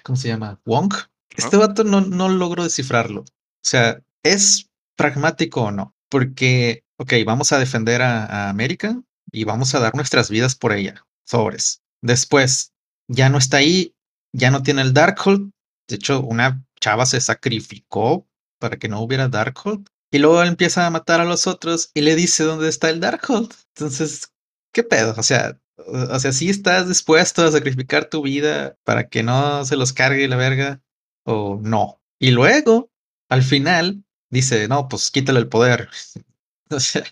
¿cómo 0.03 0.17
se 0.17 0.27
llama? 0.27 0.59
Wonk. 0.65 0.95
Este 1.29 1.55
vato 1.55 1.85
no, 1.85 2.01
no 2.01 2.27
logro 2.27 2.65
descifrarlo. 2.65 3.21
O 3.21 3.25
sea, 3.63 4.01
¿es 4.21 4.69
pragmático 4.97 5.61
o 5.61 5.71
no? 5.71 5.95
Porque, 6.09 6.83
ok, 6.97 7.13
vamos 7.25 7.53
a 7.53 7.57
defender 7.57 8.01
a, 8.01 8.25
a 8.25 8.49
América 8.49 9.01
y 9.31 9.45
vamos 9.45 9.73
a 9.73 9.79
dar 9.79 9.95
nuestras 9.95 10.29
vidas 10.29 10.55
por 10.55 10.73
ella. 10.73 11.05
Sobres. 11.25 11.81
Después, 12.01 12.73
ya 13.07 13.29
no 13.29 13.37
está 13.37 13.57
ahí, 13.57 13.95
ya 14.33 14.51
no 14.51 14.61
tiene 14.61 14.81
el 14.81 14.93
Darkhold. 14.93 15.51
De 15.87 15.95
hecho, 15.95 16.19
una 16.19 16.65
chava 16.81 17.05
se 17.05 17.21
sacrificó 17.21 18.27
para 18.59 18.75
que 18.75 18.89
no 18.89 18.99
hubiera 18.99 19.29
Darkhold. 19.29 19.87
Y 20.13 20.19
luego 20.19 20.43
empieza 20.43 20.85
a 20.85 20.91
matar 20.91 21.21
a 21.21 21.25
los 21.25 21.47
otros 21.47 21.89
y 21.95 22.01
le 22.01 22.15
dice 22.15 22.43
dónde 22.43 22.69
está 22.69 22.91
el 22.91 22.99
Darkhold. 22.99 23.51
Entonces, 23.75 24.31
¿qué 24.71 24.83
pedo? 24.83 25.15
O 25.17 25.23
sea, 25.23 25.59
o 25.75 26.19
sea, 26.19 26.31
si 26.31 26.49
estás 26.49 26.87
dispuesto 26.87 27.41
a 27.41 27.51
sacrificar 27.51 28.05
tu 28.05 28.21
vida 28.21 28.77
para 28.83 29.09
que 29.09 29.23
no 29.23 29.65
se 29.65 29.75
los 29.75 29.91
cargue 29.91 30.27
la 30.27 30.35
verga 30.35 30.83
o 31.25 31.59
no. 31.63 31.99
Y 32.19 32.29
luego, 32.29 32.91
al 33.27 33.41
final, 33.41 34.03
dice, 34.29 34.67
no, 34.67 34.87
pues 34.87 35.09
quítale 35.09 35.39
el 35.39 35.47
poder. 35.47 35.89
o 36.69 36.79
sea, 36.79 37.03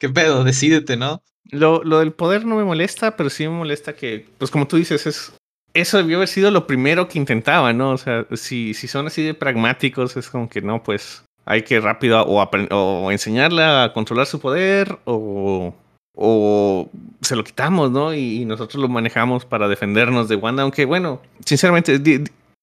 ¿qué 0.00 0.08
pedo? 0.08 0.42
Decídete, 0.42 0.96
¿no? 0.96 1.22
Lo, 1.44 1.84
lo 1.84 2.00
del 2.00 2.12
poder 2.12 2.44
no 2.44 2.56
me 2.56 2.64
molesta, 2.64 3.16
pero 3.16 3.30
sí 3.30 3.44
me 3.44 3.54
molesta 3.54 3.94
que, 3.94 4.28
pues 4.38 4.50
como 4.50 4.66
tú 4.66 4.78
dices, 4.78 5.06
es 5.06 5.32
eso 5.74 5.96
debió 5.96 6.16
haber 6.16 6.28
sido 6.28 6.50
lo 6.50 6.66
primero 6.66 7.08
que 7.08 7.18
intentaba, 7.18 7.72
¿no? 7.72 7.92
O 7.92 7.98
sea, 7.98 8.26
si, 8.34 8.74
si 8.74 8.88
son 8.88 9.06
así 9.06 9.22
de 9.22 9.34
pragmáticos, 9.34 10.16
es 10.16 10.28
como 10.28 10.48
que 10.48 10.60
no, 10.60 10.82
pues 10.82 11.24
hay 11.44 11.62
que 11.62 11.80
rápido 11.80 12.22
o, 12.22 12.42
o 12.70 13.10
enseñarla 13.10 13.84
a 13.84 13.92
controlar 13.92 14.26
su 14.26 14.40
poder 14.40 14.98
o, 15.04 15.74
o 16.14 16.90
se 17.20 17.36
lo 17.36 17.44
quitamos, 17.44 17.90
¿no? 17.90 18.14
Y, 18.14 18.44
nosotros 18.44 18.80
lo 18.80 18.88
manejamos 18.88 19.44
para 19.44 19.68
defendernos 19.68 20.28
de 20.28 20.36
Wanda, 20.36 20.62
aunque 20.62 20.84
bueno, 20.84 21.20
sinceramente, 21.44 22.00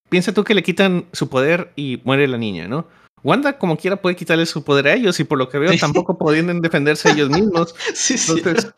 piensa 0.09 0.33
tú 0.33 0.43
que 0.43 0.53
le 0.53 0.63
quitan 0.63 1.05
su 1.11 1.29
poder 1.29 1.71
y 1.75 2.01
muere 2.03 2.27
la 2.27 2.37
niña, 2.37 2.67
¿no? 2.67 2.87
Wanda 3.21 3.57
como 3.57 3.75
quiera 3.75 3.97
puede 3.97 4.15
quitarle 4.15 4.45
su 4.45 4.63
poder 4.63 4.87
a 4.87 4.93
ellos 4.93 5.19
y 5.19 5.25
por 5.25 5.37
lo 5.37 5.49
que 5.49 5.59
veo 5.59 5.77
tampoco 5.77 6.17
podrían 6.17 6.61
defenderse 6.61 7.11
ellos 7.11 7.29
mismos. 7.29 7.75
Sí, 7.93 8.15
entonces, 8.29 8.71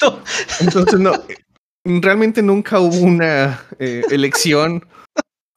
entonces 0.60 1.00
no, 1.00 1.12
realmente 1.86 2.42
nunca 2.42 2.80
hubo 2.80 2.98
una 2.98 3.64
eh, 3.78 4.02
elección 4.10 4.84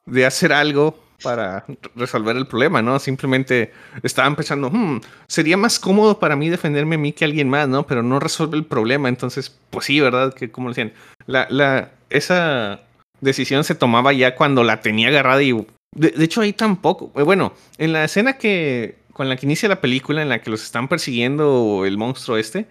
de 0.04 0.26
hacer 0.26 0.52
algo 0.52 0.98
para 1.24 1.64
resolver 1.96 2.36
el 2.36 2.46
problema, 2.46 2.82
¿no? 2.82 2.98
Simplemente 2.98 3.72
estaban 4.02 4.36
pensando, 4.36 4.70
hmm, 4.70 5.00
sería 5.26 5.56
más 5.56 5.78
cómodo 5.80 6.18
para 6.18 6.36
mí 6.36 6.48
defenderme 6.48 6.94
a 6.94 6.98
mí 6.98 7.12
que 7.12 7.24
a 7.24 7.26
alguien 7.26 7.48
más, 7.48 7.68
¿no? 7.68 7.86
Pero 7.86 8.02
no 8.02 8.20
resuelve 8.20 8.56
el 8.56 8.64
problema, 8.64 9.08
entonces, 9.08 9.56
pues 9.70 9.86
sí, 9.86 9.98
¿verdad? 10.00 10.34
Que 10.34 10.50
como 10.50 10.68
decían, 10.68 10.92
la, 11.26 11.46
la, 11.50 11.90
esa 12.10 12.82
decisión 13.20 13.64
se 13.64 13.74
tomaba 13.74 14.12
ya 14.12 14.36
cuando 14.36 14.62
la 14.62 14.80
tenía 14.80 15.08
agarrada 15.08 15.42
y... 15.42 15.66
De, 15.96 16.12
hecho, 16.24 16.40
ahí 16.40 16.52
tampoco, 16.52 17.12
eh, 17.16 17.22
bueno, 17.22 17.54
en 17.78 17.92
la 17.92 18.04
escena 18.04 18.36
que, 18.36 18.96
con 19.12 19.28
la 19.28 19.36
que 19.36 19.46
inicia 19.46 19.68
la 19.68 19.80
película, 19.80 20.22
en 20.22 20.28
la 20.28 20.40
que 20.40 20.50
los 20.50 20.62
están 20.62 20.88
persiguiendo 20.88 21.84
el 21.86 21.96
monstruo 21.96 22.36
este, 22.36 22.66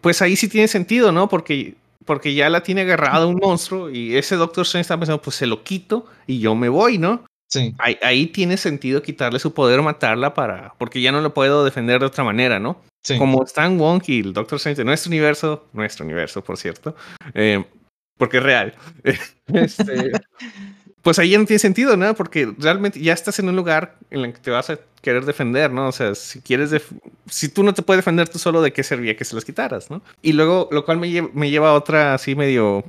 pues 0.00 0.22
ahí 0.22 0.36
sí 0.36 0.48
tiene 0.48 0.68
sentido, 0.68 1.12
¿no? 1.12 1.28
Porque 1.28 1.74
porque 2.04 2.34
ya 2.34 2.48
la 2.48 2.62
tiene 2.62 2.80
agarrada 2.80 3.26
un 3.26 3.36
monstruo 3.42 3.90
y 3.90 4.16
ese 4.16 4.36
Doctor 4.36 4.62
Strange 4.62 4.82
está 4.82 4.98
pensando, 4.98 5.22
pues 5.22 5.36
se 5.36 5.46
lo 5.46 5.62
quito 5.62 6.06
y 6.26 6.40
yo 6.40 6.54
me 6.54 6.68
voy, 6.68 6.98
¿no? 6.98 7.24
Sí. 7.50 7.74
Ahí, 7.78 8.26
tiene 8.28 8.56
sentido 8.56 9.02
quitarle 9.02 9.40
su 9.40 9.52
poder 9.52 9.80
o 9.80 9.82
matarla 9.82 10.34
para. 10.34 10.74
Porque 10.78 11.00
ya 11.00 11.10
no 11.10 11.20
lo 11.20 11.34
puedo 11.34 11.64
defender 11.64 11.98
de 11.98 12.06
otra 12.06 12.22
manera, 12.22 12.60
¿no? 12.60 12.80
Sí. 13.02 13.18
Como 13.18 13.42
Stan 13.44 13.76
Wong 13.76 14.02
y 14.06 14.20
el 14.20 14.32
Doctor 14.32 14.56
Strange 14.56 14.78
de 14.78 14.84
nuestro 14.84 15.10
universo, 15.10 15.66
nuestro 15.72 16.04
universo, 16.04 16.44
por 16.44 16.56
cierto, 16.56 16.94
eh, 17.34 17.64
porque 18.16 18.36
es 18.36 18.42
real. 18.42 18.74
este, 19.52 20.12
pues 21.02 21.18
ahí 21.18 21.30
ya 21.30 21.38
no 21.38 21.46
tiene 21.46 21.58
sentido, 21.58 21.96
¿no? 21.96 22.14
Porque 22.14 22.54
realmente 22.56 23.00
ya 23.00 23.14
estás 23.14 23.40
en 23.40 23.48
un 23.48 23.56
lugar 23.56 23.96
en 24.10 24.20
el 24.20 24.32
que 24.32 24.40
te 24.40 24.50
vas 24.52 24.70
a 24.70 24.78
querer 25.02 25.24
defender, 25.24 25.72
¿no? 25.72 25.88
O 25.88 25.92
sea, 25.92 26.14
si 26.14 26.40
quieres, 26.42 26.70
si 27.28 27.48
tú 27.48 27.64
no 27.64 27.74
te 27.74 27.82
puedes 27.82 27.98
defender 28.04 28.28
tú 28.28 28.38
solo, 28.38 28.62
¿de 28.62 28.72
qué 28.72 28.84
servía 28.84 29.16
que 29.16 29.24
se 29.24 29.34
las 29.34 29.44
quitaras, 29.44 29.90
¿no? 29.90 30.02
Y 30.22 30.34
luego, 30.34 30.68
lo 30.70 30.84
cual 30.84 30.98
me, 30.98 31.22
me 31.32 31.50
lleva 31.50 31.70
a 31.70 31.74
otra 31.74 32.14
así 32.14 32.36
medio 32.36 32.84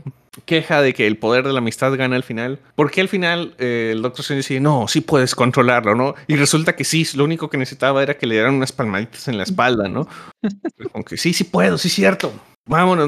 queja 0.45 0.81
de 0.81 0.93
que 0.93 1.07
el 1.07 1.17
poder 1.17 1.45
de 1.45 1.51
la 1.51 1.59
amistad 1.59 1.95
gana 1.95 2.15
al 2.15 2.23
final. 2.23 2.59
Porque 2.75 3.01
al 3.01 3.09
final 3.09 3.53
eh, 3.57 3.89
el 3.93 4.01
Doctor 4.01 4.21
Strange 4.21 4.39
dice, 4.41 4.59
no, 4.59 4.87
sí 4.87 5.01
puedes 5.01 5.35
controlarlo, 5.35 5.95
¿no? 5.95 6.15
Y 6.27 6.35
resulta 6.35 6.75
que 6.75 6.83
sí, 6.83 7.05
lo 7.15 7.25
único 7.25 7.49
que 7.49 7.57
necesitaba 7.57 8.01
era 8.01 8.17
que 8.17 8.27
le 8.27 8.35
dieran 8.35 8.55
unas 8.55 8.71
palmaditas 8.71 9.27
en 9.27 9.37
la 9.37 9.43
espalda, 9.43 9.89
¿no? 9.89 10.07
Aunque 10.93 11.17
sí, 11.17 11.33
sí 11.33 11.43
puedo, 11.43 11.77
sí 11.77 11.89
es 11.89 11.93
cierto. 11.93 12.33
Vámonos, 12.65 13.07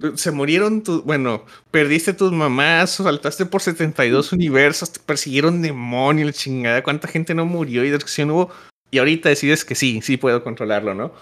¿no? 0.00 0.16
Se 0.16 0.32
murieron 0.32 0.82
tus, 0.82 1.04
bueno, 1.04 1.44
perdiste 1.70 2.14
tus 2.14 2.32
mamás, 2.32 2.90
saltaste 2.90 3.46
por 3.46 3.60
72 3.60 4.32
universos, 4.32 4.92
te 4.92 5.00
persiguieron 5.00 5.62
demonios, 5.62 6.34
chingada, 6.34 6.82
cuánta 6.82 7.06
gente 7.06 7.34
no 7.34 7.44
murió 7.44 7.84
y 7.84 7.90
destrucción 7.90 8.30
hubo. 8.30 8.50
Y 8.90 8.98
ahorita 8.98 9.28
decides 9.28 9.64
que 9.64 9.74
sí, 9.74 10.00
sí 10.02 10.16
puedo 10.16 10.42
controlarlo, 10.42 10.94
¿no? 10.94 11.12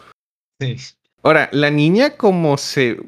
Sí. 0.61 0.77
Ahora, 1.23 1.49
la 1.53 1.71
niña 1.71 2.17
como 2.17 2.57
se 2.59 2.99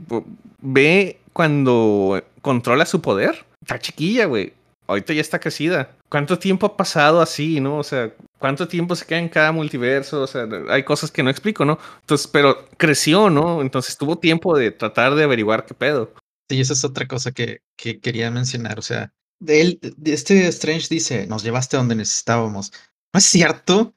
ve 0.61 1.21
cuando 1.37 2.25
controla 2.41 2.87
su 2.87 3.03
poder, 3.03 3.45
está 3.61 3.79
chiquilla, 3.79 4.25
güey. 4.25 4.55
Ahorita 4.87 5.13
ya 5.13 5.21
está 5.21 5.39
crecida. 5.39 5.95
¿Cuánto 6.09 6.39
tiempo 6.39 6.65
ha 6.65 6.79
pasado 6.79 7.21
así, 7.21 7.61
no? 7.61 7.77
O 7.77 7.83
sea, 7.83 8.11
¿cuánto 8.39 8.67
tiempo 8.67 8.97
se 8.97 9.05
queda 9.05 9.19
en 9.19 9.29
cada 9.29 9.53
multiverso? 9.53 10.23
O 10.23 10.27
sea, 10.27 10.49
hay 10.71 10.83
cosas 10.85 11.11
que 11.11 11.23
no 11.23 11.29
explico, 11.29 11.67
¿no? 11.67 11.79
Entonces, 12.01 12.27
pero 12.27 12.67
creció, 12.79 13.29
¿no? 13.29 13.61
Entonces 13.61 13.99
tuvo 13.99 14.17
tiempo 14.17 14.57
de 14.57 14.71
tratar 14.71 15.15
de 15.15 15.25
averiguar 15.25 15.67
qué 15.67 15.75
pedo. 15.75 16.15
Sí, 16.49 16.59
esa 16.59 16.73
es 16.73 16.83
otra 16.87 17.07
cosa 17.07 17.33
que, 17.33 17.61
que 17.77 18.01
quería 18.01 18.31
mencionar. 18.31 18.79
O 18.79 18.83
sea, 18.83 19.13
de 19.39 19.61
él, 19.61 19.79
de 19.83 20.15
este 20.15 20.49
Strange 20.49 20.87
dice, 20.89 21.27
nos 21.27 21.43
llevaste 21.43 21.77
a 21.77 21.81
donde 21.81 21.97
necesitábamos. 21.97 22.73
No 23.13 23.19
es 23.19 23.25
cierto. 23.27 23.93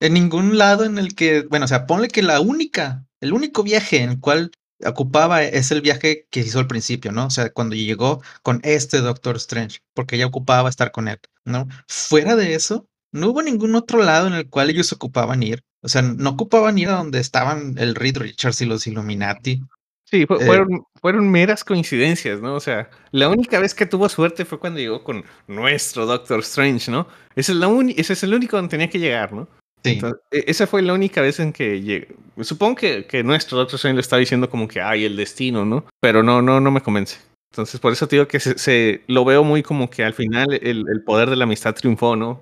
En 0.00 0.14
ningún 0.14 0.56
lado 0.56 0.86
en 0.86 0.96
el 0.96 1.14
que, 1.14 1.42
bueno, 1.42 1.66
o 1.66 1.68
sea, 1.68 1.86
ponle 1.86 2.08
que 2.08 2.22
la 2.22 2.40
única, 2.40 3.04
el 3.20 3.34
único 3.34 3.62
viaje 3.62 4.02
en 4.02 4.08
el 4.08 4.20
cual 4.20 4.52
ocupaba 4.84 5.42
es 5.42 5.70
el 5.70 5.80
viaje 5.80 6.26
que 6.30 6.40
hizo 6.40 6.58
al 6.58 6.66
principio, 6.66 7.12
¿no? 7.12 7.26
O 7.26 7.30
sea, 7.30 7.50
cuando 7.50 7.74
llegó 7.74 8.22
con 8.42 8.60
este 8.64 8.98
Doctor 8.98 9.36
Strange, 9.36 9.80
porque 9.94 10.18
ya 10.18 10.26
ocupaba 10.26 10.68
estar 10.68 10.92
con 10.92 11.08
él, 11.08 11.18
¿no? 11.44 11.68
Fuera 11.86 12.36
de 12.36 12.54
eso, 12.54 12.86
no 13.12 13.30
hubo 13.30 13.42
ningún 13.42 13.74
otro 13.74 14.02
lado 14.02 14.26
en 14.26 14.34
el 14.34 14.48
cual 14.48 14.70
ellos 14.70 14.92
ocupaban 14.92 15.42
ir. 15.42 15.64
O 15.82 15.88
sea, 15.88 16.02
no 16.02 16.30
ocupaban 16.30 16.78
ir 16.78 16.88
a 16.88 16.96
donde 16.96 17.20
estaban 17.20 17.76
el 17.78 17.94
Reed 17.94 18.18
Richards 18.18 18.60
y 18.62 18.66
los 18.66 18.86
Illuminati. 18.86 19.62
Sí, 20.04 20.22
eh, 20.22 20.26
fueron, 20.26 20.84
fueron 21.00 21.30
meras 21.30 21.64
coincidencias, 21.64 22.40
¿no? 22.40 22.54
O 22.54 22.60
sea, 22.60 22.88
la 23.10 23.28
única 23.28 23.58
vez 23.60 23.74
que 23.74 23.86
tuvo 23.86 24.08
suerte 24.08 24.44
fue 24.44 24.58
cuando 24.58 24.80
llegó 24.80 25.04
con 25.04 25.24
nuestro 25.46 26.06
Doctor 26.06 26.40
Strange, 26.40 26.90
¿no? 26.90 27.06
Ese 27.36 27.52
es, 27.52 27.58
la 27.58 27.68
ese 27.94 28.14
es 28.14 28.22
el 28.22 28.34
único 28.34 28.56
donde 28.56 28.70
tenía 28.70 28.88
que 28.88 28.98
llegar, 28.98 29.32
¿no? 29.32 29.48
Sí. 29.94 30.00
E, 30.30 30.44
esa 30.46 30.66
fue 30.66 30.82
la 30.82 30.92
única 30.92 31.20
vez 31.20 31.40
en 31.40 31.52
que 31.52 31.80
llegué. 31.80 32.08
Supongo 32.42 32.76
que, 32.76 33.06
que 33.06 33.22
nuestro 33.22 33.58
Doctor 33.58 33.76
Strange 33.76 33.96
le 33.96 34.00
está 34.00 34.16
diciendo 34.16 34.48
como 34.50 34.68
que 34.68 34.80
hay 34.80 35.04
el 35.04 35.16
destino, 35.16 35.64
¿no? 35.64 35.84
Pero 36.00 36.22
no, 36.22 36.42
no, 36.42 36.60
no 36.60 36.70
me 36.70 36.80
convence. 36.80 37.18
Entonces, 37.50 37.80
por 37.80 37.92
eso 37.92 38.06
te 38.06 38.16
digo 38.16 38.28
que 38.28 38.40
se, 38.40 39.02
lo 39.06 39.24
veo 39.24 39.42
muy 39.42 39.62
como 39.62 39.88
que 39.90 40.04
al 40.04 40.14
final 40.14 40.52
el, 40.62 40.84
el 40.88 41.02
poder 41.02 41.30
de 41.30 41.36
la 41.36 41.44
amistad 41.44 41.74
triunfó, 41.74 42.14
¿no? 42.14 42.40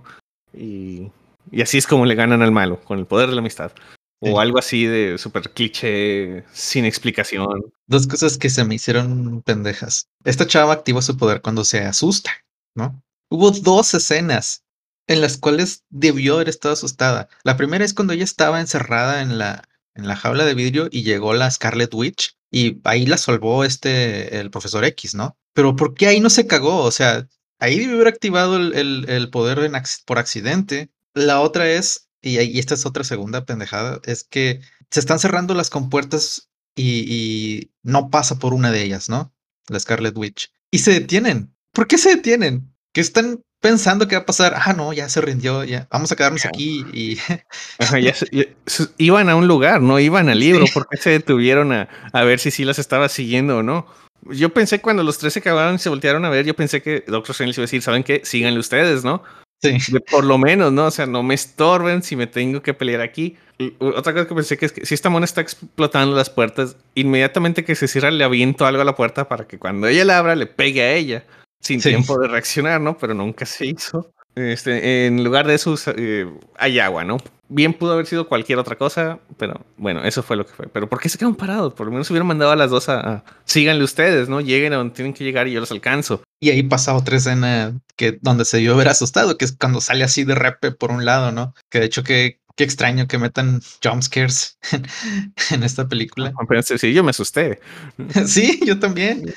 Y, 0.53 1.11
y, 1.51 1.63
así 1.63 1.79
es 1.79 1.87
como 1.87 2.07
le 2.07 2.15
ganan 2.15 2.43
al 2.43 2.53
malo, 2.53 2.81
con 2.81 2.99
el 2.99 3.07
poder 3.07 3.29
de 3.29 3.35
la 3.35 3.41
amistad. 3.41 3.73
O 4.21 4.41
algo 4.41 4.59
así 4.59 4.87
de 4.87 5.19
súper 5.19 5.51
cliché, 5.51 6.45
sin 6.51 6.87
explicación. 6.87 7.47
Dos 7.87 8.07
cosas 8.07 8.39
que 8.39 8.49
se 8.49 8.65
me 8.65 8.75
hicieron 8.75 9.43
pendejas. 9.43 10.09
Esta 10.25 10.47
chava 10.47 10.73
activó 10.73 11.03
su 11.03 11.17
poder 11.17 11.43
cuando 11.43 11.65
se 11.65 11.81
asusta, 11.81 12.33
¿no? 12.75 13.01
Hubo 13.31 13.51
dos 13.51 13.93
escenas 13.93 14.63
en 15.07 15.21
las 15.21 15.39
cuales 15.39 15.85
debió 15.89 16.35
haber 16.35 16.49
estado 16.49 16.75
asustada. 16.75 17.29
La 17.45 17.57
primera 17.57 17.85
es 17.85 17.95
cuando 17.95 18.13
ella 18.13 18.25
estaba 18.25 18.61
encerrada 18.61 19.23
en 19.23 19.39
la, 19.39 19.69
en 19.95 20.07
la 20.07 20.17
jaula 20.17 20.45
de 20.45 20.55
vidrio 20.55 20.89
y 20.91 21.03
llegó 21.03 21.35
la 21.35 21.51
Scarlet 21.51 21.93
Witch 21.95 22.37
y 22.51 22.81
ahí 22.85 23.07
la 23.07 23.19
salvó 23.19 23.65
este, 23.65 24.39
el 24.39 24.51
profesor 24.51 24.85
X, 24.85 25.15
¿no? 25.15 25.37
Pero 25.53 25.77
¿por 25.77 25.95
qué 25.95 26.07
ahí 26.07 26.21
no 26.21 26.31
se 26.31 26.47
cagó? 26.47 26.83
O 26.83 26.91
sea, 26.91 27.29
ahí 27.59 27.79
debe 27.79 27.95
haber 27.95 28.09
activado 28.09 28.57
el, 28.57 29.09
el, 29.09 29.31
poder 29.31 29.71
por 30.05 30.19
accidente. 30.19 30.91
La 31.15 31.41
otra 31.41 31.69
es, 31.71 32.09
y, 32.21 32.39
y, 32.41 32.59
esta 32.59 32.75
es 32.75 32.87
otra 32.87 33.05
segunda 33.05 33.45
pendejada, 33.45 34.01
es 34.05 34.25
que 34.25 34.61
se 34.91 35.01
están 35.01 35.19
cerrando 35.19 35.55
las 35.55 35.71
compuertas 35.71 36.51
y, 36.75 37.05
y 37.13 37.73
no 37.83 38.11
pasa 38.11 38.39
por 38.39 38.55
una 38.55 38.71
de 38.71 38.83
ellas, 38.83 39.09
¿no? 39.09 39.35
La 39.69 39.81
Scarlet 39.81 40.17
Witch. 40.17 40.53
Y 40.71 40.79
se 40.79 40.93
detienen. 40.93 41.55
¿Por 41.73 41.87
qué 41.87 41.99
se 41.99 42.11
detienen? 42.11 42.75
¿Qué 42.93 43.01
están 43.01 43.43
pensando 43.61 44.07
que 44.09 44.17
va 44.17 44.23
a 44.23 44.27
pasar? 44.27 44.55
Ah, 44.57 44.73
no, 44.73 44.93
ya 44.93 45.09
se 45.09 45.21
rindió, 45.21 45.65
ya 45.65 45.89
vamos 45.91 46.13
a 46.13 46.17
quedarnos 46.17 46.45
aquí 46.45 46.85
y 46.93 47.19
iban 48.99 49.29
a 49.29 49.37
un 49.37 49.49
lugar, 49.49 49.81
no 49.81 49.99
iban 49.99 50.29
al 50.29 50.39
libro, 50.39 50.65
porque 50.73 50.97
se 50.97 51.11
detuvieron 51.11 51.73
a, 51.73 51.89
a, 52.13 52.23
ver 52.25 52.39
si 52.39 52.51
sí 52.51 52.65
las 52.65 52.79
estaba 52.79 53.09
siguiendo 53.09 53.59
o 53.59 53.63
no. 53.63 53.87
Yo 54.31 54.53
pensé 54.53 54.81
cuando 54.81 55.03
los 55.03 55.19
tres 55.19 55.35
se 55.35 55.41
acabaron 55.41 55.77
y 55.77 55.79
se 55.79 55.89
voltearon 55.89 56.25
a 56.25 56.31
ver, 56.31 56.45
yo 56.45 56.55
pensé 56.55 56.83
que 56.83 57.05
Doctor 57.07 57.33
Strange 57.33 57.61
iba 57.61 57.63
a 57.63 57.67
decir, 57.67 57.83
¿saben 57.83 58.03
qué? 58.03 58.23
Síganle 58.25 58.59
ustedes, 58.59 59.05
¿no? 59.05 59.23
Sí. 59.63 59.79
por 60.11 60.25
lo 60.25 60.37
menos, 60.37 60.73
¿no? 60.73 60.87
O 60.87 60.91
sea, 60.91 61.07
no 61.07 61.23
me 61.23 61.35
estorben 61.35 62.03
si 62.03 62.15
me 62.15 62.27
tengo 62.27 62.63
que 62.63 62.75
pelear 62.75 63.01
aquí. 63.01 63.37
otra 63.79 64.13
cosa 64.13 64.29
que 64.29 64.35
pensé 64.35 64.59
que 64.59 64.67
es 64.67 64.73
que 64.73 64.85
si 64.85 64.95
esta 64.95 65.09
mona 65.09 65.25
está 65.25 65.41
explotando 65.41 66.15
las 66.15 66.29
puertas, 66.29 66.77
inmediatamente 66.95 67.65
que 67.65 67.75
se 67.75 67.89
cierra 67.89 68.11
le 68.11 68.23
aviento 68.23 68.67
algo 68.67 68.83
a 68.83 68.85
la 68.85 68.95
puerta 68.95 69.29
para 69.29 69.47
que 69.47 69.59
cuando 69.59 69.87
ella 69.87 70.05
la 70.05 70.19
abra 70.19 70.37
le 70.37 70.47
pegue 70.47 70.83
a 70.83 70.93
ella 70.93 71.25
sin 71.61 71.81
tiempo 71.81 72.19
de 72.19 72.29
reaccionar, 72.29 72.81
¿no? 72.81 72.97
Pero 72.97 73.15
nunca 73.15 73.47
se 73.47 73.67
hizo. 73.67 74.13
Este, 74.37 75.07
en 75.07 75.25
lugar 75.25 75.47
de 75.47 75.55
eso 75.55 75.75
eh, 75.97 76.31
hay 76.59 76.79
agua, 76.79 77.05
¿no? 77.05 77.17
Bien 77.49 77.73
pudo 77.73 77.93
haber 77.93 78.07
sido 78.07 78.29
cualquier 78.29 78.59
otra 78.59 78.77
cosa, 78.77 79.19
pero 79.39 79.65
bueno, 79.79 80.05
eso 80.05 80.23
fue 80.23 80.37
lo 80.37 80.45
que 80.45 80.53
fue. 80.53 80.67
Pero 80.67 80.89
¿por 80.89 81.01
qué 81.01 81.09
se 81.09 81.17
quedaron 81.17 81.37
parados? 81.37 81.73
Por 81.73 81.87
lo 81.87 81.93
menos 81.93 82.11
hubieran 82.11 82.27
mandado 82.27 82.51
a 82.51 82.57
las 82.57 82.71
dos 82.71 82.89
a, 82.89 83.25
síganle 83.45 83.83
ustedes, 83.83 84.29
¿no? 84.29 84.41
Lleguen 84.41 84.75
a 84.75 84.77
donde 84.77 84.95
tienen 84.95 85.15
que 85.15 85.25
llegar 85.25 85.49
y 85.49 85.53
yo 85.53 85.61
los 85.61 85.71
alcanzo. 85.71 86.23
Y 86.39 86.51
ahí 86.51 86.63
pasa 86.63 86.95
otra 86.95 87.17
escena 87.17 87.81
que 87.97 88.19
donde 88.21 88.45
se 88.45 88.59
dio 88.59 88.77
ver 88.77 88.89
asustado, 88.89 89.39
que 89.39 89.47
es 89.47 89.53
cuando 89.53 89.81
sale 89.81 90.05
así 90.05 90.25
de 90.25 90.35
repe 90.35 90.71
por 90.71 90.91
un 90.91 91.07
lado, 91.07 91.33
¿no? 91.33 91.55
Que 91.71 91.81
de 91.81 91.87
hecho 91.87 92.03
que 92.03 92.41
qué 92.57 92.65
extraño 92.65 93.07
que 93.07 93.19
metan 93.19 93.61
jumpscares 93.83 94.59
en, 94.73 94.87
en 95.51 95.63
esta 95.63 95.87
película. 95.87 96.33
sí, 96.63 96.93
yo 96.93 97.05
me 97.05 97.11
asusté. 97.11 97.61
sí, 98.27 98.61
yo 98.65 98.79
también. 98.79 99.33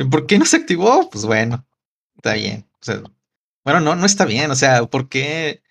¿Por 0.10 0.26
qué 0.26 0.38
no 0.38 0.44
se 0.44 0.56
activó? 0.56 1.08
Pues 1.10 1.24
bueno, 1.24 1.64
está 2.16 2.34
bien. 2.34 2.66
O 2.80 2.84
sea, 2.84 3.02
bueno, 3.64 3.80
no, 3.80 3.94
no 3.94 4.06
está 4.06 4.24
bien. 4.24 4.50
O 4.50 4.56
sea, 4.56 4.84
¿por 4.86 5.08
qué, 5.08 5.62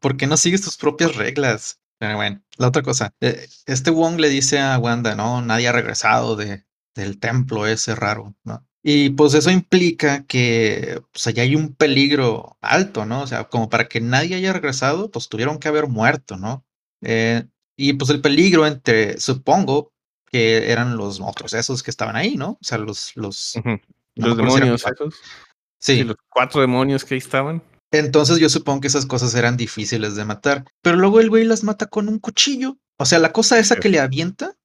¿por 0.00 0.16
qué 0.16 0.26
no 0.26 0.36
sigues 0.36 0.62
tus 0.62 0.76
propias 0.76 1.16
reglas? 1.16 1.80
Pero 1.98 2.16
bueno, 2.16 2.42
la 2.58 2.68
otra 2.68 2.82
cosa. 2.82 3.14
Eh, 3.20 3.48
este 3.66 3.90
Wong 3.90 4.20
le 4.20 4.28
dice 4.28 4.60
a 4.60 4.78
Wanda, 4.78 5.16
no, 5.16 5.42
nadie 5.42 5.68
ha 5.68 5.72
regresado 5.72 6.36
de, 6.36 6.64
del 6.94 7.18
templo 7.18 7.66
ese 7.66 7.94
raro, 7.94 8.36
¿no? 8.44 8.67
Y 8.82 9.10
pues 9.10 9.34
eso 9.34 9.50
implica 9.50 10.24
que 10.24 11.02
pues 11.12 11.26
allá 11.26 11.42
hay 11.42 11.56
un 11.56 11.74
peligro 11.74 12.56
alto, 12.60 13.04
¿no? 13.04 13.22
O 13.22 13.26
sea, 13.26 13.44
como 13.44 13.68
para 13.68 13.88
que 13.88 14.00
nadie 14.00 14.36
haya 14.36 14.52
regresado, 14.52 15.10
pues 15.10 15.28
tuvieron 15.28 15.58
que 15.58 15.68
haber 15.68 15.88
muerto, 15.88 16.36
¿no? 16.36 16.64
Eh, 17.02 17.44
y 17.76 17.92
pues 17.94 18.10
el 18.10 18.20
peligro 18.20 18.66
entre, 18.66 19.18
supongo, 19.18 19.92
que 20.30 20.70
eran 20.70 20.96
los 20.96 21.20
otros 21.20 21.52
esos 21.54 21.82
que 21.82 21.90
estaban 21.90 22.16
ahí, 22.16 22.36
¿no? 22.36 22.50
O 22.50 22.58
sea, 22.60 22.78
los... 22.78 23.12
Los, 23.16 23.54
los 24.14 24.36
demonios 24.36 24.84
esos. 24.84 25.14
Sí. 25.78 26.02
Los 26.04 26.16
cuatro 26.28 26.60
demonios 26.60 27.04
que 27.04 27.14
ahí 27.14 27.18
estaban. 27.18 27.62
Entonces 27.90 28.38
yo 28.38 28.48
supongo 28.48 28.80
que 28.80 28.88
esas 28.88 29.06
cosas 29.06 29.34
eran 29.34 29.56
difíciles 29.56 30.16
de 30.16 30.24
matar. 30.24 30.64
Pero 30.82 30.96
luego 30.96 31.20
el 31.20 31.30
güey 31.30 31.44
las 31.44 31.64
mata 31.64 31.86
con 31.86 32.08
un 32.08 32.18
cuchillo. 32.18 32.76
O 32.96 33.06
sea, 33.06 33.18
la 33.18 33.32
cosa 33.32 33.58
esa 33.58 33.76
que 33.76 33.88
le 33.88 34.00
avienta, 34.00 34.56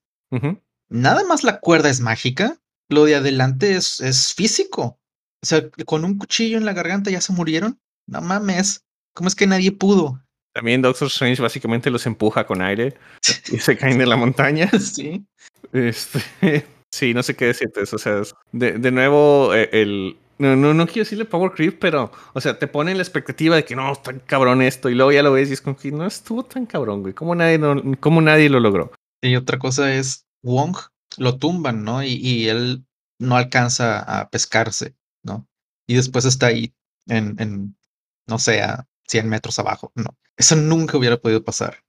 nada 0.90 1.24
más 1.24 1.44
la 1.44 1.60
cuerda 1.60 1.90
es 1.90 2.00
mágica. 2.00 2.60
Lo 2.90 3.06
de 3.06 3.16
adelante 3.16 3.76
es, 3.76 4.00
es 4.00 4.34
físico. 4.34 5.00
O 5.42 5.46
sea, 5.46 5.70
con 5.86 6.06
un 6.06 6.18
cuchillo 6.18 6.58
en 6.58 6.66
la 6.66 6.74
garganta 6.74 7.12
ya 7.12 7.22
se 7.22 7.34
murieron. 7.34 7.80
No 8.08 8.22
mames. 8.22 8.86
¿Cómo 9.14 9.28
es 9.28 9.36
que 9.36 9.48
nadie 9.48 9.72
pudo? 9.72 10.22
También 10.54 10.82
Doctor 10.82 11.08
Strange 11.08 11.42
básicamente 11.42 11.90
los 11.90 12.06
empuja 12.06 12.46
con 12.46 12.62
aire 12.62 12.96
y 13.52 13.60
se 13.60 13.78
caen 13.78 13.98
de 13.98 14.06
la 14.06 14.16
montaña. 14.16 14.70
Sí. 14.80 15.26
Este, 15.72 16.20
sí, 16.94 17.14
no 17.14 17.24
sé 17.24 17.36
qué 17.36 17.46
decirte. 17.46 17.82
O 17.82 17.98
sea, 17.98 18.22
de, 18.52 18.74
de 18.74 18.92
nuevo, 18.92 19.54
eh, 19.54 19.70
el, 19.72 20.18
no, 20.38 20.56
no, 20.56 20.74
no 20.74 20.86
quiero 20.86 21.02
decirle 21.02 21.26
power 21.26 21.52
creep, 21.52 21.80
pero, 21.80 22.12
o 22.34 22.42
sea, 22.42 22.60
te 22.60 22.68
pone 22.68 22.94
la 22.96 23.02
expectativa 23.02 23.56
de 23.56 23.66
que 23.66 23.76
no, 23.76 23.96
tan 23.96 24.20
cabrón 24.20 24.62
esto, 24.62 24.90
y 24.90 24.96
luego 24.96 25.12
ya 25.12 25.24
lo 25.24 25.32
ves 25.32 25.50
y 25.50 25.54
es 25.54 25.62
como 25.62 25.78
que 25.78 25.92
no 25.92 26.06
estuvo 26.06 26.44
tan 26.44 26.66
cabrón, 26.66 27.02
güey. 27.02 27.14
¿Cómo 27.14 27.34
nadie, 27.36 27.60
cómo 28.00 28.22
nadie 28.22 28.50
lo 28.50 28.60
logró? 28.60 28.92
Y 29.22 29.36
otra 29.36 29.58
cosa 29.58 29.94
es, 29.94 30.26
Wong 30.44 30.76
lo 31.18 31.38
tumban, 31.38 31.84
¿no? 31.84 32.04
Y, 32.04 32.14
y, 32.14 32.50
él 32.50 32.86
no 33.20 33.38
alcanza 33.38 34.00
a 34.00 34.30
pescarse, 34.30 34.96
¿no? 35.24 35.48
Y 35.88 35.96
después 35.96 36.26
está 36.26 36.48
ahí 36.48 36.74
en, 37.08 37.36
en, 37.40 37.76
no 38.28 38.40
sé, 38.40 38.62
a 38.62 38.88
100 39.08 39.30
metros 39.30 39.60
abajo. 39.60 39.92
No, 39.96 40.18
eso 40.38 40.56
nunca 40.56 40.98
hubiera 40.98 41.18
podido 41.18 41.44
pasar. 41.44 41.84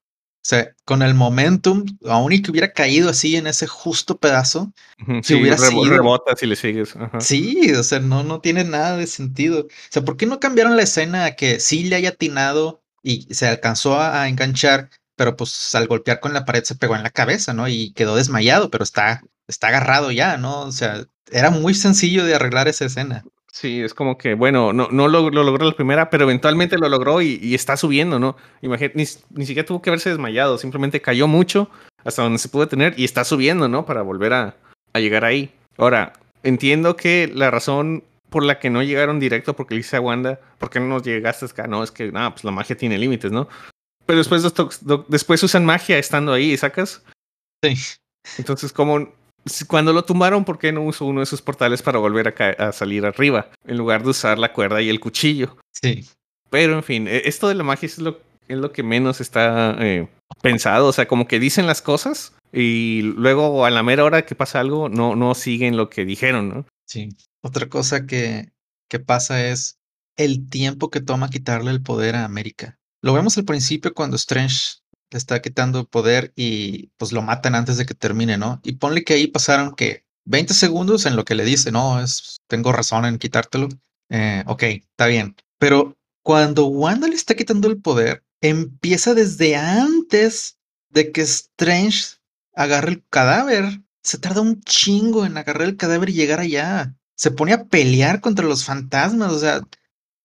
O 0.44 0.46
sea, 0.46 0.74
con 0.84 1.00
el 1.00 1.14
momentum, 1.14 1.86
aún 2.04 2.32
y 2.32 2.42
que 2.42 2.50
hubiera 2.50 2.74
caído 2.74 3.08
así 3.08 3.34
en 3.36 3.46
ese 3.46 3.66
justo 3.66 4.18
pedazo, 4.18 4.74
si 5.22 5.34
hubiera 5.34 5.56
sido... 5.56 5.86
rebota 5.86 6.36
si 6.36 6.44
le 6.44 6.54
sigues. 6.54 6.94
Sí, 7.18 7.72
o 7.72 7.82
sea, 7.82 8.00
no, 8.00 8.24
no 8.24 8.42
tiene 8.42 8.62
nada 8.62 8.98
de 8.98 9.06
sentido. 9.06 9.60
O 9.60 9.68
sea, 9.88 10.04
¿por 10.04 10.18
qué 10.18 10.26
no 10.26 10.40
cambiaron 10.40 10.76
la 10.76 10.82
escena 10.82 11.24
a 11.24 11.34
que 11.34 11.60
sí 11.60 11.84
le 11.84 11.96
haya 11.96 12.10
atinado 12.10 12.82
y 13.02 13.32
se 13.32 13.46
alcanzó 13.46 13.98
a, 13.98 14.28
enganchar, 14.28 14.90
pero 15.16 15.36
pues 15.36 15.74
al 15.74 15.86
golpear 15.86 16.20
con 16.20 16.32
la 16.32 16.44
pared 16.44 16.64
se 16.64 16.74
pegó 16.74 16.96
en 16.96 17.02
la 17.02 17.10
cabeza, 17.10 17.52
¿no? 17.52 17.68
Y 17.68 17.92
quedó 17.92 18.16
desmayado, 18.16 18.70
pero 18.70 18.84
está, 18.84 19.22
está 19.48 19.68
agarrado 19.68 20.10
ya, 20.10 20.36
¿no? 20.36 20.62
O 20.62 20.72
sea, 20.72 21.04
era 21.30 21.50
muy 21.50 21.74
sencillo 21.74 22.24
de 22.24 22.34
arreglar 22.34 22.68
esa 22.68 22.84
escena. 22.84 23.24
Sí, 23.52 23.82
es 23.82 23.94
como 23.94 24.18
que, 24.18 24.34
bueno, 24.34 24.72
no, 24.72 24.88
no 24.90 25.06
lo, 25.06 25.30
logró 25.30 25.64
la 25.64 25.76
primera, 25.76 26.10
pero 26.10 26.24
eventualmente 26.24 26.76
lo 26.76 26.88
logró 26.88 27.22
y, 27.22 27.54
está 27.54 27.76
subiendo, 27.76 28.18
¿no? 28.18 28.36
Imagínate, 28.62 28.96
ni, 28.96 29.46
siquiera 29.46 29.64
tuvo 29.64 29.80
que 29.80 29.90
haberse 29.90 30.10
desmayado, 30.10 30.58
simplemente 30.58 31.00
cayó 31.00 31.28
mucho 31.28 31.70
hasta 32.04 32.22
donde 32.22 32.40
se 32.40 32.48
pudo 32.48 32.66
tener 32.66 32.94
y 32.98 33.04
está 33.04 33.22
subiendo, 33.22 33.68
¿no? 33.68 33.86
Para 33.86 34.02
volver 34.02 34.32
a, 34.32 34.56
a 34.92 34.98
llegar 34.98 35.24
ahí. 35.24 35.54
Ahora, 35.78 36.14
entiendo 36.42 36.96
que 36.96 37.30
la 37.32 37.52
razón 37.52 38.02
por 38.28 38.44
la 38.44 38.58
que 38.58 38.70
no 38.70 38.82
llegaron 38.82 39.20
directo, 39.20 39.54
porque 39.54 39.74
le 39.74 39.78
dice 39.78 39.98
a 39.98 40.00
Wanda, 40.00 40.40
¿por 40.58 40.68
qué 40.68 40.80
no 40.80 40.86
nos 40.86 41.04
llegaste 41.04 41.46
acá? 41.46 41.68
No, 41.68 41.84
es 41.84 41.92
que, 41.92 42.10
nada, 42.10 42.32
pues 42.32 42.42
la 42.42 42.50
magia 42.50 42.76
tiene 42.76 42.98
límites, 42.98 43.30
¿no? 43.30 43.48
Pero 44.06 44.18
después, 44.18 44.42
después 45.08 45.42
usan 45.42 45.64
magia 45.64 45.98
estando 45.98 46.32
ahí, 46.32 46.56
¿sacas? 46.56 47.02
Sí. 47.62 47.74
Entonces, 48.38 48.72
como 48.72 49.08
cuando 49.66 49.92
lo 49.92 50.04
tumbaron, 50.04 50.44
¿por 50.44 50.58
qué 50.58 50.72
no 50.72 50.82
usó 50.82 51.04
uno 51.04 51.20
de 51.20 51.24
esos 51.24 51.42
portales 51.42 51.82
para 51.82 51.98
volver 51.98 52.34
a, 52.58 52.72
salir 52.72 53.04
arriba? 53.04 53.50
En 53.66 53.76
lugar 53.76 54.02
de 54.02 54.10
usar 54.10 54.38
la 54.38 54.52
cuerda 54.52 54.80
y 54.80 54.88
el 54.88 55.00
cuchillo. 55.00 55.56
Sí. 55.72 56.08
Pero 56.50 56.74
en 56.74 56.82
fin, 56.82 57.08
e, 57.08 57.22
esto 57.26 57.48
de 57.48 57.54
la 57.54 57.64
magia 57.64 57.86
es 57.86 57.98
lo, 57.98 58.20
es 58.48 58.56
lo 58.56 58.72
que 58.72 58.82
menos 58.82 59.20
está 59.20 59.76
eh, 59.80 60.08
pensado. 60.42 60.88
O 60.88 60.92
sea, 60.92 61.06
como 61.06 61.26
que 61.26 61.38
dicen 61.38 61.66
las 61.66 61.82
cosas 61.82 62.32
y 62.52 63.02
luego 63.02 63.64
a 63.64 63.70
la 63.70 63.82
mera 63.82 64.04
hora 64.04 64.24
que 64.24 64.34
pasa 64.34 64.60
algo, 64.60 64.88
no, 64.88 65.16
no 65.16 65.34
siguen 65.34 65.76
lo 65.76 65.90
que 65.90 66.04
dijeron, 66.04 66.48
¿no? 66.48 66.66
Sí. 66.86 67.10
Otra 67.42 67.68
cosa 67.68 68.06
que, 68.06 68.52
que 68.88 69.00
pasa 69.00 69.46
es 69.46 69.78
el 70.16 70.48
tiempo 70.48 70.90
que 70.90 71.00
toma 71.00 71.30
quitarle 71.30 71.70
el 71.70 71.82
poder 71.82 72.14
a 72.16 72.24
América. 72.24 72.78
Lo 73.04 73.12
vemos 73.12 73.36
al 73.36 73.44
principio 73.44 73.92
cuando 73.92 74.16
Strange 74.16 74.78
le 75.10 75.18
está 75.18 75.42
quitando 75.42 75.86
poder 75.86 76.32
y 76.36 76.86
pues 76.96 77.12
lo 77.12 77.20
matan 77.20 77.54
antes 77.54 77.76
de 77.76 77.84
que 77.84 77.92
termine, 77.92 78.38
¿no? 78.38 78.62
Y 78.64 78.76
ponle 78.76 79.04
que 79.04 79.12
ahí 79.12 79.26
pasaron 79.26 79.74
que 79.74 80.06
20 80.24 80.54
segundos 80.54 81.04
en 81.04 81.14
lo 81.14 81.26
que 81.26 81.34
le 81.34 81.44
dice, 81.44 81.70
no, 81.70 82.00
es, 82.00 82.40
tengo 82.46 82.72
razón 82.72 83.04
en 83.04 83.18
quitártelo. 83.18 83.68
Eh, 84.08 84.42
ok, 84.46 84.62
está 84.62 85.06
bien. 85.06 85.36
Pero 85.58 85.98
cuando 86.22 86.64
Wanda 86.64 87.06
le 87.06 87.14
está 87.14 87.34
quitando 87.34 87.68
el 87.68 87.78
poder, 87.78 88.24
empieza 88.40 89.12
desde 89.12 89.54
antes 89.54 90.56
de 90.88 91.12
que 91.12 91.20
Strange 91.20 92.16
agarre 92.54 92.92
el 92.92 93.04
cadáver. 93.10 93.82
Se 94.02 94.16
tarda 94.16 94.40
un 94.40 94.62
chingo 94.62 95.26
en 95.26 95.36
agarrar 95.36 95.68
el 95.68 95.76
cadáver 95.76 96.08
y 96.08 96.14
llegar 96.14 96.40
allá. 96.40 96.96
Se 97.16 97.30
pone 97.30 97.52
a 97.52 97.66
pelear 97.66 98.22
contra 98.22 98.46
los 98.46 98.64
fantasmas, 98.64 99.30
o 99.30 99.38
sea, 99.38 99.60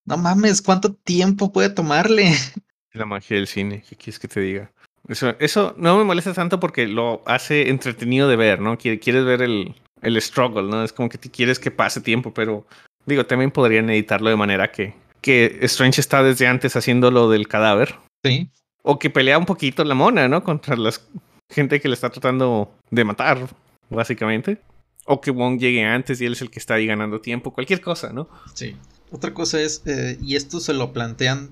no 0.06 0.16
mames, 0.16 0.62
¿cuánto 0.62 0.94
tiempo 0.94 1.52
puede 1.52 1.72
tomarle? 1.72 2.34
La 2.94 3.06
magia 3.06 3.38
del 3.38 3.48
cine, 3.48 3.84
¿qué 3.88 3.96
quieres 3.96 4.20
que 4.20 4.28
te 4.28 4.40
diga? 4.40 4.72
Eso, 5.08 5.36
eso 5.40 5.74
no 5.78 5.98
me 5.98 6.04
molesta 6.04 6.34
tanto 6.34 6.60
porque 6.60 6.88
lo 6.88 7.22
hace 7.26 7.70
entretenido 7.70 8.28
de 8.28 8.36
ver, 8.36 8.60
¿no? 8.60 8.78
Quieres 8.78 9.26
ver 9.26 9.42
el, 9.42 9.76
el 10.02 10.22
struggle, 10.22 10.64
¿no? 10.64 10.84
Es 10.84 10.94
como 10.94 11.10
que 11.10 11.18
te 11.18 11.30
quieres 11.30 11.60
que 11.60 11.72
pase 11.72 12.02
tiempo, 12.02 12.34
pero 12.34 12.66
digo, 13.06 13.26
también 13.26 13.52
podrían 13.52 13.90
editarlo 13.90 14.30
de 14.30 14.36
manera 14.36 14.72
que, 14.72 14.94
que 15.22 15.60
Strange 15.62 16.02
está 16.02 16.24
desde 16.24 16.48
antes 16.48 16.76
haciendo 16.76 17.12
lo 17.12 17.30
del 17.30 17.48
cadáver. 17.48 17.96
Sí. 18.24 18.50
O 18.84 19.00
que 19.00 19.10
pelea 19.10 19.38
un 19.38 19.46
poquito 19.46 19.84
la 19.84 19.96
mona, 19.96 20.28
¿no? 20.28 20.44
Contra 20.44 20.76
la 20.76 20.92
gente 21.50 21.80
que 21.80 21.88
le 21.88 21.96
está 21.96 22.10
tratando 22.10 22.72
de 22.92 23.04
matar, 23.04 23.48
básicamente. 23.90 24.62
O 25.06 25.22
que 25.22 25.32
Wong 25.32 25.60
llegue 25.60 25.84
antes 25.84 26.22
y 26.22 26.26
él 26.26 26.34
es 26.34 26.42
el 26.42 26.52
que 26.52 26.60
está 26.60 26.76
ahí 26.76 26.86
ganando 26.86 27.20
tiempo, 27.20 27.52
cualquier 27.52 27.82
cosa, 27.82 28.14
¿no? 28.14 28.30
Sí. 28.54 28.76
Otra 29.12 29.34
cosa 29.34 29.60
es, 29.60 29.82
eh, 29.88 30.18
y 30.22 30.36
esto 30.36 30.60
se 30.60 30.74
lo 30.74 30.94
plantean 30.94 31.50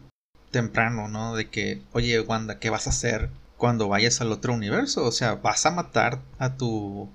temprano, 0.52 1.08
¿no? 1.08 1.36
De 1.36 1.50
que, 1.50 1.82
oye, 1.94 2.20
Wanda, 2.20 2.60
¿qué 2.60 2.70
vas 2.70 2.88
a 2.88 2.92
hacer? 2.92 3.30
cuando 3.58 3.88
vayas 3.88 4.22
al 4.22 4.32
otro 4.32 4.54
universo. 4.54 5.04
O 5.04 5.12
sea, 5.12 5.36
vas 5.36 5.66
a 5.66 5.72
matar 5.72 6.22
a 6.40 6.56
tu 6.56 7.10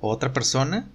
otra 0.00 0.32
persona. 0.32 0.88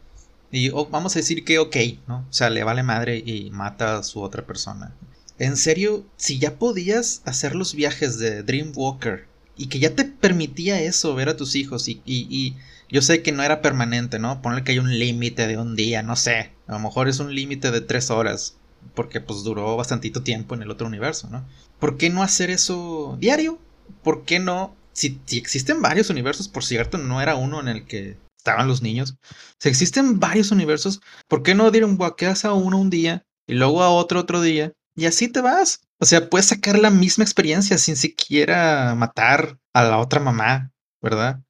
Y 0.52 0.70
vamos 0.70 1.16
a 1.16 1.20
decir 1.20 1.44
que 1.44 1.58
ok, 1.58 1.76
¿no? 2.08 2.28
O 2.30 2.34
sea, 2.34 2.52
le 2.52 2.64
vale 2.64 2.84
madre 2.84 3.18
y 3.18 3.50
mata 3.50 3.98
a 3.98 4.04
su 4.04 4.22
otra 4.22 4.46
persona. 4.46 4.94
En 5.40 5.58
serio, 5.58 6.06
si 6.16 6.38
ya 6.38 6.60
podías 6.60 7.24
hacer 7.26 7.56
los 7.56 7.74
viajes 7.74 8.20
de 8.20 8.44
Dreamwalker 8.44 9.26
y 9.58 9.66
que 9.68 9.80
ya 9.80 9.96
te 9.96 10.06
permitía 10.06 10.80
eso, 10.80 11.16
ver 11.16 11.30
a 11.30 11.38
tus 11.38 11.56
hijos 11.56 11.88
y, 11.88 12.02
y, 12.06 12.56
yo 12.90 13.02
sé 13.02 13.24
que 13.24 13.32
no 13.32 13.42
era 13.42 13.64
permanente, 13.64 14.20
¿no? 14.20 14.44
Ponle 14.44 14.64
que 14.64 14.74
hay 14.74 14.80
un 14.80 15.00
límite 15.00 15.48
de 15.48 15.58
un 15.58 15.76
día, 15.76 16.04
no 16.04 16.16
sé. 16.16 16.52
A 16.68 16.74
lo 16.74 16.80
mejor 16.80 17.10
es 17.10 17.20
un 17.20 17.34
límite 17.34 17.72
de 17.72 17.82
tres 17.82 18.12
horas 18.12 18.58
porque 18.94 19.22
pues 19.22 19.44
duró 19.44 19.76
bastantito 19.76 20.22
tiempo 20.22 20.54
en 20.56 20.62
el 20.62 20.70
otro 20.70 20.86
universo, 20.88 21.28
¿no? 21.32 21.46
¿Por 21.84 21.98
qué 21.98 22.10
no 22.10 22.24
hacer 22.24 22.50
eso 22.50 23.18
diario? 23.20 23.60
¿Por 24.04 24.24
qué 24.24 24.40
no? 24.40 24.74
Si, 24.94 25.20
si 25.26 25.38
existen 25.38 25.82
varios 25.82 26.10
universos, 26.10 26.48
por 26.48 26.64
cierto, 26.64 26.98
no 26.98 27.20
era 27.20 27.36
uno 27.36 27.60
en 27.60 27.68
el 27.68 27.86
que 27.86 28.16
estaban 28.38 28.70
los 28.70 28.82
niños. 28.82 29.18
Si 29.60 29.68
existen 29.68 30.18
varios 30.18 30.52
universos, 30.52 31.02
¿por 31.28 31.44
qué 31.44 31.56
no 31.56 31.70
un 31.70 31.98
buaqueas 31.98 32.46
a 32.46 32.54
uno 32.54 32.78
un 32.78 32.90
día 32.90 33.26
y 33.48 33.56
luego 33.56 33.84
a 33.84 33.90
otro 33.90 34.22
otro 34.22 34.40
día? 34.40 34.72
Y 34.96 35.08
así 35.08 35.28
te 35.28 35.42
vas. 35.42 35.82
O 36.00 36.06
sea, 36.06 36.30
puedes 36.30 36.46
sacar 36.46 36.80
la 36.80 36.90
misma 36.90 37.26
experiencia 37.26 37.78
sin 37.78 37.98
siquiera 37.98 38.96
matar 38.96 39.58
a 39.74 39.84
la 39.84 39.98
otra 39.98 40.22
mamá, 40.22 40.72
¿verdad? 41.02 41.42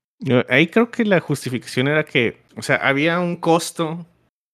Ahí 0.50 0.66
creo 0.66 0.90
que 0.90 1.06
la 1.06 1.20
justificación 1.20 1.90
era 1.90 2.06
que, 2.06 2.42
o 2.58 2.64
sea, 2.64 2.78
había 2.78 3.20
un 3.20 3.36
costo 3.36 4.08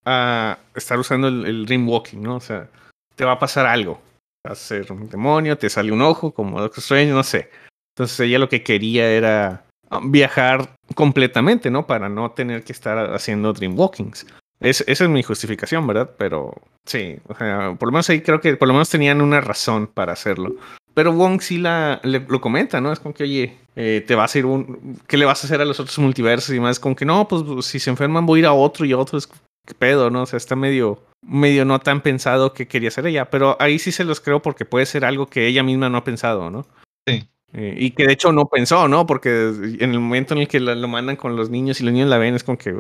a 0.04 0.60
estar 0.76 1.00
usando 1.00 1.30
el, 1.30 1.46
el 1.46 1.66
dream 1.66 1.88
walking, 1.88 2.18
¿no? 2.18 2.36
O 2.36 2.42
sea, 2.42 2.70
te 3.16 3.24
va 3.24 3.32
a 3.32 3.40
pasar 3.40 3.66
algo. 3.66 4.09
A 4.48 4.56
ser 4.56 4.92
un 4.92 5.10
demonio, 5.10 5.58
te 5.58 5.70
sale 5.70 5.92
un 5.92 6.02
ojo, 6.02 6.34
como 6.34 6.62
Doctor 6.62 6.80
Strange, 6.80 7.12
no 7.12 7.24
sé. 7.24 7.50
Entonces 7.96 8.20
ella 8.22 8.40
lo 8.40 8.48
que 8.48 8.64
quería 8.64 9.10
era 9.10 9.66
viajar 10.04 10.76
completamente, 10.96 11.70
¿no? 11.70 11.88
Para 11.88 12.10
no 12.10 12.32
tener 12.32 12.64
que 12.64 12.72
estar 12.72 13.14
haciendo 13.14 13.54
dream 13.54 13.78
walkings. 13.78 14.26
esa 14.62 14.84
es 14.88 15.10
mi 15.10 15.24
justificación, 15.24 15.86
¿verdad? 15.86 16.12
Pero 16.18 16.54
sí, 16.86 17.18
o 17.28 17.36
sea, 17.36 17.76
por 17.78 17.90
lo 17.90 17.92
menos 17.92 18.10
ahí 18.10 18.22
creo 18.22 18.40
que 18.40 18.56
por 18.56 18.68
lo 18.68 18.74
menos 18.74 18.90
tenían 18.90 19.22
una 19.22 19.42
razón 19.42 19.88
para 19.88 20.14
hacerlo. 20.14 20.56
Pero 20.94 21.14
Wong 21.14 21.42
sí 21.42 21.58
la, 21.58 22.02
lo 22.04 22.42
comenta, 22.42 22.82
¿no? 22.82 22.92
Es 22.92 23.00
como 23.00 23.14
que, 23.14 23.24
oye, 23.24 23.58
eh, 23.76 24.04
te 24.06 24.16
vas 24.16 24.36
a 24.36 24.40
ir 24.40 24.46
un... 24.46 25.00
¿Qué 25.08 25.18
le 25.18 25.26
vas 25.26 25.44
a 25.44 25.48
hacer 25.48 25.62
a 25.62 25.66
los 25.66 25.80
otros 25.80 25.98
multiversos? 26.00 26.54
Y 26.54 26.60
más, 26.60 26.80
como 26.80 26.96
que 26.96 27.06
no, 27.06 27.28
pues 27.28 27.66
si 27.66 27.80
se 27.80 27.90
enferman 27.90 28.26
voy 28.26 28.40
a 28.40 28.42
ir 28.42 28.46
a 28.46 28.54
otro 28.54 28.86
y 28.86 28.92
a 28.92 28.98
otro. 28.98 29.18
Es, 29.18 29.28
¿Qué 29.28 29.34
pedo, 29.78 30.10
no? 30.10 30.24
O 30.24 30.26
sea, 30.26 30.38
está 30.38 30.55
medio, 30.55 31.03
medio 31.22 31.66
no 31.66 31.80
tan 31.80 32.01
pensado 32.01 32.53
que 32.53 32.68
quería 32.68 32.89
hacer 32.89 33.05
ella. 33.07 33.30
Pero 33.30 33.57
ahí 33.60 33.80
sí 33.80 33.91
se 33.91 34.03
los 34.03 34.22
creo 34.22 34.41
porque 34.41 34.66
puede 34.66 34.86
ser 34.86 35.05
algo 35.05 35.28
que 35.28 35.47
ella 35.47 35.64
misma 35.64 35.89
no 35.89 35.97
ha 35.97 36.03
pensado, 36.03 36.49
¿no? 36.49 36.66
Sí. 37.07 37.30
Eh, 37.53 37.76
y 37.78 37.91
que 37.91 38.05
de 38.05 38.14
hecho 38.14 38.32
no 38.32 38.45
pensó, 38.45 38.88
¿no? 38.88 39.07
Porque 39.07 39.51
en 39.80 39.91
el 39.91 39.99
momento 39.99 40.34
en 40.34 40.41
el 40.41 40.47
que 40.47 40.60
lo 40.60 40.88
mandan 40.88 41.16
con 41.16 41.36
los 41.36 41.49
niños 41.49 41.82
y 41.82 41.84
los 41.84 41.93
niños 41.93 42.10
la 42.10 42.18
ven, 42.20 42.36
es 42.36 42.43
como 42.43 42.57
que, 42.57 42.72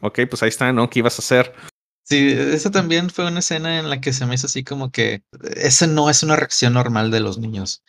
ok, 0.00 0.20
pues 0.28 0.42
ahí 0.42 0.48
está, 0.48 0.72
¿no? 0.72 0.90
¿Qué 0.90 0.98
ibas 0.98 1.18
a 1.18 1.22
hacer? 1.22 1.54
Sí, 2.04 2.30
esa 2.32 2.70
también 2.70 3.10
fue 3.10 3.26
una 3.26 3.40
escena 3.40 3.78
en 3.78 3.90
la 3.90 4.00
que 4.00 4.12
se 4.12 4.24
me 4.24 4.34
hizo 4.34 4.46
así 4.46 4.64
como 4.64 4.90
que 4.90 5.22
esa 5.56 5.86
no 5.86 6.08
es 6.08 6.22
una 6.22 6.36
reacción 6.36 6.72
normal 6.72 7.10
de 7.10 7.20
los 7.20 7.38
niños. 7.38 7.82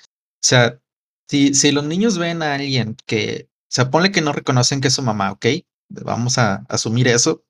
O 0.44 0.46
sea, 0.46 0.80
si, 1.30 1.54
si 1.54 1.72
los 1.72 1.86
niños 1.86 2.18
ven 2.18 2.44
a 2.44 2.56
alguien 2.56 2.98
que, 3.06 3.48
o 3.50 3.72
sea, 3.72 3.90
ponle 3.90 4.12
que 4.12 4.22
no 4.22 4.34
reconocen 4.34 4.82
que 4.82 4.90
es 4.90 4.94
su 4.94 5.02
mamá, 5.02 5.32
ok, 5.32 5.46
vamos 5.90 6.38
a 6.38 6.66
asumir 6.68 7.08
eso, 7.08 7.44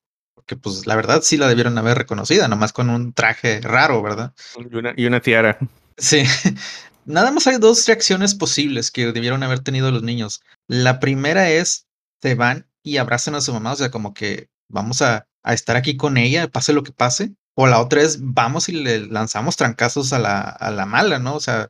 porque 0.49 0.61
pues 0.61 0.87
la 0.87 0.95
verdad 0.95 1.21
sí 1.21 1.37
la 1.37 1.47
debieron 1.47 1.77
haber 1.77 1.97
reconocida, 1.97 2.47
nomás 2.47 2.73
con 2.73 2.89
un 2.89 3.13
traje 3.13 3.61
raro, 3.61 4.01
¿verdad? 4.01 4.33
Y 4.57 4.75
una, 4.75 4.93
y 4.95 5.05
una 5.05 5.19
tiara. 5.19 5.57
Sí, 5.97 6.23
Nada 7.05 7.31
más 7.31 7.47
hay 7.47 7.57
dos 7.57 7.87
reacciones 7.87 8.35
posibles 8.35 8.91
que 8.91 9.11
debieron 9.11 9.41
haber 9.43 9.59
tenido 9.61 9.91
los 9.91 10.03
niños. 10.03 10.41
La 10.67 10.99
primera 10.99 11.49
es, 11.49 11.87
se 12.21 12.35
van 12.35 12.67
y 12.83 12.97
abrazan 12.97 13.35
a 13.35 13.41
su 13.41 13.51
mamá, 13.51 13.73
o 13.73 13.75
sea, 13.75 13.89
como 13.89 14.13
que 14.13 14.49
vamos 14.69 15.01
a, 15.01 15.27
estar 15.43 15.75
aquí 15.75 15.97
con 15.97 16.17
ella, 16.17 16.47
pase 16.47 16.73
lo 16.73 16.83
que 16.83 16.91
pase. 16.91 17.33
O 17.55 17.65
la 17.67 17.81
otra 17.81 18.01
es, 18.01 18.19
vamos 18.21 18.69
y 18.69 18.73
le 18.73 19.07
lanzamos 19.07 19.55
trancazos 19.55 20.13
a 20.13 20.19
la, 20.19 20.41
a 20.41 20.69
la 20.71 20.85
mala, 20.85 21.17
¿no? 21.19 21.35
O 21.35 21.39
sea, 21.39 21.69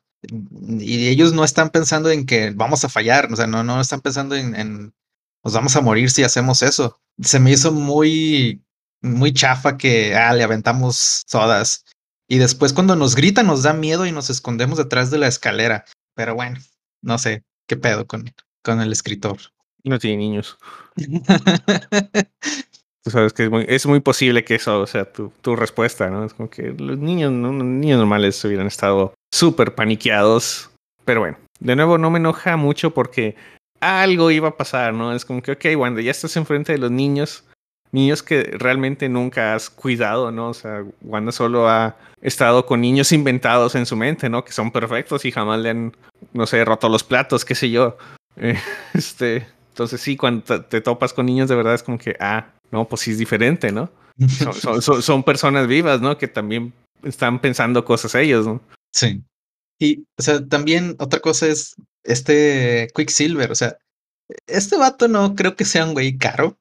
y 0.80 1.07
ellos 1.07 1.34
no 1.34 1.43
están 1.43 1.69
pensando 1.69 2.09
en 2.11 2.25
que 2.25 2.51
vamos 2.51 2.84
a 2.84 2.89
fallar, 2.89 3.32
o 3.32 3.36
sea, 3.36 3.47
no, 3.47 3.63
no 3.63 3.80
están 3.80 4.01
pensando 4.01 4.36
en, 4.36 4.55
en 4.55 4.93
nos 5.43 5.53
vamos 5.53 5.75
a 5.75 5.82
morir 5.82 6.11
si 6.11 6.23
hacemos 6.23 6.61
eso. 6.61 6.99
Se 7.21 7.39
me 7.39 7.51
hizo 7.51 7.71
muy, 7.71 8.61
muy 9.02 9.34
chafa 9.34 9.78
que, 9.78 10.16
ah, 10.16 10.34
le 10.34 10.43
aventamos 10.43 11.24
sodas. 11.28 11.86
Y 12.28 12.38
después 12.38 12.74
cuando 12.74 12.95
nos 12.95 13.16
grita 13.16 13.43
nos 13.43 13.64
da 13.64 13.74
miedo 13.74 14.06
y 14.06 14.12
nos 14.12 14.30
escondemos 14.30 14.78
detrás 14.78 15.10
de 15.12 15.18
la 15.18 15.28
escalera. 15.28 15.86
Pero 16.16 16.36
bueno, 16.36 16.60
no 17.02 17.18
sé 17.18 17.43
qué 17.68 17.76
pedo 17.78 18.06
con, 18.06 18.32
con 18.64 18.82
el 18.82 18.91
escritor. 18.91 19.38
No 19.84 19.97
tiene 20.00 20.18
niños. 20.18 20.58
Tú 23.02 23.12
sabes 23.12 23.32
que 23.32 23.45
es 23.45 23.50
muy, 23.50 23.66
es 23.68 23.86
muy 23.86 24.02
posible 24.02 24.43
que 24.43 24.56
eso 24.56 24.86
sea 24.86 25.12
tu, 25.12 25.32
tu 25.41 25.56
respuesta, 25.56 26.10
¿no? 26.10 26.26
Es 26.26 26.34
como 26.34 26.50
que 26.50 26.74
los 26.78 26.97
niños, 26.97 27.32
¿no? 27.32 27.54
los 27.54 27.64
niños 27.64 27.97
normales 27.97 28.43
hubieran 28.43 28.68
estado 28.68 29.14
súper 29.34 29.74
paniqueados. 29.74 30.70
Pero 31.06 31.22
bueno, 31.22 31.38
de 31.60 31.76
nuevo 31.76 31.97
no 31.97 32.12
me 32.12 32.20
enoja 32.20 32.58
mucho 32.58 32.93
porque 32.93 33.36
algo 33.80 34.32
iba 34.32 34.50
a 34.50 34.58
pasar, 34.58 34.93
¿no? 34.93 35.14
Es 35.14 35.24
como 35.26 35.41
que, 35.41 35.54
ok, 35.54 35.66
cuando 35.78 36.02
ya 36.02 36.12
estás 36.12 36.36
enfrente 36.36 36.74
de 36.74 36.78
los 36.78 36.91
niños, 36.91 37.45
niños 37.91 38.23
que 38.23 38.43
realmente 38.43 39.09
nunca 39.09 39.55
has 39.55 39.69
cuidado, 39.69 40.31
¿no? 40.31 40.49
O 40.49 40.53
sea, 40.53 40.83
Wanda 41.01 41.31
solo 41.31 41.67
ha 41.67 41.97
estado 42.21 42.65
con 42.65 42.81
niños 42.81 43.11
inventados 43.11 43.75
en 43.75 43.85
su 43.85 43.95
mente, 43.95 44.29
¿no? 44.29 44.43
Que 44.43 44.51
son 44.51 44.71
perfectos 44.71 45.25
y 45.25 45.31
jamás 45.31 45.59
le 45.59 45.69
han, 45.69 45.97
no 46.33 46.45
sé, 46.45 46.63
roto 46.65 46.89
los 46.89 47.03
platos, 47.03 47.45
qué 47.45 47.55
sé 47.55 47.69
yo. 47.69 47.97
Eh, 48.41 48.57
este, 48.93 49.47
entonces 49.71 49.99
sí, 49.99 50.15
cuando 50.15 50.63
te 50.63 50.79
topas 50.79 51.11
con 51.11 51.25
niños 51.25 51.49
de 51.49 51.57
verdad 51.57 51.73
es 51.73 51.83
como 51.83 51.97
que, 51.97 52.15
ah, 52.21 52.47
no, 52.71 52.87
pues 52.87 53.01
sí 53.01 53.11
es 53.11 53.17
diferente, 53.17 53.69
¿no? 53.73 53.91
Son, 54.53 54.81
son, 54.81 55.01
son 55.01 55.23
personas 55.23 55.67
vivas, 55.67 55.99
¿no? 55.99 56.17
Que 56.17 56.29
también 56.29 56.71
están 57.03 57.39
pensando 57.39 57.83
cosas 57.83 58.15
ellos, 58.15 58.45
¿no? 58.45 58.61
Sí. 58.93 59.23
Y, 59.79 60.05
o 60.17 60.21
sea, 60.21 60.45
también 60.45 60.95
otra 60.99 61.19
cosa 61.19 61.47
es 61.47 61.75
este 62.03 62.87
Quicksilver, 62.95 63.51
o 63.51 63.55
sea, 63.55 63.77
este 64.47 64.77
vato 64.77 65.07
no 65.07 65.35
creo 65.35 65.55
que 65.55 65.65
sea 65.65 65.85
un 65.85 65.93
güey 65.93 66.17
caro. 66.17 66.57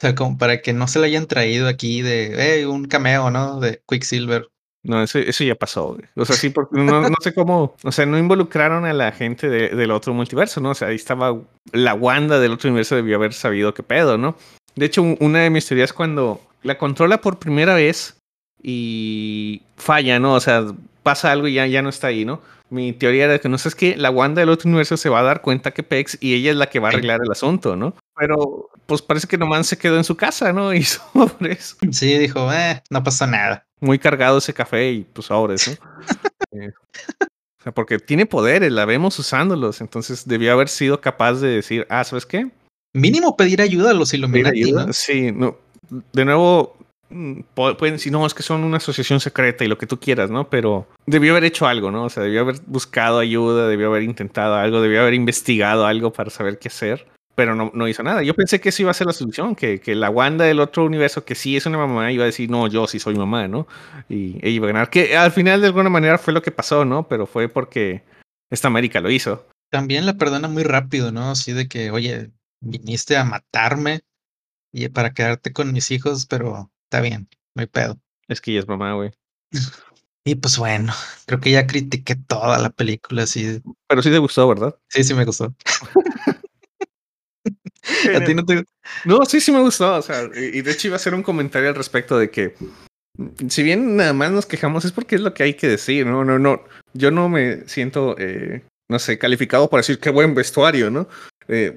O 0.00 0.02
sea, 0.02 0.14
como 0.14 0.38
para 0.38 0.62
que 0.62 0.72
no 0.72 0.88
se 0.88 0.98
le 0.98 1.06
hayan 1.06 1.26
traído 1.26 1.68
aquí 1.68 2.00
de 2.00 2.66
un 2.66 2.86
cameo, 2.86 3.30
¿no? 3.30 3.60
De 3.60 3.82
Quicksilver. 3.86 4.48
No, 4.82 5.02
eso, 5.02 5.18
eso 5.18 5.44
ya 5.44 5.54
pasó. 5.54 5.98
O 6.16 6.24
sea, 6.24 6.36
sí, 6.36 6.48
porque 6.48 6.76
no, 6.80 7.02
no, 7.08 7.16
sé 7.20 7.34
cómo. 7.34 7.76
O 7.82 7.92
sea, 7.92 8.06
no 8.06 8.18
involucraron 8.18 8.86
a 8.86 8.94
la 8.94 9.12
gente 9.12 9.48
de, 9.48 9.68
del 9.68 9.90
otro 9.90 10.14
multiverso, 10.14 10.60
¿no? 10.60 10.70
O 10.70 10.74
sea, 10.74 10.88
ahí 10.88 10.96
estaba 10.96 11.36
la 11.72 11.94
Wanda 11.94 12.40
del 12.40 12.52
otro 12.52 12.70
universo, 12.70 12.96
debió 12.96 13.16
haber 13.16 13.34
sabido 13.34 13.74
qué 13.74 13.82
pedo, 13.82 14.16
¿no? 14.16 14.36
De 14.74 14.86
hecho, 14.86 15.02
una 15.02 15.40
de 15.40 15.50
mis 15.50 15.66
teorías 15.66 15.92
cuando 15.92 16.40
la 16.62 16.78
controla 16.78 17.20
por 17.20 17.38
primera 17.38 17.74
vez 17.74 18.16
y 18.62 19.60
falla, 19.76 20.18
¿no? 20.18 20.34
O 20.34 20.40
sea, 20.40 20.64
pasa 21.02 21.30
algo 21.30 21.46
y 21.46 21.54
ya, 21.54 21.66
ya 21.66 21.82
no 21.82 21.90
está 21.90 22.06
ahí, 22.06 22.24
¿no? 22.24 22.40
Mi 22.70 22.92
teoría 22.92 23.24
era 23.24 23.38
que 23.38 23.48
no 23.48 23.58
sé, 23.58 23.68
es 23.68 23.74
que 23.74 23.96
la 23.96 24.10
Wanda 24.10 24.40
del 24.40 24.48
otro 24.48 24.68
universo 24.68 24.96
se 24.96 25.08
va 25.08 25.20
a 25.20 25.24
dar 25.24 25.42
cuenta 25.42 25.72
que 25.72 25.82
Pex 25.82 26.16
y 26.20 26.34
ella 26.34 26.52
es 26.52 26.56
la 26.56 26.68
que 26.68 26.78
va 26.78 26.88
a 26.88 26.92
arreglar 26.92 27.20
el 27.22 27.30
asunto, 27.30 27.74
¿no? 27.76 27.94
Pero 28.20 28.68
pues 28.84 29.00
parece 29.00 29.26
que 29.26 29.38
nomás 29.38 29.66
se 29.66 29.78
quedó 29.78 29.96
en 29.96 30.04
su 30.04 30.14
casa, 30.14 30.52
¿no? 30.52 30.74
Y 30.74 30.82
sobre 30.82 31.52
eso. 31.52 31.76
Sí, 31.90 32.18
dijo, 32.18 32.52
eh, 32.52 32.82
no 32.90 33.02
pasa 33.02 33.26
nada. 33.26 33.66
Muy 33.80 33.98
cargado 33.98 34.38
ese 34.38 34.52
café 34.52 34.92
y 34.92 35.04
pues 35.04 35.26
sobre 35.26 35.54
eso. 35.54 35.70
eh, 36.52 36.70
o 37.18 37.62
sea, 37.62 37.72
porque 37.72 37.98
tiene 37.98 38.26
poderes, 38.26 38.70
la 38.70 38.84
vemos 38.84 39.18
usándolos, 39.18 39.80
entonces 39.80 40.28
debió 40.28 40.52
haber 40.52 40.68
sido 40.68 41.00
capaz 41.00 41.40
de 41.40 41.48
decir, 41.48 41.86
ah, 41.88 42.04
¿sabes 42.04 42.26
qué? 42.26 42.50
Mínimo 42.92 43.36
pedir 43.36 43.62
ayuda 43.62 43.90
a 43.90 43.94
los 43.94 44.12
Illuminati. 44.12 44.72
¿no? 44.72 44.92
Sí, 44.92 45.32
no. 45.32 45.56
De 46.12 46.24
nuevo, 46.26 46.76
mm, 47.08 47.40
pueden 47.54 47.94
decir, 47.94 48.12
no, 48.12 48.26
es 48.26 48.34
que 48.34 48.42
son 48.42 48.64
una 48.64 48.76
asociación 48.78 49.20
secreta 49.20 49.64
y 49.64 49.68
lo 49.68 49.78
que 49.78 49.86
tú 49.86 49.98
quieras, 49.98 50.30
¿no? 50.30 50.50
Pero 50.50 50.86
debió 51.06 51.32
haber 51.32 51.44
hecho 51.44 51.66
algo, 51.66 51.90
¿no? 51.90 52.04
O 52.04 52.10
sea, 52.10 52.22
debió 52.22 52.42
haber 52.42 52.56
buscado 52.66 53.18
ayuda, 53.18 53.66
debió 53.66 53.86
haber 53.86 54.02
intentado 54.02 54.56
algo, 54.56 54.82
debió 54.82 55.00
haber 55.00 55.14
investigado 55.14 55.86
algo 55.86 56.12
para 56.12 56.28
saber 56.28 56.58
qué 56.58 56.68
hacer 56.68 57.06
pero 57.40 57.54
no, 57.54 57.70
no, 57.72 57.88
hizo 57.88 58.02
nada. 58.02 58.22
Yo 58.22 58.34
pensé 58.34 58.60
que 58.60 58.68
eso 58.68 58.82
iba 58.82 58.90
a 58.90 58.94
ser 58.94 59.06
la 59.06 59.14
solución, 59.14 59.56
que, 59.56 59.80
que, 59.80 59.94
la 59.94 60.10
Wanda 60.10 60.44
del 60.44 60.60
otro 60.60 60.84
universo, 60.84 61.24
que 61.24 61.34
sí 61.34 61.56
es 61.56 61.64
una 61.64 61.78
mamá, 61.78 62.12
iba 62.12 62.24
a 62.24 62.26
decir, 62.26 62.50
no, 62.50 62.66
yo 62.66 62.86
sí 62.86 62.98
soy 62.98 63.14
mamá, 63.14 63.48
¿no? 63.48 63.66
Y 64.10 64.36
ella 64.42 64.48
iba 64.48 64.66
a 64.66 64.72
ganar. 64.74 64.90
Que 64.90 65.16
al 65.16 65.32
final, 65.32 65.62
de 65.62 65.68
alguna 65.68 65.88
manera, 65.88 66.18
fue 66.18 66.34
lo 66.34 66.42
que 66.42 66.50
pasó, 66.50 66.84
¿no? 66.84 67.08
Pero 67.08 67.26
fue 67.26 67.48
porque 67.48 68.02
esta 68.50 68.68
América 68.68 69.00
lo 69.00 69.10
hizo. 69.10 69.48
También 69.70 70.04
la 70.04 70.18
perdona 70.18 70.48
muy 70.48 70.64
rápido, 70.64 71.12
¿no? 71.12 71.30
Así 71.30 71.54
de 71.54 71.66
que, 71.66 71.90
oye, 71.90 72.30
viniste 72.60 73.16
a 73.16 73.24
matarme 73.24 74.00
y 74.70 74.90
para 74.90 75.14
quedarte 75.14 75.54
con 75.54 75.72
mis 75.72 75.90
hijos, 75.92 76.26
pero 76.26 76.70
está 76.90 77.00
bien, 77.00 77.26
no 77.54 77.62
hay 77.62 77.68
pedo. 77.68 77.98
Es 78.28 78.42
que 78.42 78.50
ella 78.50 78.60
es 78.60 78.68
mamá, 78.68 78.92
güey. 78.92 79.12
Y 80.22 80.34
pues 80.34 80.58
bueno, 80.58 80.92
creo 81.24 81.40
que 81.40 81.50
ya 81.50 81.66
critiqué 81.66 82.14
toda 82.14 82.58
la 82.58 82.68
película, 82.68 83.22
así. 83.22 83.62
Pero 83.88 84.02
sí 84.02 84.10
te 84.10 84.18
gustó, 84.18 84.46
¿verdad? 84.46 84.78
Sí, 84.88 85.02
sí 85.02 85.14
me 85.14 85.24
gustó. 85.24 85.54
¿A 88.14 88.24
ti 88.24 88.34
no 88.34 88.44
te.? 88.44 88.64
No, 89.04 89.24
sí, 89.24 89.40
sí 89.40 89.52
me 89.52 89.60
gustó. 89.60 89.96
O 89.96 90.02
sea, 90.02 90.28
y 90.34 90.62
de 90.62 90.70
hecho 90.70 90.88
iba 90.88 90.96
a 90.96 90.96
hacer 90.96 91.14
un 91.14 91.22
comentario 91.22 91.68
al 91.68 91.74
respecto 91.74 92.18
de 92.18 92.30
que. 92.30 92.54
Si 93.48 93.62
bien 93.62 93.96
nada 93.96 94.12
más 94.12 94.30
nos 94.30 94.46
quejamos, 94.46 94.84
es 94.84 94.92
porque 94.92 95.16
es 95.16 95.20
lo 95.20 95.34
que 95.34 95.42
hay 95.42 95.54
que 95.54 95.68
decir, 95.68 96.06
¿no? 96.06 96.24
No, 96.24 96.38
no. 96.38 96.62
Yo 96.94 97.10
no 97.10 97.28
me 97.28 97.68
siento 97.68 98.16
eh, 98.18 98.62
no 98.90 98.98
sé, 98.98 99.18
calificado 99.18 99.70
por 99.70 99.78
decir 99.78 100.00
qué 100.00 100.10
buen 100.10 100.34
vestuario, 100.34 100.90
¿no? 100.90 101.08
Eh, 101.52 101.76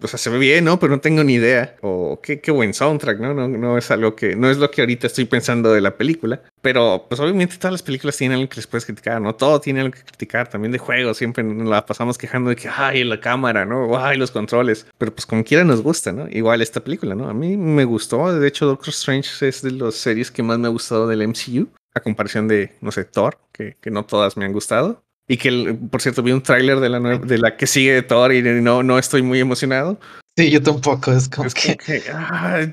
o 0.00 0.06
sea, 0.06 0.16
se 0.16 0.30
ve 0.30 0.38
bien, 0.38 0.64
¿no? 0.64 0.78
Pero 0.78 0.94
no 0.94 1.00
tengo 1.00 1.24
ni 1.24 1.34
idea. 1.34 1.74
O 1.82 2.20
qué, 2.22 2.40
qué 2.40 2.52
buen 2.52 2.72
soundtrack, 2.72 3.18
¿no? 3.18 3.34
¿no? 3.34 3.48
No 3.48 3.76
es 3.76 3.90
algo 3.90 4.14
que, 4.14 4.36
no 4.36 4.48
es 4.48 4.58
lo 4.58 4.70
que 4.70 4.80
ahorita 4.80 5.08
estoy 5.08 5.24
pensando 5.24 5.72
de 5.72 5.80
la 5.80 5.96
película. 5.96 6.40
Pero, 6.62 7.06
pues 7.08 7.20
obviamente 7.20 7.56
todas 7.56 7.72
las 7.72 7.82
películas 7.82 8.16
tienen 8.16 8.38
algo 8.38 8.48
que 8.48 8.56
les 8.56 8.68
puedes 8.68 8.84
criticar, 8.84 9.20
¿no? 9.20 9.34
Todo 9.34 9.60
tiene 9.60 9.80
algo 9.80 9.92
que 9.92 10.04
criticar. 10.04 10.48
También 10.48 10.70
de 10.70 10.78
juegos, 10.78 11.16
siempre 11.16 11.42
nos 11.42 11.68
la 11.68 11.84
pasamos 11.84 12.16
quejando 12.16 12.50
de 12.50 12.56
que, 12.56 12.68
ay, 12.68 13.02
la 13.02 13.18
cámara, 13.18 13.64
¿no? 13.64 13.98
Ay, 13.98 14.16
los 14.16 14.30
controles. 14.30 14.86
Pero 14.98 15.12
pues 15.12 15.26
como 15.26 15.42
quiera 15.42 15.64
nos 15.64 15.82
gusta, 15.82 16.12
¿no? 16.12 16.28
Igual 16.30 16.62
esta 16.62 16.80
película, 16.80 17.16
¿no? 17.16 17.28
A 17.28 17.34
mí 17.34 17.56
me 17.56 17.84
gustó. 17.84 18.38
De 18.38 18.46
hecho, 18.46 18.66
Doctor 18.66 18.90
Strange 18.90 19.48
es 19.48 19.62
de 19.62 19.72
las 19.72 19.96
series 19.96 20.30
que 20.30 20.44
más 20.44 20.60
me 20.60 20.68
ha 20.68 20.70
gustado 20.70 21.08
del 21.08 21.26
MCU. 21.26 21.68
A 21.94 22.00
comparación 22.00 22.46
de, 22.46 22.76
no 22.80 22.92
sé, 22.92 23.04
Thor, 23.04 23.40
que, 23.50 23.76
que 23.80 23.90
no 23.90 24.04
todas 24.04 24.36
me 24.36 24.44
han 24.44 24.52
gustado. 24.52 25.02
Y 25.28 25.36
que, 25.36 25.76
por 25.90 26.00
cierto, 26.00 26.22
vi 26.22 26.32
un 26.32 26.42
tráiler 26.42 26.80
de 26.80 26.88
la 26.88 27.18
de 27.18 27.38
la 27.38 27.56
que 27.56 27.66
sigue 27.66 27.92
de 27.92 28.02
Thor 28.02 28.32
y 28.32 28.42
no, 28.42 28.82
no 28.82 28.98
estoy 28.98 29.20
muy 29.22 29.38
emocionado. 29.38 30.00
Sí, 30.36 30.50
yo 30.50 30.62
tampoco. 30.62 31.12
Es 31.12 31.28
como 31.28 31.50
que. 31.50 31.76
ah, 32.12 32.66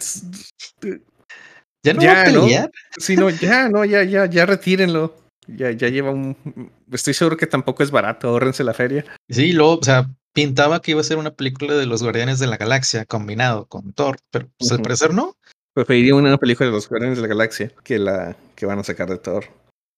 ya 1.84 1.94
no 1.94 2.02
ya, 2.02 2.32
¿no? 2.32 2.48
Sí, 2.98 3.16
no, 3.16 3.30
ya, 3.30 3.70
no, 3.70 3.84
ya, 3.86 4.04
ya, 4.04 4.26
ya 4.26 4.46
retírenlo. 4.46 5.16
Ya, 5.48 5.72
ya 5.72 5.90
lleva 5.90 6.12
un. 6.12 6.72
Estoy 6.92 7.14
seguro 7.14 7.38
que 7.38 7.46
tampoco 7.46 7.84
es 7.84 7.92
barato, 7.92 8.30
ahorrense 8.30 8.64
la 8.64 8.74
feria. 8.74 9.06
Sí, 9.30 9.52
luego, 9.52 9.80
o 9.80 9.84
sea, 9.84 10.10
pintaba 10.34 10.82
que 10.82 10.92
iba 10.92 11.02
a 11.02 11.04
ser 11.04 11.18
una 11.18 11.36
película 11.36 11.76
de 11.76 11.86
los 11.86 12.02
Guardianes 12.02 12.40
de 12.40 12.48
la 12.48 12.58
Galaxia 12.58 13.06
combinado 13.06 13.66
con 13.68 13.94
Thor, 13.94 14.18
pero 14.32 14.48
pues, 14.58 14.72
al 14.72 14.82
parecer 14.82 15.14
no. 15.14 15.36
Preferiría 15.74 16.16
una 16.16 16.38
película 16.38 16.68
de 16.68 16.74
los 16.74 16.90
Guardianes 16.90 17.18
de 17.18 17.22
la 17.24 17.28
Galaxia 17.28 17.72
que 17.84 18.00
la 18.00 18.36
que 18.56 18.66
van 18.66 18.80
a 18.80 18.84
sacar 18.84 19.10
de 19.10 19.18
Thor. 19.18 19.46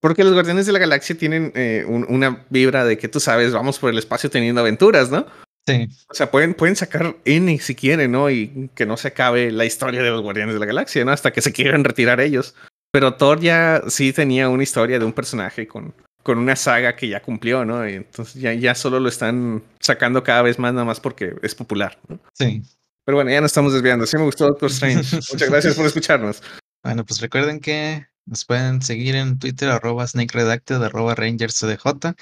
Porque 0.08 0.24
los 0.24 0.32
Guardianes 0.32 0.66
de 0.66 0.72
la 0.72 0.80
Galaxia 0.80 1.18
tienen 1.18 1.52
eh, 1.54 1.84
una 1.86 2.46
vibra 2.50 2.86
de 2.86 2.98
que 2.98 3.10
tú 3.10 3.20
sabes, 3.20 3.52
vamos 3.52 3.78
por 3.78 3.90
el 3.90 3.98
espacio 3.98 4.30
teniendo 4.30 4.62
aventuras, 4.62 5.12
¿no? 5.12 5.26
Sí. 5.68 5.90
O 6.08 6.14
sea, 6.14 6.32
pueden, 6.32 6.54
pueden 6.54 6.78
sacar 6.78 7.18
N 7.26 7.60
si 7.60 7.76
quieren, 7.76 8.14
¿no? 8.14 8.30
Y 8.30 8.70
que 8.74 8.86
no 8.86 8.96
se 8.96 9.10
acabe 9.10 9.52
la 9.52 9.66
historia 9.66 10.02
de 10.02 10.10
los 10.10 10.22
Guardianes 10.22 10.54
de 10.54 10.62
la 10.62 10.66
Galaxia, 10.66 11.04
¿no? 11.04 11.12
Hasta 11.12 11.34
que 11.34 11.42
se 11.42 11.52
quieran 11.52 11.84
retirar 11.84 12.22
ellos. 12.22 12.56
Pero 12.90 13.16
Thor 13.16 13.42
ya 13.42 13.84
sí 13.90 14.14
tenía 14.14 14.48
una 14.48 14.64
historia 14.64 14.98
de 14.98 15.04
un 15.04 15.12
personaje 15.12 15.68
con, 15.68 15.94
con 16.24 16.38
una 16.38 16.56
saga 16.56 16.96
que 16.96 17.10
ya 17.10 17.22
cumplió, 17.22 17.66
¿no? 17.66 17.86
Y 17.86 17.96
entonces 17.96 18.42
ya, 18.42 18.54
ya 18.54 18.76
solo 18.76 19.02
lo 19.02 19.10
están 19.10 19.62
sacando 19.82 20.24
cada 20.24 20.42
vez 20.42 20.58
más, 20.58 20.72
nada 20.72 20.86
más 20.86 21.02
porque 21.02 21.36
es 21.42 21.54
popular, 21.54 22.00
¿no? 22.08 22.18
Sí. 22.32 22.62
Pero 23.04 23.18
bueno, 23.18 23.30
ya 23.30 23.42
nos 23.42 23.50
estamos 23.50 23.74
desviando. 23.74 24.06
Sí 24.06 24.16
me 24.16 24.24
gustó 24.24 24.46
Doctor 24.46 24.72
Strange. 24.72 25.18
Muchas 25.34 25.50
gracias 25.50 25.76
por 25.76 25.86
escucharnos. 25.86 26.42
Bueno, 26.82 27.06
pues 27.06 27.20
recuerden 27.20 27.60
que 27.60 28.08
nos 28.28 28.46
pueden 28.46 28.82
seguir 28.82 29.16
en 29.16 29.40
Twitter, 29.40 29.70
arroba 29.70 30.06
snakeredacted, 30.06 30.84
arroba 30.84 31.16
rangerscdj. 31.16 32.14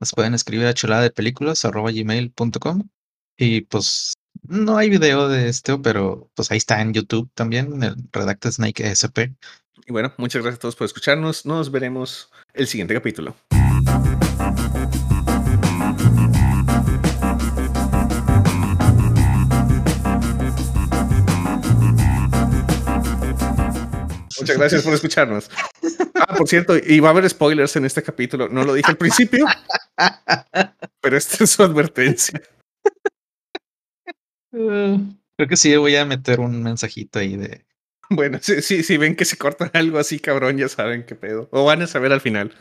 Nos 0.00 0.12
pueden 0.12 0.34
escribir 0.34 0.66
a 0.66 0.74
chulada 0.74 1.02
de 1.02 1.10
películas, 1.10 1.64
arroba 1.64 1.92
gmail.com. 1.92 2.88
Y 3.38 3.62
pues 3.62 4.14
no 4.42 4.76
hay 4.76 4.90
video 4.90 5.28
de 5.28 5.48
esto, 5.48 5.80
pero 5.80 6.30
pues 6.34 6.50
ahí 6.50 6.58
está 6.58 6.80
en 6.80 6.92
YouTube 6.92 7.30
también, 7.34 7.82
el 7.82 7.96
Redacted 8.12 8.50
Snake 8.50 8.84
SP. 8.90 9.32
Y 9.86 9.92
bueno, 9.92 10.12
muchas 10.16 10.42
gracias 10.42 10.58
a 10.58 10.62
todos 10.62 10.76
por 10.76 10.84
escucharnos. 10.86 11.46
Nos 11.46 11.70
veremos 11.70 12.30
el 12.54 12.66
siguiente 12.66 12.94
capítulo. 12.94 13.36
Muchas 24.42 24.58
gracias 24.58 24.82
por 24.82 24.94
escucharnos. 24.94 25.50
Ah, 26.14 26.34
por 26.36 26.48
cierto, 26.48 26.76
y 26.76 27.00
va 27.00 27.08
a 27.08 27.10
haber 27.12 27.28
spoilers 27.28 27.76
en 27.76 27.84
este 27.84 28.02
capítulo. 28.02 28.48
No 28.48 28.64
lo 28.64 28.74
dije 28.74 28.90
al 28.90 28.96
principio, 28.96 29.46
pero 31.00 31.16
esta 31.16 31.44
es 31.44 31.50
su 31.50 31.62
advertencia. 31.62 32.40
creo 34.50 35.48
que 35.48 35.56
sí 35.56 35.74
voy 35.76 35.96
a 35.96 36.04
meter 36.04 36.40
un 36.40 36.62
mensajito 36.62 37.18
ahí 37.18 37.36
de. 37.36 37.64
Bueno, 38.10 38.38
si, 38.42 38.82
si 38.82 38.96
ven 38.98 39.16
que 39.16 39.24
se 39.24 39.38
corta 39.38 39.70
algo 39.72 39.98
así, 39.98 40.18
cabrón, 40.18 40.58
ya 40.58 40.68
saben 40.68 41.06
qué 41.06 41.14
pedo. 41.14 41.48
O 41.50 41.64
van 41.64 41.80
a 41.82 41.86
saber 41.86 42.12
al 42.12 42.20
final. 42.20 42.54